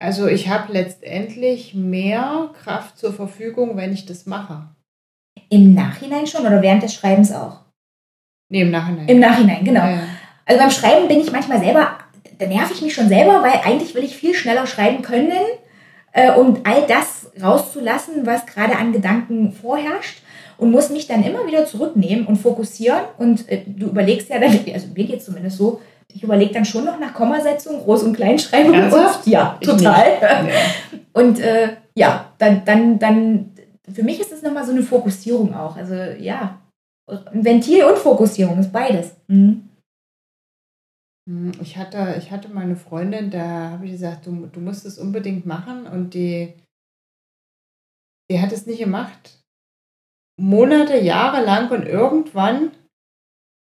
Also 0.00 0.26
ich 0.28 0.48
habe 0.48 0.72
letztendlich 0.72 1.74
mehr 1.74 2.50
Kraft 2.62 2.98
zur 2.98 3.12
Verfügung, 3.12 3.76
wenn 3.76 3.92
ich 3.92 4.06
das 4.06 4.26
mache. 4.26 4.68
Im 5.50 5.74
Nachhinein 5.74 6.26
schon 6.26 6.46
oder 6.46 6.62
während 6.62 6.82
des 6.82 6.94
Schreibens 6.94 7.32
auch? 7.32 7.60
Nee, 8.50 8.62
im 8.62 8.70
Nachhinein. 8.70 9.08
Im 9.08 9.20
Nachhinein, 9.20 9.64
genau. 9.64 9.84
Ja. 9.84 10.02
Also 10.46 10.60
beim 10.60 10.70
Schreiben 10.70 11.08
bin 11.08 11.20
ich 11.20 11.32
manchmal 11.32 11.60
selber, 11.60 11.98
da 12.38 12.46
nerv 12.46 12.70
ich 12.72 12.80
mich 12.80 12.94
schon 12.94 13.08
selber, 13.08 13.42
weil 13.42 13.60
eigentlich 13.64 13.94
will 13.94 14.04
ich 14.04 14.16
viel 14.16 14.34
schneller 14.34 14.66
schreiben 14.66 15.02
können, 15.02 15.32
äh, 16.12 16.30
um 16.32 16.60
all 16.64 16.86
das 16.86 17.30
rauszulassen, 17.40 18.24
was 18.24 18.46
gerade 18.46 18.76
an 18.76 18.92
Gedanken 18.92 19.52
vorherrscht 19.52 20.22
und 20.56 20.70
muss 20.70 20.90
mich 20.90 21.06
dann 21.06 21.22
immer 21.22 21.46
wieder 21.46 21.66
zurücknehmen 21.66 22.26
und 22.26 22.36
fokussieren. 22.36 23.02
Und 23.18 23.48
äh, 23.48 23.62
du 23.66 23.88
überlegst 23.88 24.28
ja 24.28 24.38
dann, 24.38 24.58
also 24.72 24.88
mir 24.94 25.04
geht 25.04 25.18
es 25.18 25.26
zumindest 25.26 25.58
so, 25.58 25.80
ich 26.12 26.22
überlege 26.22 26.54
dann 26.54 26.64
schon 26.64 26.84
noch 26.84 26.98
nach 26.98 27.14
Kommasetzung, 27.14 27.84
Groß- 27.84 28.04
und 28.04 28.14
Kleinschreibung. 28.14 28.74
Ernsthaft? 28.74 29.26
Und, 29.26 29.32
ja, 29.32 29.58
total. 29.60 30.44
Nee. 30.44 31.00
Und 31.12 31.40
äh, 31.40 31.76
ja, 31.94 32.32
dann, 32.38 32.64
dann, 32.64 32.98
dann, 32.98 33.54
für 33.92 34.02
mich 34.02 34.20
ist 34.20 34.32
es 34.32 34.42
nochmal 34.42 34.64
so 34.64 34.72
eine 34.72 34.82
Fokussierung 34.82 35.54
auch. 35.54 35.76
Also 35.76 35.94
ja, 35.94 36.60
Ventil 37.32 37.84
und 37.84 37.98
Fokussierung 37.98 38.58
ist 38.58 38.72
beides. 38.72 39.16
Mhm. 39.28 39.68
Hm, 41.28 41.52
ich 41.60 41.76
hatte, 41.76 42.14
ich 42.18 42.30
hatte 42.30 42.48
meine 42.48 42.76
Freundin, 42.76 43.30
da 43.30 43.70
habe 43.70 43.84
ich 43.84 43.92
gesagt, 43.92 44.26
du, 44.26 44.46
du 44.46 44.60
musst 44.60 44.86
es 44.86 44.98
unbedingt 44.98 45.44
machen 45.44 45.86
und 45.86 46.14
die, 46.14 46.54
die 48.30 48.40
hat 48.40 48.52
es 48.52 48.66
nicht 48.66 48.78
gemacht. 48.78 49.38
Monate, 50.40 50.98
Jahre 50.98 51.44
lang 51.44 51.70
und 51.70 51.84
irgendwann 51.84 52.70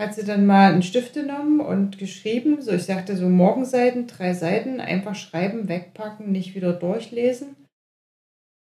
hat 0.03 0.15
sie 0.15 0.25
dann 0.25 0.45
mal 0.45 0.71
einen 0.71 0.83
Stift 0.83 1.13
genommen 1.13 1.59
und 1.59 1.97
geschrieben. 1.97 2.61
So, 2.61 2.71
ich 2.71 2.83
sagte 2.83 3.17
so 3.17 3.27
Morgenseiten, 3.29 4.07
drei 4.07 4.33
Seiten, 4.33 4.79
einfach 4.79 5.15
schreiben, 5.15 5.67
wegpacken, 5.67 6.31
nicht 6.31 6.55
wieder 6.55 6.73
durchlesen 6.73 7.55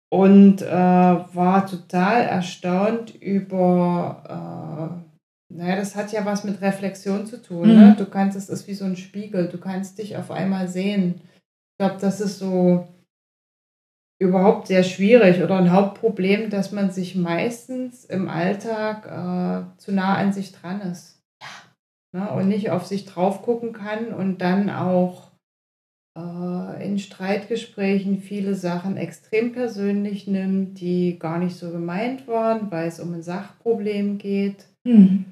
und 0.10 0.62
äh, 0.62 0.68
war 0.68 1.68
total 1.68 2.24
erstaunt 2.24 3.16
über, 3.22 5.04
äh, 5.52 5.54
naja, 5.54 5.76
das 5.76 5.96
hat 5.96 6.12
ja 6.12 6.26
was 6.26 6.44
mit 6.44 6.62
Reflexion 6.62 7.28
zu 7.28 7.42
tun. 7.42 7.68
Ne? 7.68 7.74
Mhm. 7.74 7.80
Ne? 7.80 7.96
Du 7.98 8.06
kannst, 8.06 8.36
es 8.36 8.50
ist 8.50 8.68
wie 8.68 8.74
so 8.74 8.86
ein 8.86 8.98
Spiegel, 8.98 9.48
du 9.48 9.60
kannst 9.60 10.00
dich 10.00 10.18
auf 10.18 10.32
einmal 10.32 10.68
sehen. 10.68 11.22
Ich 11.24 11.78
glaube, 11.86 12.02
das 12.02 12.20
ist 12.22 12.40
so 12.40 12.88
überhaupt 14.22 14.68
sehr 14.68 14.84
schwierig 14.84 15.42
oder 15.44 15.58
ein 15.58 15.72
Hauptproblem, 15.72 16.50
dass 16.50 16.72
man 16.72 16.92
sich 16.92 17.16
meistens 17.16 18.04
im 18.04 18.28
Alltag 18.28 19.06
äh, 19.06 19.78
zu 19.78 19.94
nah 19.94 20.16
an 20.16 20.34
sich 20.34 20.52
dran 20.52 20.82
ist. 20.82 21.19
Ne? 22.12 22.32
Und 22.32 22.47
nicht 22.47 22.72
auf 22.72 22.86
sich 22.86 23.05
drauf 23.05 23.41
gucken 23.41 23.74
kann 23.74 24.14
und 24.14 24.39
dann 24.39 24.70
auch 24.70 25.32
äh, 26.18 26.86
in 26.86 26.99
Streitgesprächen 26.99 28.20
viele 28.20 28.55
Sachen 28.55 28.97
extrem 28.97 29.51
persönlich 29.51 30.28
nimmt, 30.28 30.80
die 30.80 31.20
gar 31.20 31.39
nicht 31.39 31.55
so 31.55 31.72
gemeint 31.72 32.28
waren, 32.28 32.72
weil 32.72 32.88
es 32.88 32.99
um 32.99 33.14
ein 33.14 33.24
Sachproblem 33.24 34.18
geht. 34.18 34.68
Mhm. 34.84 35.26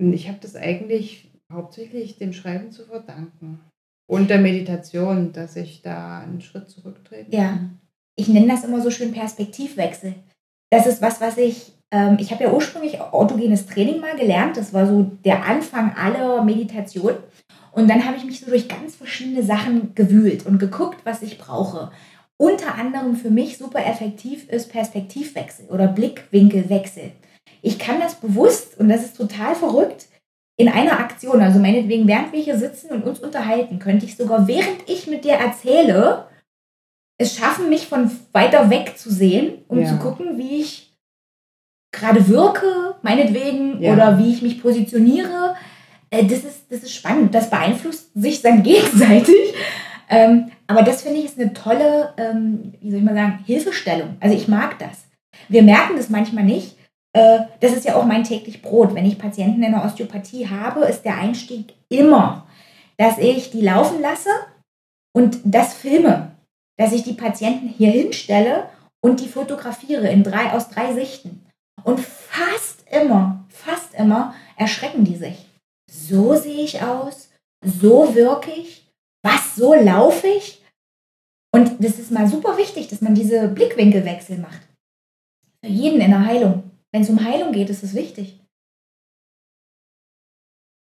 Und 0.00 0.12
ich 0.12 0.28
habe 0.28 0.38
das 0.40 0.56
eigentlich 0.56 1.30
hauptsächlich 1.52 2.16
dem 2.16 2.32
Schreiben 2.32 2.70
zu 2.70 2.84
verdanken. 2.84 3.60
Und 4.08 4.30
der 4.30 4.40
Meditation, 4.40 5.32
dass 5.32 5.56
ich 5.56 5.82
da 5.82 6.20
einen 6.20 6.40
Schritt 6.40 6.68
zurücktrete. 6.68 7.34
Ja, 7.34 7.70
ich 8.16 8.28
nenne 8.28 8.48
das 8.48 8.64
immer 8.64 8.80
so 8.80 8.90
schön 8.90 9.12
Perspektivwechsel. 9.12 10.14
Das 10.70 10.86
ist 10.86 11.02
was, 11.02 11.20
was 11.20 11.38
ich, 11.38 11.72
ich 12.18 12.32
habe 12.32 12.44
ja 12.44 12.52
ursprünglich 12.52 13.00
autogenes 13.00 13.66
Training 13.66 14.00
mal 14.00 14.16
gelernt. 14.16 14.56
Das 14.56 14.72
war 14.72 14.86
so 14.86 15.02
der 15.24 15.44
Anfang 15.44 15.94
aller 15.94 16.42
Meditation. 16.42 17.14
Und 17.72 17.88
dann 17.88 18.06
habe 18.06 18.16
ich 18.16 18.24
mich 18.24 18.40
so 18.40 18.46
durch 18.46 18.68
ganz 18.68 18.96
verschiedene 18.96 19.42
Sachen 19.42 19.94
gewühlt 19.94 20.46
und 20.46 20.58
geguckt, 20.58 21.00
was 21.04 21.22
ich 21.22 21.38
brauche. 21.38 21.90
unter 22.42 22.74
anderem 22.74 23.14
für 23.14 23.30
mich 23.30 23.56
super 23.56 23.86
effektiv 23.86 24.48
ist 24.48 24.72
Perspektivwechsel 24.72 25.66
oder 25.66 25.86
Blickwinkelwechsel. 25.86 27.12
Ich 27.62 27.78
kann 27.78 28.00
das 28.00 28.16
bewusst, 28.16 28.78
und 28.80 28.88
das 28.88 29.04
ist 29.04 29.16
total 29.16 29.54
verrückt, 29.54 30.06
in 30.56 30.68
einer 30.68 30.98
Aktion, 30.98 31.40
also 31.40 31.60
meinetwegen, 31.60 32.08
während 32.08 32.32
wir 32.32 32.40
hier 32.40 32.58
sitzen 32.58 32.90
und 32.90 33.04
uns 33.04 33.20
unterhalten, 33.20 33.78
könnte 33.78 34.06
ich 34.06 34.16
sogar, 34.16 34.48
während 34.48 34.88
ich 34.88 35.06
mit 35.06 35.24
dir 35.24 35.34
erzähle, 35.34 36.26
es 37.16 37.36
schaffen, 37.36 37.68
mich 37.68 37.86
von 37.86 38.10
weiter 38.32 38.70
weg 38.70 38.98
zu 38.98 39.10
sehen, 39.10 39.64
um 39.68 39.80
ja. 39.80 39.88
zu 39.88 39.98
gucken, 39.98 40.36
wie 40.36 40.60
ich 40.60 40.91
gerade 41.92 42.26
wirke, 42.28 42.96
meinetwegen, 43.02 43.80
ja. 43.80 43.92
oder 43.92 44.18
wie 44.18 44.32
ich 44.32 44.42
mich 44.42 44.60
positioniere. 44.60 45.54
Äh, 46.10 46.24
das, 46.24 46.38
ist, 46.44 46.66
das 46.70 46.82
ist 46.82 46.94
spannend. 46.94 47.34
Das 47.34 47.50
beeinflusst 47.50 48.10
sich 48.14 48.42
dann 48.42 48.62
gegenseitig. 48.64 49.54
Ähm, 50.08 50.50
aber 50.66 50.82
das 50.82 51.02
finde 51.02 51.20
ich 51.20 51.26
ist 51.26 51.40
eine 51.40 51.52
tolle, 51.52 52.12
ähm, 52.16 52.74
wie 52.80 52.90
soll 52.90 52.98
ich 52.98 53.04
mal 53.04 53.14
sagen, 53.14 53.40
Hilfestellung. 53.46 54.16
Also 54.20 54.36
ich 54.36 54.48
mag 54.48 54.78
das. 54.78 55.06
Wir 55.48 55.62
merken 55.62 55.96
das 55.96 56.10
manchmal 56.10 56.44
nicht. 56.44 56.76
Äh, 57.14 57.40
das 57.60 57.72
ist 57.72 57.84
ja 57.84 57.96
auch 57.96 58.04
mein 58.04 58.24
täglich 58.24 58.62
Brot. 58.62 58.94
Wenn 58.94 59.06
ich 59.06 59.18
Patienten 59.18 59.62
in 59.62 59.72
der 59.72 59.84
Osteopathie 59.84 60.48
habe, 60.48 60.84
ist 60.84 61.04
der 61.04 61.18
Einstieg 61.18 61.74
immer, 61.88 62.46
dass 62.96 63.18
ich 63.18 63.50
die 63.50 63.60
laufen 63.60 64.00
lasse 64.00 64.30
und 65.14 65.38
das 65.44 65.74
filme. 65.74 66.32
Dass 66.78 66.92
ich 66.92 67.04
die 67.04 67.14
Patienten 67.14 67.68
hier 67.68 67.90
hinstelle 67.90 68.68
und 69.02 69.20
die 69.20 69.28
fotografiere 69.28 70.08
in 70.08 70.22
drei, 70.22 70.52
aus 70.52 70.68
drei 70.68 70.92
Sichten. 70.94 71.44
Und 71.84 72.00
fast 72.00 72.84
immer, 72.90 73.44
fast 73.48 73.94
immer 73.94 74.34
erschrecken 74.56 75.04
die 75.04 75.16
sich. 75.16 75.48
So 75.90 76.34
sehe 76.34 76.62
ich 76.62 76.82
aus, 76.82 77.30
so 77.64 78.14
wirke 78.14 78.50
ich, 78.50 78.90
was, 79.22 79.56
so 79.56 79.74
laufe 79.74 80.26
ich. 80.26 80.62
Und 81.54 81.84
das 81.84 81.98
ist 81.98 82.10
mal 82.10 82.26
super 82.26 82.56
wichtig, 82.56 82.88
dass 82.88 83.00
man 83.00 83.14
diese 83.14 83.48
Blickwinkelwechsel 83.48 84.38
macht. 84.38 84.60
Für 85.64 85.70
jeden 85.70 86.00
in 86.00 86.10
der 86.10 86.26
Heilung. 86.26 86.70
Wenn 86.92 87.02
es 87.02 87.10
um 87.10 87.22
Heilung 87.22 87.52
geht, 87.52 87.70
ist 87.70 87.82
es 87.82 87.94
wichtig. 87.94 88.40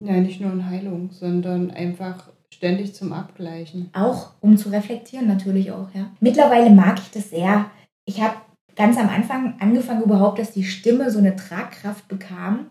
Ja, 0.04 0.14
nicht 0.14 0.42
nur 0.42 0.52
in 0.52 0.70
Heilung, 0.70 1.12
sondern 1.12 1.72
einfach 1.72 2.32
ständig 2.54 2.94
zum 2.94 3.14
Abgleichen. 3.14 3.90
Auch, 3.94 4.34
um 4.42 4.58
zu 4.58 4.70
reflektieren 4.70 5.28
natürlich 5.28 5.72
auch, 5.72 5.94
ja. 5.94 6.12
Mittlerweile 6.20 6.70
mag 6.70 7.00
ich 7.00 7.12
das 7.12 7.30
sehr. 7.30 7.72
Ich 8.06 8.22
habe 8.22 8.36
ganz 8.76 8.98
am 8.98 9.10
Anfang 9.10 9.56
angefangen 9.60 10.04
überhaupt, 10.04 10.40
dass 10.40 10.52
die 10.52 10.64
Stimme 10.64 11.10
so 11.12 11.20
eine 11.20 11.36
Tragkraft 11.36 12.08
bekam, 12.08 12.68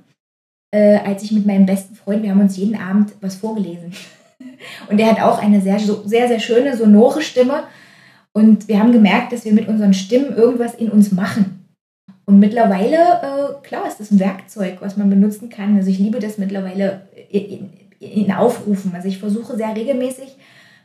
äh, 0.74 0.98
als 0.98 1.22
ich 1.22 1.32
mit 1.32 1.46
meinem 1.46 1.66
besten 1.66 1.94
Freund, 1.94 2.22
wir 2.22 2.30
haben 2.30 2.40
uns 2.40 2.57
jeden 2.57 2.76
Abend 2.76 3.12
was 3.20 3.36
vorgelesen. 3.36 3.92
Und 4.90 4.98
er 4.98 5.11
hat 5.11 5.20
auch 5.20 5.40
eine 5.40 5.61
sehr, 5.61 5.78
sehr, 5.78 6.28
sehr 6.28 6.40
schöne, 6.40 6.76
sonore 6.76 7.22
Stimme. 7.22 7.64
Und 8.32 8.68
wir 8.68 8.80
haben 8.80 8.92
gemerkt, 8.92 9.32
dass 9.32 9.44
wir 9.44 9.52
mit 9.52 9.68
unseren 9.68 9.94
Stimmen 9.94 10.36
irgendwas 10.36 10.74
in 10.74 10.90
uns 10.90 11.12
machen. 11.12 11.68
Und 12.26 12.38
mittlerweile, 12.38 12.96
äh, 12.96 13.66
klar, 13.66 13.86
ist 13.86 14.00
das 14.00 14.11
ein 14.11 14.18
Werkzeug, 14.18 14.78
was 14.80 14.96
man 14.96 15.11
benutzen 15.11 15.48
kann. 15.48 15.76
Also 15.76 15.90
ich 15.90 15.98
liebe 15.98 16.18
das 16.18 16.38
mittlerweile 16.38 17.02
in, 17.30 17.70
in 18.00 18.32
Aufrufen. 18.32 18.92
Also 18.94 19.09
ich 19.09 19.18
versuche 19.18 19.57
sehr 19.57 19.76
regelmäßig 19.76 20.36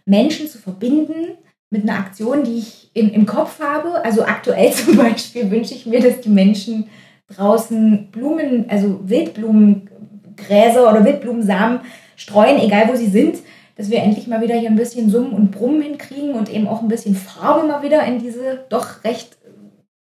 Menschen 0.05 0.47
zu 0.47 0.57
verbinden 0.57 1.37
mit 1.69 1.83
einer 1.83 1.99
Aktion, 1.99 2.43
die 2.43 2.59
ich 2.59 2.89
in, 2.93 3.09
im 3.11 3.25
Kopf 3.25 3.59
habe. 3.59 4.03
Also 4.03 4.23
aktuell 4.23 4.71
zum 4.73 4.97
Beispiel 4.97 5.49
wünsche 5.51 5.73
ich 5.73 5.85
mir, 5.85 5.99
dass 5.99 6.21
die 6.21 6.29
Menschen 6.29 6.89
draußen 7.27 8.09
Blumen, 8.11 8.69
also 8.69 9.01
Wildblumengräser 9.07 10.89
oder 10.89 11.05
Wildblumensamen 11.05 11.81
streuen, 12.15 12.59
egal 12.59 12.89
wo 12.89 12.95
sie 12.95 13.07
sind, 13.07 13.37
dass 13.75 13.89
wir 13.89 13.99
endlich 13.99 14.27
mal 14.27 14.41
wieder 14.41 14.55
hier 14.55 14.69
ein 14.69 14.75
bisschen 14.75 15.09
Summen 15.09 15.31
und 15.31 15.51
Brummen 15.51 15.81
hinkriegen 15.81 16.33
und 16.33 16.49
eben 16.49 16.67
auch 16.67 16.81
ein 16.81 16.89
bisschen 16.89 17.15
Farbe 17.15 17.65
mal 17.65 17.81
wieder 17.81 18.03
in 18.03 18.19
diese 18.19 18.65
doch 18.69 19.03
recht 19.03 19.37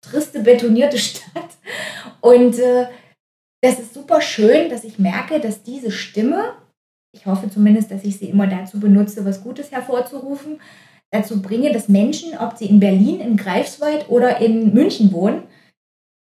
triste, 0.02 0.40
betonierte 0.40 0.98
Stadt. 0.98 1.56
Und 2.20 2.58
äh, 2.58 2.86
das 3.62 3.78
ist 3.78 3.94
super 3.94 4.20
schön, 4.20 4.68
dass 4.68 4.84
ich 4.84 4.98
merke, 4.98 5.40
dass 5.40 5.62
diese 5.62 5.90
Stimme, 5.90 6.52
ich 7.14 7.26
hoffe 7.26 7.48
zumindest, 7.48 7.90
dass 7.90 8.04
ich 8.04 8.18
sie 8.18 8.28
immer 8.28 8.46
dazu 8.46 8.80
benutze, 8.80 9.24
was 9.24 9.42
Gutes 9.42 9.70
hervorzurufen, 9.70 10.60
dazu 11.12 11.42
bringe, 11.42 11.72
dass 11.72 11.88
Menschen, 11.88 12.36
ob 12.38 12.56
sie 12.56 12.66
in 12.66 12.80
Berlin, 12.80 13.20
in 13.20 13.36
Greifswald 13.36 14.08
oder 14.08 14.38
in 14.38 14.72
München 14.72 15.12
wohnen, 15.12 15.42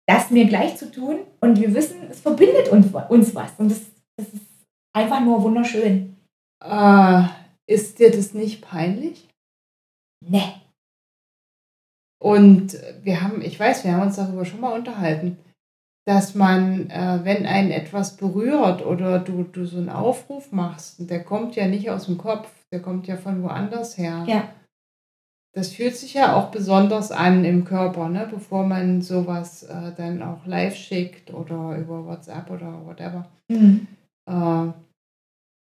das 0.09 0.30
mir 0.30 0.47
gleich 0.47 0.76
zu 0.76 0.91
tun 0.91 1.18
und 1.41 1.61
wir 1.61 1.74
wissen, 1.74 2.09
es 2.11 2.20
verbindet 2.20 2.70
uns, 2.70 2.86
uns 3.09 3.34
was 3.34 3.53
und 3.59 3.70
das, 3.70 3.82
das 4.16 4.28
ist 4.28 4.47
einfach 4.97 5.20
nur 5.20 5.43
wunderschön. 5.43 6.16
Äh, 6.64 7.22
ist 7.68 7.99
dir 7.99 8.11
das 8.11 8.32
nicht 8.32 8.62
peinlich? 8.62 9.28
Nee. 10.26 10.55
Und 12.20 12.76
wir 13.03 13.22
haben, 13.22 13.43
ich 13.43 13.61
weiß, 13.61 13.84
wir 13.84 13.93
haben 13.93 14.03
uns 14.03 14.16
darüber 14.16 14.45
schon 14.45 14.61
mal 14.61 14.72
unterhalten, 14.72 15.39
dass 16.07 16.34
man, 16.34 16.89
äh, 16.89 17.20
wenn 17.22 17.45
einen 17.45 17.70
etwas 17.70 18.16
berührt 18.16 18.84
oder 18.84 19.18
du, 19.18 19.45
du 19.45 19.66
so 19.66 19.76
einen 19.76 19.91
Aufruf 19.91 20.51
machst, 20.51 21.11
der 21.11 21.22
kommt 21.22 21.55
ja 21.55 21.68
nicht 21.68 21.91
aus 21.91 22.07
dem 22.07 22.16
Kopf, 22.16 22.51
der 22.72 22.80
kommt 22.80 23.07
ja 23.07 23.18
von 23.18 23.43
woanders 23.43 23.99
her. 23.99 24.24
Ja. 24.26 24.49
Das 25.59 25.72
fühlt 25.72 25.96
sich 25.96 26.14
ja 26.14 26.36
auch 26.36 26.52
besonders 26.52 27.11
an 27.11 27.44
im 27.44 27.64
Körper, 27.64 28.09
ne? 28.09 28.28
bevor 28.30 28.62
man 28.64 29.02
sowas 29.02 29.64
äh, 29.64 29.90
dann 29.96 30.22
auch 30.22 30.46
live 30.46 30.76
schickt 30.76 31.34
oder 31.34 31.76
über 31.76 32.06
WhatsApp 32.06 32.48
oder 32.48 32.86
whatever. 32.86 33.28
Mhm. 33.50 33.88
Äh, 34.30 34.72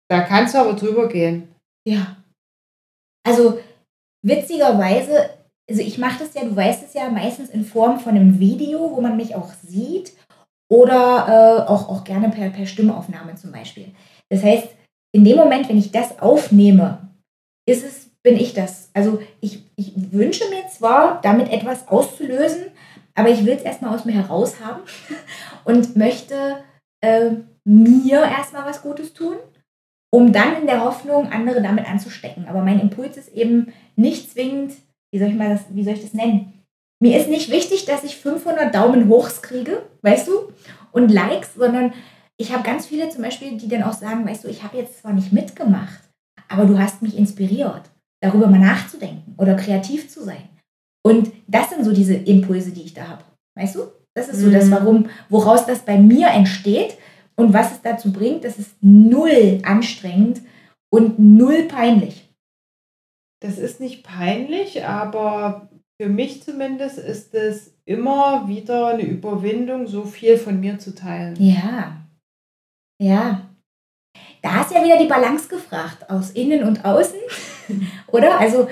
da 0.08 0.22
kannst 0.28 0.54
du 0.54 0.60
aber 0.60 0.74
drüber 0.74 1.10
gehen. 1.10 1.48
Ja. 1.90 2.16
Also 3.28 3.60
witzigerweise, 4.24 5.32
also 5.68 5.82
ich 5.82 5.98
mache 5.98 6.20
das 6.20 6.36
ja, 6.36 6.44
du 6.44 6.56
weißt 6.56 6.84
es 6.84 6.94
ja, 6.94 7.10
meistens 7.10 7.50
in 7.50 7.66
Form 7.66 8.00
von 8.00 8.16
einem 8.16 8.38
Video, 8.38 8.92
wo 8.92 9.02
man 9.02 9.18
mich 9.18 9.34
auch 9.34 9.52
sieht 9.64 10.14
oder 10.72 11.66
äh, 11.66 11.68
auch, 11.68 11.90
auch 11.90 12.04
gerne 12.04 12.30
per, 12.30 12.52
per 12.52 12.68
Stimmaufnahme 12.68 13.34
zum 13.34 13.52
Beispiel. 13.52 13.96
Das 14.30 14.44
heißt, 14.44 14.68
in 15.16 15.26
dem 15.26 15.38
Moment, 15.38 15.68
wenn 15.70 15.80
ich 15.80 15.92
das 15.92 16.20
aufnehme, 16.20 17.10
ist 17.68 17.84
es 17.84 18.11
bin 18.24 18.38
ich 18.38 18.54
das. 18.54 18.90
Also 18.94 19.22
ich, 19.40 19.64
ich 19.76 19.94
wünsche 20.12 20.48
mir 20.50 20.68
zwar, 20.68 21.22
damit 21.22 21.52
etwas 21.52 21.88
auszulösen, 21.88 22.68
aber 23.16 23.30
ich 23.30 23.46
will 23.46 23.54
es 23.54 23.64
erstmal 23.64 23.94
aus 23.94 24.06
mir 24.06 24.14
heraus 24.14 24.60
haben 24.64 24.82
und 25.66 25.96
möchte 25.96 26.64
äh, 27.02 27.32
mir 27.66 28.22
erstmal 28.22 28.66
was 28.66 28.82
Gutes 28.82 29.14
tun, 29.14 29.38
um 30.14 30.32
dann 30.34 30.62
in 30.62 30.68
der 30.68 30.84
Hoffnung, 30.84 31.32
andere 31.32 31.62
damit 31.62 31.90
anzustecken. 31.90 32.48
Aber 32.48 32.62
mein 32.62 32.80
Impuls 32.80 33.18
ist 33.18 33.30
eben 33.30 33.74
nicht 33.96 34.32
zwingend, 34.32 34.74
wie 35.12 35.20
soll 35.20 35.30
ich, 35.30 35.36
mal 35.36 35.50
das, 35.50 35.66
wie 35.70 35.84
soll 35.84 35.94
ich 35.94 36.02
das 36.02 36.14
nennen? 36.14 36.54
Mir 37.02 37.20
ist 37.20 37.30
nicht 37.30 37.50
wichtig, 37.50 37.86
dass 37.86 38.04
ich 38.04 38.18
500 38.18 38.74
Daumen 38.74 39.10
hochs 39.10 39.42
kriege, 39.42 39.84
weißt 40.04 40.28
du, 40.28 40.54
und 40.92 41.10
Likes, 41.10 41.56
sondern 41.56 41.94
ich 42.38 42.54
habe 42.54 42.64
ganz 42.64 42.86
viele 42.86 43.10
zum 43.10 43.24
Beispiel, 43.24 43.58
die 43.58 43.68
dann 43.68 43.84
auch 43.84 43.94
sagen, 43.94 44.28
weißt 44.28 44.44
du, 44.44 44.48
ich 44.48 44.64
habe 44.64 44.78
jetzt 44.78 45.00
zwar 45.00 45.14
nicht 45.14 45.32
mitgemacht, 45.32 46.02
aber 46.48 46.66
du 46.66 46.78
hast 46.78 47.02
mich 47.02 47.18
inspiriert 47.18 47.84
darüber 48.22 48.48
mal 48.48 48.60
nachzudenken 48.60 49.34
oder 49.38 49.56
kreativ 49.56 50.10
zu 50.10 50.24
sein. 50.24 50.50
Und 51.04 51.32
das 51.48 51.70
sind 51.70 51.84
so 51.84 51.92
diese 51.92 52.14
Impulse, 52.14 52.72
die 52.72 52.84
ich 52.84 52.94
da 52.94 53.08
habe. 53.08 53.24
Weißt 53.58 53.76
du? 53.76 53.82
Das 54.16 54.28
ist 54.28 54.40
so 54.40 54.48
mhm. 54.48 54.54
das, 54.54 54.72
warum, 54.72 55.10
woraus 55.30 55.66
das 55.66 55.80
bei 55.80 55.98
mir 55.98 56.28
entsteht 56.28 56.98
und 57.36 57.54
was 57.54 57.72
es 57.72 57.82
dazu 57.82 58.12
bringt, 58.12 58.44
das 58.44 58.60
ist 58.60 58.76
null 58.82 59.62
anstrengend 59.64 60.42
und 60.94 61.18
null 61.18 61.64
peinlich. 61.64 62.30
Das 63.42 63.58
ist 63.58 63.80
nicht 63.80 64.04
peinlich, 64.04 64.86
aber 64.86 65.70
für 66.00 66.10
mich 66.10 66.44
zumindest 66.44 67.00
ist 67.00 67.34
es 67.34 67.74
immer 67.86 68.48
wieder 68.48 68.88
eine 68.88 69.04
Überwindung, 69.04 69.88
so 69.88 70.04
viel 70.04 70.38
von 70.38 70.60
mir 70.60 70.78
zu 70.78 70.94
teilen. 70.94 71.36
Ja. 71.40 71.98
Ja. 73.02 73.50
Da 74.42 74.62
ist 74.62 74.72
ja 74.72 74.84
wieder 74.84 74.98
die 74.98 75.08
Balance 75.08 75.48
gefragt, 75.48 76.10
aus 76.10 76.32
innen 76.32 76.64
und 76.64 76.84
außen. 76.86 77.20
Oder? 78.08 78.40
Also, 78.40 78.68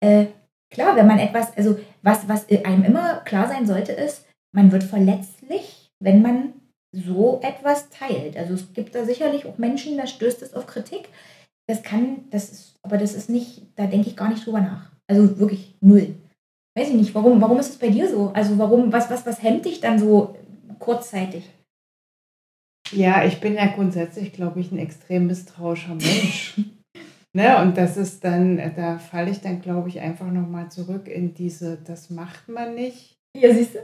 äh, 0.00 0.26
klar, 0.70 0.96
wenn 0.96 1.06
man 1.06 1.18
etwas, 1.18 1.56
also 1.56 1.78
was, 2.02 2.28
was 2.28 2.48
einem 2.64 2.84
immer 2.84 3.20
klar 3.20 3.48
sein 3.48 3.66
sollte, 3.66 3.92
ist, 3.92 4.26
man 4.52 4.72
wird 4.72 4.84
verletzlich, 4.84 5.90
wenn 6.00 6.22
man 6.22 6.54
so 6.92 7.40
etwas 7.42 7.90
teilt. 7.90 8.36
Also 8.36 8.54
es 8.54 8.72
gibt 8.72 8.94
da 8.94 9.04
sicherlich 9.04 9.46
auch 9.46 9.58
Menschen, 9.58 9.96
da 9.96 10.06
stößt 10.06 10.42
es 10.42 10.54
auf 10.54 10.66
Kritik. 10.66 11.08
Das 11.68 11.82
kann, 11.82 12.24
das 12.30 12.50
ist, 12.50 12.78
aber 12.82 12.96
das 12.96 13.14
ist 13.14 13.28
nicht, 13.28 13.62
da 13.74 13.86
denke 13.86 14.08
ich 14.08 14.16
gar 14.16 14.30
nicht 14.30 14.46
drüber 14.46 14.60
nach. 14.60 14.90
Also 15.08 15.38
wirklich 15.38 15.74
null. 15.80 16.14
Weiß 16.76 16.88
ich 16.88 16.94
nicht, 16.94 17.14
warum, 17.14 17.40
warum 17.40 17.58
ist 17.58 17.70
es 17.70 17.78
bei 17.78 17.88
dir 17.88 18.08
so? 18.08 18.30
Also 18.34 18.58
warum, 18.58 18.92
was, 18.92 19.10
was, 19.10 19.26
was 19.26 19.42
hemmt 19.42 19.64
dich 19.64 19.80
dann 19.80 19.98
so 19.98 20.36
kurzzeitig? 20.78 21.50
Ja, 22.92 23.24
ich 23.24 23.40
bin 23.40 23.54
ja 23.54 23.66
grundsätzlich, 23.66 24.32
glaube 24.32 24.60
ich, 24.60 24.70
ein 24.70 24.78
extrem 24.78 25.26
misstrauischer 25.26 25.94
Mensch. 25.94 26.60
ne? 27.36 27.62
Und 27.62 27.76
das 27.76 27.96
ist 27.96 28.24
dann, 28.24 28.60
da 28.74 28.98
falle 28.98 29.30
ich 29.30 29.40
dann, 29.40 29.60
glaube 29.60 29.88
ich, 29.88 30.00
einfach 30.00 30.26
nochmal 30.26 30.68
zurück 30.70 31.06
in 31.06 31.34
diese, 31.34 31.78
das 31.86 32.10
macht 32.10 32.48
man 32.48 32.74
nicht. 32.74 33.16
Ja, 33.36 33.54
siehst 33.54 33.74
du? 33.74 33.78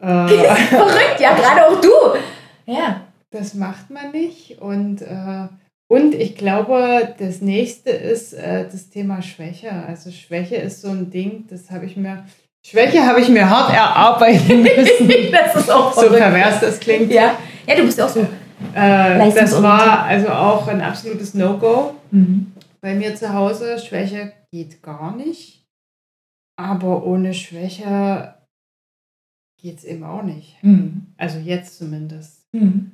Äh, 0.00 0.28
Verrückt, 0.54 1.20
ja, 1.20 1.34
gerade 1.34 1.66
auch 1.66 1.80
du. 1.80 2.70
Ja. 2.70 3.02
Das 3.30 3.54
macht 3.54 3.90
man 3.90 4.12
nicht. 4.12 4.60
Und 4.60 5.02
äh, 5.02 5.48
Und 5.88 6.14
ich 6.14 6.36
glaube, 6.36 7.14
das 7.18 7.40
nächste 7.40 7.90
ist 7.90 8.32
äh, 8.32 8.64
das 8.70 8.90
Thema 8.90 9.22
Schwäche. 9.22 9.70
Also 9.86 10.10
Schwäche 10.10 10.56
ist 10.56 10.82
so 10.82 10.88
ein 10.88 11.10
Ding, 11.10 11.44
das 11.48 11.70
habe 11.70 11.86
ich 11.86 11.96
mir, 11.96 12.24
Schwäche 12.66 13.06
habe 13.06 13.20
ich 13.20 13.28
mir 13.28 13.48
hart 13.48 13.72
erarbeiten 13.72 14.62
müssen. 14.62 15.32
das 15.32 15.54
ist 15.54 15.70
auch 15.70 15.92
so 15.92 16.08
pervers 16.10 16.60
das 16.60 16.80
klingt. 16.80 17.12
Ja, 17.12 17.34
ja 17.66 17.74
du 17.76 17.84
bist 17.84 18.00
auch 18.00 18.08
so. 18.08 18.20
Äh, 18.74 19.30
das 19.32 19.62
war 19.62 20.02
also 20.04 20.28
auch 20.28 20.66
ein 20.66 20.80
absolutes 20.80 21.34
No-Go. 21.34 21.94
Mhm. 22.10 22.52
Bei 22.86 22.94
mir 22.94 23.16
zu 23.16 23.34
Hause, 23.34 23.80
Schwäche 23.80 24.32
geht 24.52 24.80
gar 24.80 25.16
nicht. 25.16 25.66
Aber 26.56 27.04
ohne 27.04 27.34
Schwäche 27.34 28.36
geht 29.60 29.78
es 29.78 29.84
eben 29.84 30.04
auch 30.04 30.22
nicht. 30.22 30.62
Mhm. 30.62 31.08
Also 31.16 31.40
jetzt 31.40 31.78
zumindest. 31.78 32.44
Mhm. 32.54 32.92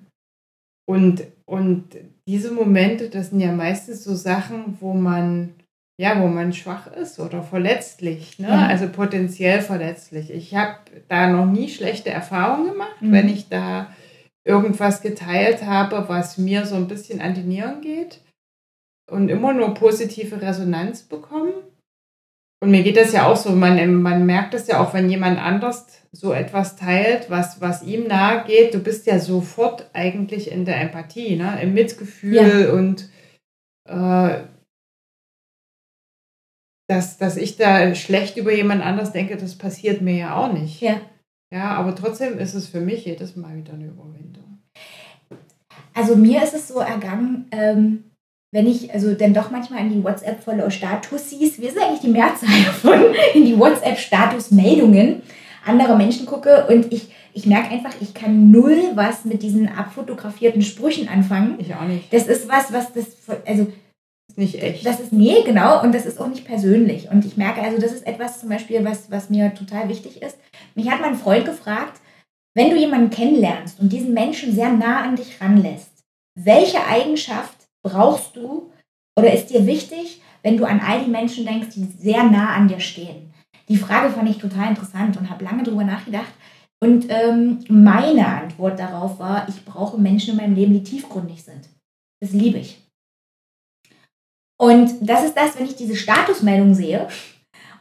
Und, 0.89 1.25
und 1.45 1.95
diese 2.27 2.53
Momente, 2.53 3.11
das 3.11 3.29
sind 3.29 3.41
ja 3.41 3.53
meistens 3.53 4.03
so 4.03 4.15
Sachen, 4.15 4.79
wo 4.81 4.95
man, 4.95 5.57
ja, 6.01 6.19
wo 6.23 6.27
man 6.27 6.55
schwach 6.55 6.87
ist 6.87 7.21
oder 7.21 7.43
verletzlich, 7.43 8.39
ne? 8.39 8.49
Ja. 8.49 8.67
also 8.69 8.89
potenziell 8.89 9.61
verletzlich. 9.61 10.31
Ich 10.31 10.55
habe 10.55 10.77
da 11.09 11.29
noch 11.29 11.45
nie 11.45 11.69
schlechte 11.69 12.09
Erfahrungen 12.09 12.73
gemacht, 12.73 13.03
mhm. 13.03 13.13
wenn 13.13 13.29
ich 13.29 13.51
da 13.51 13.95
irgendwas 14.43 15.03
geteilt 15.03 15.67
habe, 15.67 16.09
was 16.09 16.39
mir 16.39 16.65
so 16.65 16.77
ein 16.77 16.89
bisschen 16.89 17.21
an 17.21 17.35
die 17.35 17.43
Nieren 17.43 17.83
geht 17.83 18.23
und 19.13 19.29
immer 19.29 19.53
nur 19.53 19.75
positive 19.75 20.41
Resonanz 20.41 21.03
bekommen. 21.03 21.53
Und 22.63 22.71
mir 22.71 22.83
geht 22.83 22.97
das 22.97 23.13
ja 23.13 23.27
auch 23.27 23.37
so, 23.37 23.51
man, 23.51 24.03
man 24.03 24.25
merkt 24.25 24.55
das 24.55 24.69
ja 24.69 24.81
auch, 24.81 24.95
wenn 24.95 25.11
jemand 25.11 25.39
anders 25.39 26.01
so 26.13 26.33
etwas 26.33 26.77
teilt, 26.77 27.29
was, 27.29 27.61
was 27.61 27.83
ihm 27.83 28.07
nahe 28.07 28.45
geht, 28.45 28.73
du 28.73 28.79
bist 28.79 29.07
ja 29.07 29.19
sofort 29.19 29.91
eigentlich 29.93 30.51
in 30.51 30.65
der 30.65 30.81
Empathie, 30.81 31.37
ne? 31.37 31.61
im 31.61 31.75
Mitgefühl 31.75 32.35
ja. 32.35 32.73
und 32.73 33.11
äh, 33.89 34.45
dass, 36.89 37.19
dass 37.19 37.37
ich 37.37 37.57
da 37.57 37.95
schlecht 37.95 38.37
über 38.37 38.53
jemand 38.53 38.83
anders 38.83 39.13
denke, 39.13 39.37
das 39.37 39.57
passiert 39.59 40.01
mir 40.01 40.17
ja 40.17 40.37
auch 40.37 40.53
nicht. 40.53 40.81
Ja. 40.81 41.01
Ja, 41.53 41.75
aber 41.75 41.95
trotzdem 41.95 42.39
ist 42.39 42.55
es 42.55 42.69
für 42.69 42.81
mich 42.81 43.05
jedes 43.05 43.37
Mal 43.37 43.57
wieder 43.57 43.75
eine 43.75 43.87
Überwindung. 43.87 44.63
Also 45.95 46.17
mir 46.17 46.43
ist 46.43 46.55
es 46.55 46.69
so 46.69 46.79
ergangen, 46.79 47.49
ähm, 47.51 48.12
wenn 48.53 48.67
ich 48.67 48.93
also 48.93 49.15
dann 49.15 49.35
doch 49.35 49.51
manchmal 49.51 49.81
in 49.81 49.91
die 49.91 50.05
WhatsApp-Follow-Status 50.05 51.31
siehst, 51.31 51.61
wir 51.61 51.71
sind 51.71 51.83
eigentlich 51.83 52.01
die 52.01 52.09
Mehrzahl 52.09 52.49
davon, 52.67 53.03
in 53.35 53.47
die 53.47 53.59
WhatsApp-Status-Meldungen 53.59 55.23
anderer 55.65 55.97
Menschen 55.97 56.27
gucke 56.27 56.67
und 56.69 56.93
ich, 56.93 57.09
ich 57.33 57.47
merke 57.47 57.71
einfach, 57.71 57.95
ich 58.01 58.15
kann 58.15 58.51
null 58.51 58.93
was 58.95 59.25
mit 59.25 59.43
diesen 59.43 59.69
abfotografierten 59.69 60.63
Sprüchen 60.63 61.09
anfangen. 61.09 61.57
Ich 61.59 61.75
auch 61.75 61.85
nicht. 61.85 62.13
Das 62.13 62.27
ist 62.27 62.49
was, 62.49 62.73
was 62.73 62.93
das, 62.93 63.07
also 63.47 63.69
ist 64.29 64.39
nicht 64.39 64.63
echt. 64.63 64.85
Das 64.85 65.01
ist, 65.01 65.13
nee, 65.13 65.43
genau, 65.45 65.83
und 65.83 65.95
das 65.95 66.07
ist 66.07 66.21
auch 66.21 66.29
nicht 66.29 66.45
persönlich. 66.45 67.11
Und 67.11 67.25
ich 67.25 67.37
merke, 67.37 67.63
also 67.63 67.79
das 67.81 67.93
ist 67.93 68.07
etwas 68.07 68.41
zum 68.41 68.49
Beispiel, 68.49 68.85
was, 68.85 69.11
was 69.11 69.31
mir 69.31 69.55
total 69.55 69.89
wichtig 69.89 70.23
ist. 70.23 70.39
Mich 70.75 70.91
hat 70.91 71.01
mein 71.01 71.17
Freund 71.17 71.45
gefragt, 71.45 72.01
wenn 72.55 72.71
du 72.71 72.77
jemanden 72.77 73.11
kennenlernst 73.11 73.81
und 73.81 73.93
diesen 73.93 74.13
Menschen 74.15 74.55
sehr 74.55 74.73
nah 74.73 75.03
an 75.03 75.17
dich 75.17 75.41
ranlässt, 75.41 76.03
welche 76.39 76.85
Eigenschaft 76.87 77.62
brauchst 77.83 78.37
du 78.37 78.73
oder 79.19 79.33
ist 79.33 79.49
dir 79.49 79.67
wichtig, 79.67 80.23
wenn 80.43 80.57
du 80.57 80.65
an 80.65 80.81
all 80.81 81.05
die 81.05 81.11
Menschen 81.11 81.45
denkst, 81.47 81.69
die 81.75 81.85
sehr 81.85 82.25
nah 82.25 82.55
an 82.55 82.69
dir 82.69 82.81
stehen? 82.81 83.33
Die 83.69 83.77
Frage 83.77 84.11
fand 84.11 84.29
ich 84.29 84.39
total 84.39 84.71
interessant 84.71 85.17
und 85.17 85.31
habe 85.31 85.45
lange 85.45 85.63
darüber 85.63 85.85
nachgedacht. 85.85 86.33
Und 86.83 87.07
ähm, 87.09 87.61
meine 87.69 88.27
Antwort 88.27 88.79
darauf 88.79 89.19
war, 89.19 89.49
ich 89.49 89.65
brauche 89.65 90.01
Menschen 90.01 90.33
in 90.33 90.37
meinem 90.37 90.55
Leben, 90.55 90.75
die 90.75 90.83
tiefgründig 90.83 91.43
sind. 91.43 91.69
Das 92.21 92.33
liebe 92.33 92.59
ich. 92.59 92.83
Und 94.61 94.91
das 95.01 95.25
ist 95.25 95.37
das, 95.37 95.59
wenn 95.59 95.67
ich 95.67 95.77
diese 95.77 95.97
Statusmeldung 95.97 96.75
sehe 96.75 97.09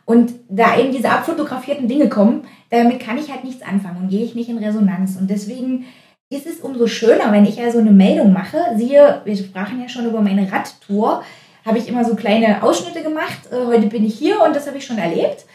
und 0.06 0.34
da 0.50 0.78
eben 0.78 0.92
diese 0.92 1.10
abfotografierten 1.10 1.88
Dinge 1.88 2.10
kommen, 2.10 2.48
damit 2.70 3.00
kann 3.00 3.18
ich 3.18 3.32
halt 3.32 3.44
nichts 3.44 3.62
anfangen 3.62 4.04
und 4.04 4.10
gehe 4.10 4.24
ich 4.24 4.36
nicht 4.36 4.50
in 4.50 4.58
Resonanz. 4.58 5.16
Und 5.16 5.30
deswegen 5.30 5.86
ist 6.32 6.48
es 6.48 6.62
umso 6.62 6.88
schöner, 6.88 7.32
wenn 7.32 7.46
ich 7.46 7.62
also 7.62 7.80
eine 7.80 7.92
Meldung 7.92 8.32
mache. 8.32 8.58
Siehe, 8.78 9.22
wir 9.26 9.36
sprachen 9.36 9.82
ja 9.82 9.90
schon 9.90 10.08
über 10.08 10.22
meine 10.22 10.50
Radtour, 10.50 11.24
habe 11.66 11.78
ich 11.78 11.90
immer 11.90 12.06
so 12.06 12.16
kleine 12.16 12.64
Ausschnitte 12.64 13.04
gemacht. 13.04 13.52
Äh, 13.52 13.66
heute 13.68 13.88
bin 13.88 14.06
ich 14.06 14.18
hier 14.18 14.42
und 14.42 14.56
das 14.56 14.66
habe 14.66 14.78
ich 14.78 14.86
schon 14.86 14.98
erlebt. 14.98 15.46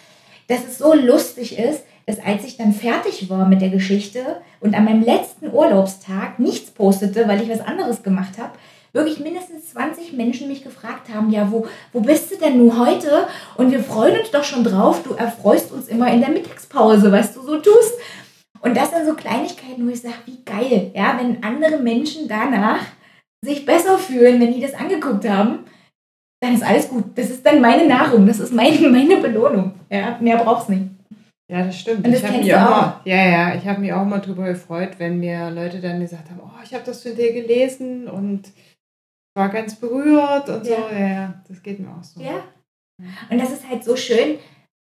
Dass 0.48 0.64
es 0.64 0.78
so 0.78 0.94
lustig 0.94 1.58
ist, 1.58 1.82
dass 2.04 2.20
als 2.20 2.44
ich 2.44 2.58
dann 2.58 2.72
fertig 2.72 3.28
war 3.30 3.48
mit 3.48 3.62
der 3.62 3.70
Geschichte 3.70 4.20
und 4.60 4.74
an 4.74 4.84
meinem 4.84 5.02
letzten 5.02 5.50
Urlaubstag 5.50 6.38
nichts 6.38 6.70
postete, 6.70 7.26
weil 7.26 7.42
ich 7.42 7.48
was 7.48 7.66
anderes 7.66 8.02
gemacht 8.02 8.38
habe, 8.38 8.52
wirklich 8.92 9.18
mindestens 9.18 9.70
20 9.70 10.12
Menschen 10.12 10.46
mich 10.46 10.62
gefragt 10.62 11.08
haben, 11.12 11.30
ja, 11.30 11.50
wo, 11.50 11.66
wo 11.92 12.00
bist 12.00 12.30
du 12.30 12.36
denn 12.36 12.58
nun 12.58 12.78
heute? 12.78 13.26
Und 13.56 13.72
wir 13.72 13.82
freuen 13.82 14.20
uns 14.20 14.30
doch 14.30 14.44
schon 14.44 14.62
drauf, 14.62 15.02
du 15.02 15.14
erfreust 15.14 15.72
uns 15.72 15.88
immer 15.88 16.12
in 16.12 16.20
der 16.20 16.30
Mittagspause, 16.30 17.10
was 17.10 17.32
du 17.32 17.40
so 17.40 17.56
tust. 17.56 17.94
Und 18.60 18.76
das 18.76 18.90
sind 18.90 19.06
so 19.06 19.14
Kleinigkeiten, 19.14 19.86
wo 19.86 19.90
ich 19.90 20.00
sage, 20.00 20.14
wie 20.26 20.42
geil, 20.44 20.90
ja, 20.94 21.18
wenn 21.18 21.42
andere 21.42 21.78
Menschen 21.78 22.28
danach 22.28 22.84
sich 23.44 23.64
besser 23.64 23.98
fühlen, 23.98 24.40
wenn 24.40 24.52
die 24.52 24.60
das 24.60 24.74
angeguckt 24.74 25.28
haben, 25.28 25.60
dann 26.42 26.54
ist 26.54 26.62
alles 26.62 26.88
gut. 26.88 27.04
Das 27.16 27.30
ist 27.30 27.44
dann 27.44 27.60
meine 27.60 27.86
Nahrung, 27.86 28.26
das 28.26 28.40
ist 28.40 28.52
meine, 28.52 28.88
meine 28.88 29.16
Belohnung. 29.18 29.74
Ja, 29.90 30.18
mehr 30.20 30.38
braucht's 30.38 30.68
nicht. 30.68 30.84
Ja, 31.50 31.64
das 31.64 31.78
stimmt. 31.78 32.04
Und 32.04 32.12
das 32.12 32.22
ich 32.22 32.28
habe 32.28 32.38
mich 32.38 32.54
auch, 32.54 32.70
mal, 32.70 33.00
ja, 33.04 33.24
ja, 33.24 33.54
ich 33.54 33.66
habe 33.66 33.80
mich 33.80 33.92
auch 33.92 34.04
mal 34.04 34.20
darüber 34.20 34.46
gefreut, 34.46 34.98
wenn 34.98 35.20
mir 35.20 35.50
Leute 35.50 35.80
dann 35.80 36.00
gesagt 36.00 36.28
haben, 36.30 36.40
oh, 36.42 36.62
ich 36.64 36.74
habe 36.74 36.84
das 36.84 37.02
von 37.02 37.14
dir 37.14 37.32
gelesen 37.32 38.08
und 38.08 38.50
war 39.36 39.48
ganz 39.50 39.76
berührt 39.76 40.48
und 40.48 40.66
ja. 40.66 40.76
so. 40.76 40.94
Ja, 40.94 41.08
ja, 41.08 41.34
das 41.46 41.62
geht 41.62 41.78
mir 41.78 41.90
auch 41.90 42.02
so. 42.02 42.20
Ja. 42.20 42.42
Und 43.30 43.38
das 43.38 43.52
ist 43.52 43.68
halt 43.68 43.84
so 43.84 43.94
schön, 43.94 44.38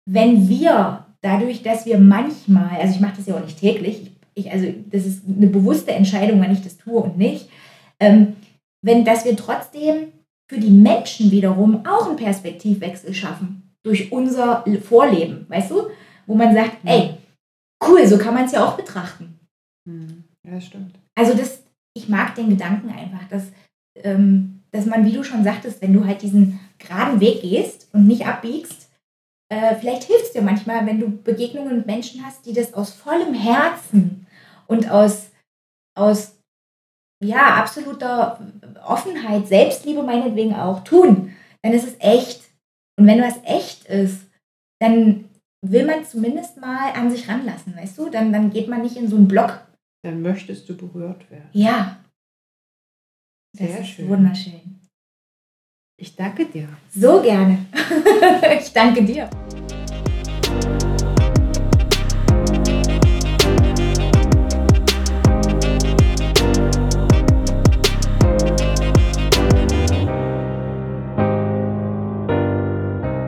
wenn 0.08 0.48
wir 0.48 1.06
dadurch, 1.24 1.64
dass 1.64 1.86
wir 1.86 1.98
manchmal, 1.98 2.80
also 2.80 2.96
ich 2.96 3.02
mache 3.02 3.18
das 3.18 3.26
ja 3.26 3.36
auch 3.36 3.44
nicht 3.44 3.60
täglich, 3.60 4.12
ich, 4.36 4.52
also 4.52 4.68
das 4.92 5.06
ist 5.06 5.24
eine 5.26 5.48
bewusste 5.48 5.92
Entscheidung, 5.92 6.42
wann 6.42 6.52
ich 6.52 6.62
das 6.62 6.78
tue 6.78 7.02
und 7.02 7.18
nicht, 7.18 7.50
ähm, 8.00 8.36
wenn, 8.84 9.06
dass 9.06 9.26
wir 9.26 9.36
trotzdem 9.36 10.12
für 10.52 10.60
die 10.60 10.70
Menschen 10.70 11.32
wiederum 11.32 11.86
auch 11.86 12.08
einen 12.08 12.18
Perspektivwechsel 12.18 13.14
schaffen 13.14 13.74
durch 13.84 14.12
unser 14.12 14.66
Vorleben, 14.84 15.46
weißt 15.50 15.72
du? 15.72 15.88
Wo 16.26 16.36
man 16.36 16.54
sagt, 16.54 16.78
ey, 16.84 17.16
cool, 17.86 18.06
so 18.08 18.18
kann 18.18 18.34
man 18.34 18.46
es 18.46 18.52
ja 18.52 18.66
auch 18.66 18.76
betrachten. 18.76 19.40
Hm. 19.88 20.24
Ja, 20.46 20.60
stimmt. 20.60 20.96
Also 21.16 21.34
das, 21.34 21.64
ich 21.96 22.10
mag 22.10 22.36
den 22.36 22.50
Gedanken 22.50 22.90
einfach, 22.90 23.28
dass, 23.30 23.44
ähm, 23.96 24.62
dass 24.72 24.86
man, 24.86 25.06
wie 25.06 25.12
du 25.12 25.24
schon 25.24 25.44
sagtest, 25.44 25.82
wenn 25.82 25.94
du 25.94 26.06
halt 26.06 26.22
diesen 26.22 26.60
geraden 26.78 27.20
Weg 27.20 27.42
gehst 27.42 27.88
und 27.94 28.08
nicht 28.08 28.26
abbiegst, 28.26 28.83
äh, 29.54 29.76
vielleicht 29.76 30.04
hilft 30.04 30.26
es 30.26 30.32
dir 30.32 30.42
manchmal, 30.42 30.86
wenn 30.86 31.00
du 31.00 31.10
Begegnungen 31.10 31.78
mit 31.78 31.86
Menschen 31.86 32.26
hast, 32.26 32.46
die 32.46 32.54
das 32.54 32.74
aus 32.74 32.92
vollem 32.92 33.34
Herzen 33.34 34.26
und 34.68 34.90
aus, 34.90 35.32
aus 35.96 36.40
ja, 37.24 37.56
absoluter 37.56 38.40
Offenheit, 38.86 39.48
Selbstliebe 39.48 40.04
meinetwegen 40.04 40.56
auch 40.56 40.84
tun, 40.84 41.34
dann 41.62 41.74
ist 41.74 41.88
es 41.88 41.96
echt. 42.00 42.42
Und 43.00 43.08
wenn 43.08 43.22
was 43.22 43.40
echt 43.44 43.86
ist, 43.86 44.28
dann 44.82 45.26
will 45.66 45.86
man 45.86 46.04
zumindest 46.04 46.58
mal 46.58 46.92
an 46.94 47.10
sich 47.10 47.30
ranlassen, 47.30 47.76
weißt 47.76 47.98
du? 47.98 48.10
Dann, 48.10 48.34
dann 48.34 48.52
geht 48.52 48.68
man 48.68 48.82
nicht 48.82 48.98
in 48.98 49.08
so 49.08 49.16
einen 49.16 49.28
Block. 49.28 49.66
Dann 50.04 50.22
möchtest 50.22 50.68
du 50.68 50.76
berührt 50.76 51.30
werden. 51.32 51.50
Ja. 51.54 52.04
Das 53.58 53.68
Sehr 53.68 53.84
schön. 53.86 54.10
Wunderschön. 54.10 54.82
Ich 55.98 56.16
danke 56.16 56.46
dir. 56.46 56.68
So 56.90 57.22
gerne. 57.22 57.66
ich 58.60 58.74
danke 58.74 59.04
dir. 59.04 59.30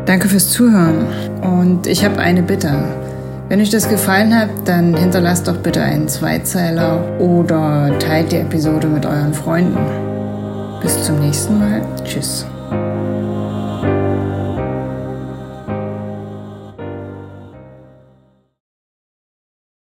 Danke 0.05 0.29
fürs 0.29 0.51
Zuhören 0.51 1.07
und 1.41 1.87
ich 1.87 2.05
habe 2.05 2.19
eine 2.19 2.43
Bitte. 2.43 2.71
Wenn 3.49 3.59
euch 3.59 3.69
das 3.69 3.89
gefallen 3.89 4.35
hat, 4.37 4.49
dann 4.65 4.95
hinterlasst 4.95 5.47
doch 5.47 5.57
bitte 5.57 5.81
einen 5.81 6.07
Zweizeiler 6.07 7.19
oder 7.19 7.97
teilt 7.99 8.31
die 8.31 8.37
Episode 8.37 8.87
mit 8.87 9.05
euren 9.05 9.33
Freunden. 9.33 9.77
Bis 10.81 11.03
zum 11.03 11.19
nächsten 11.19 11.59
Mal. 11.59 11.81
Tschüss. 12.03 12.45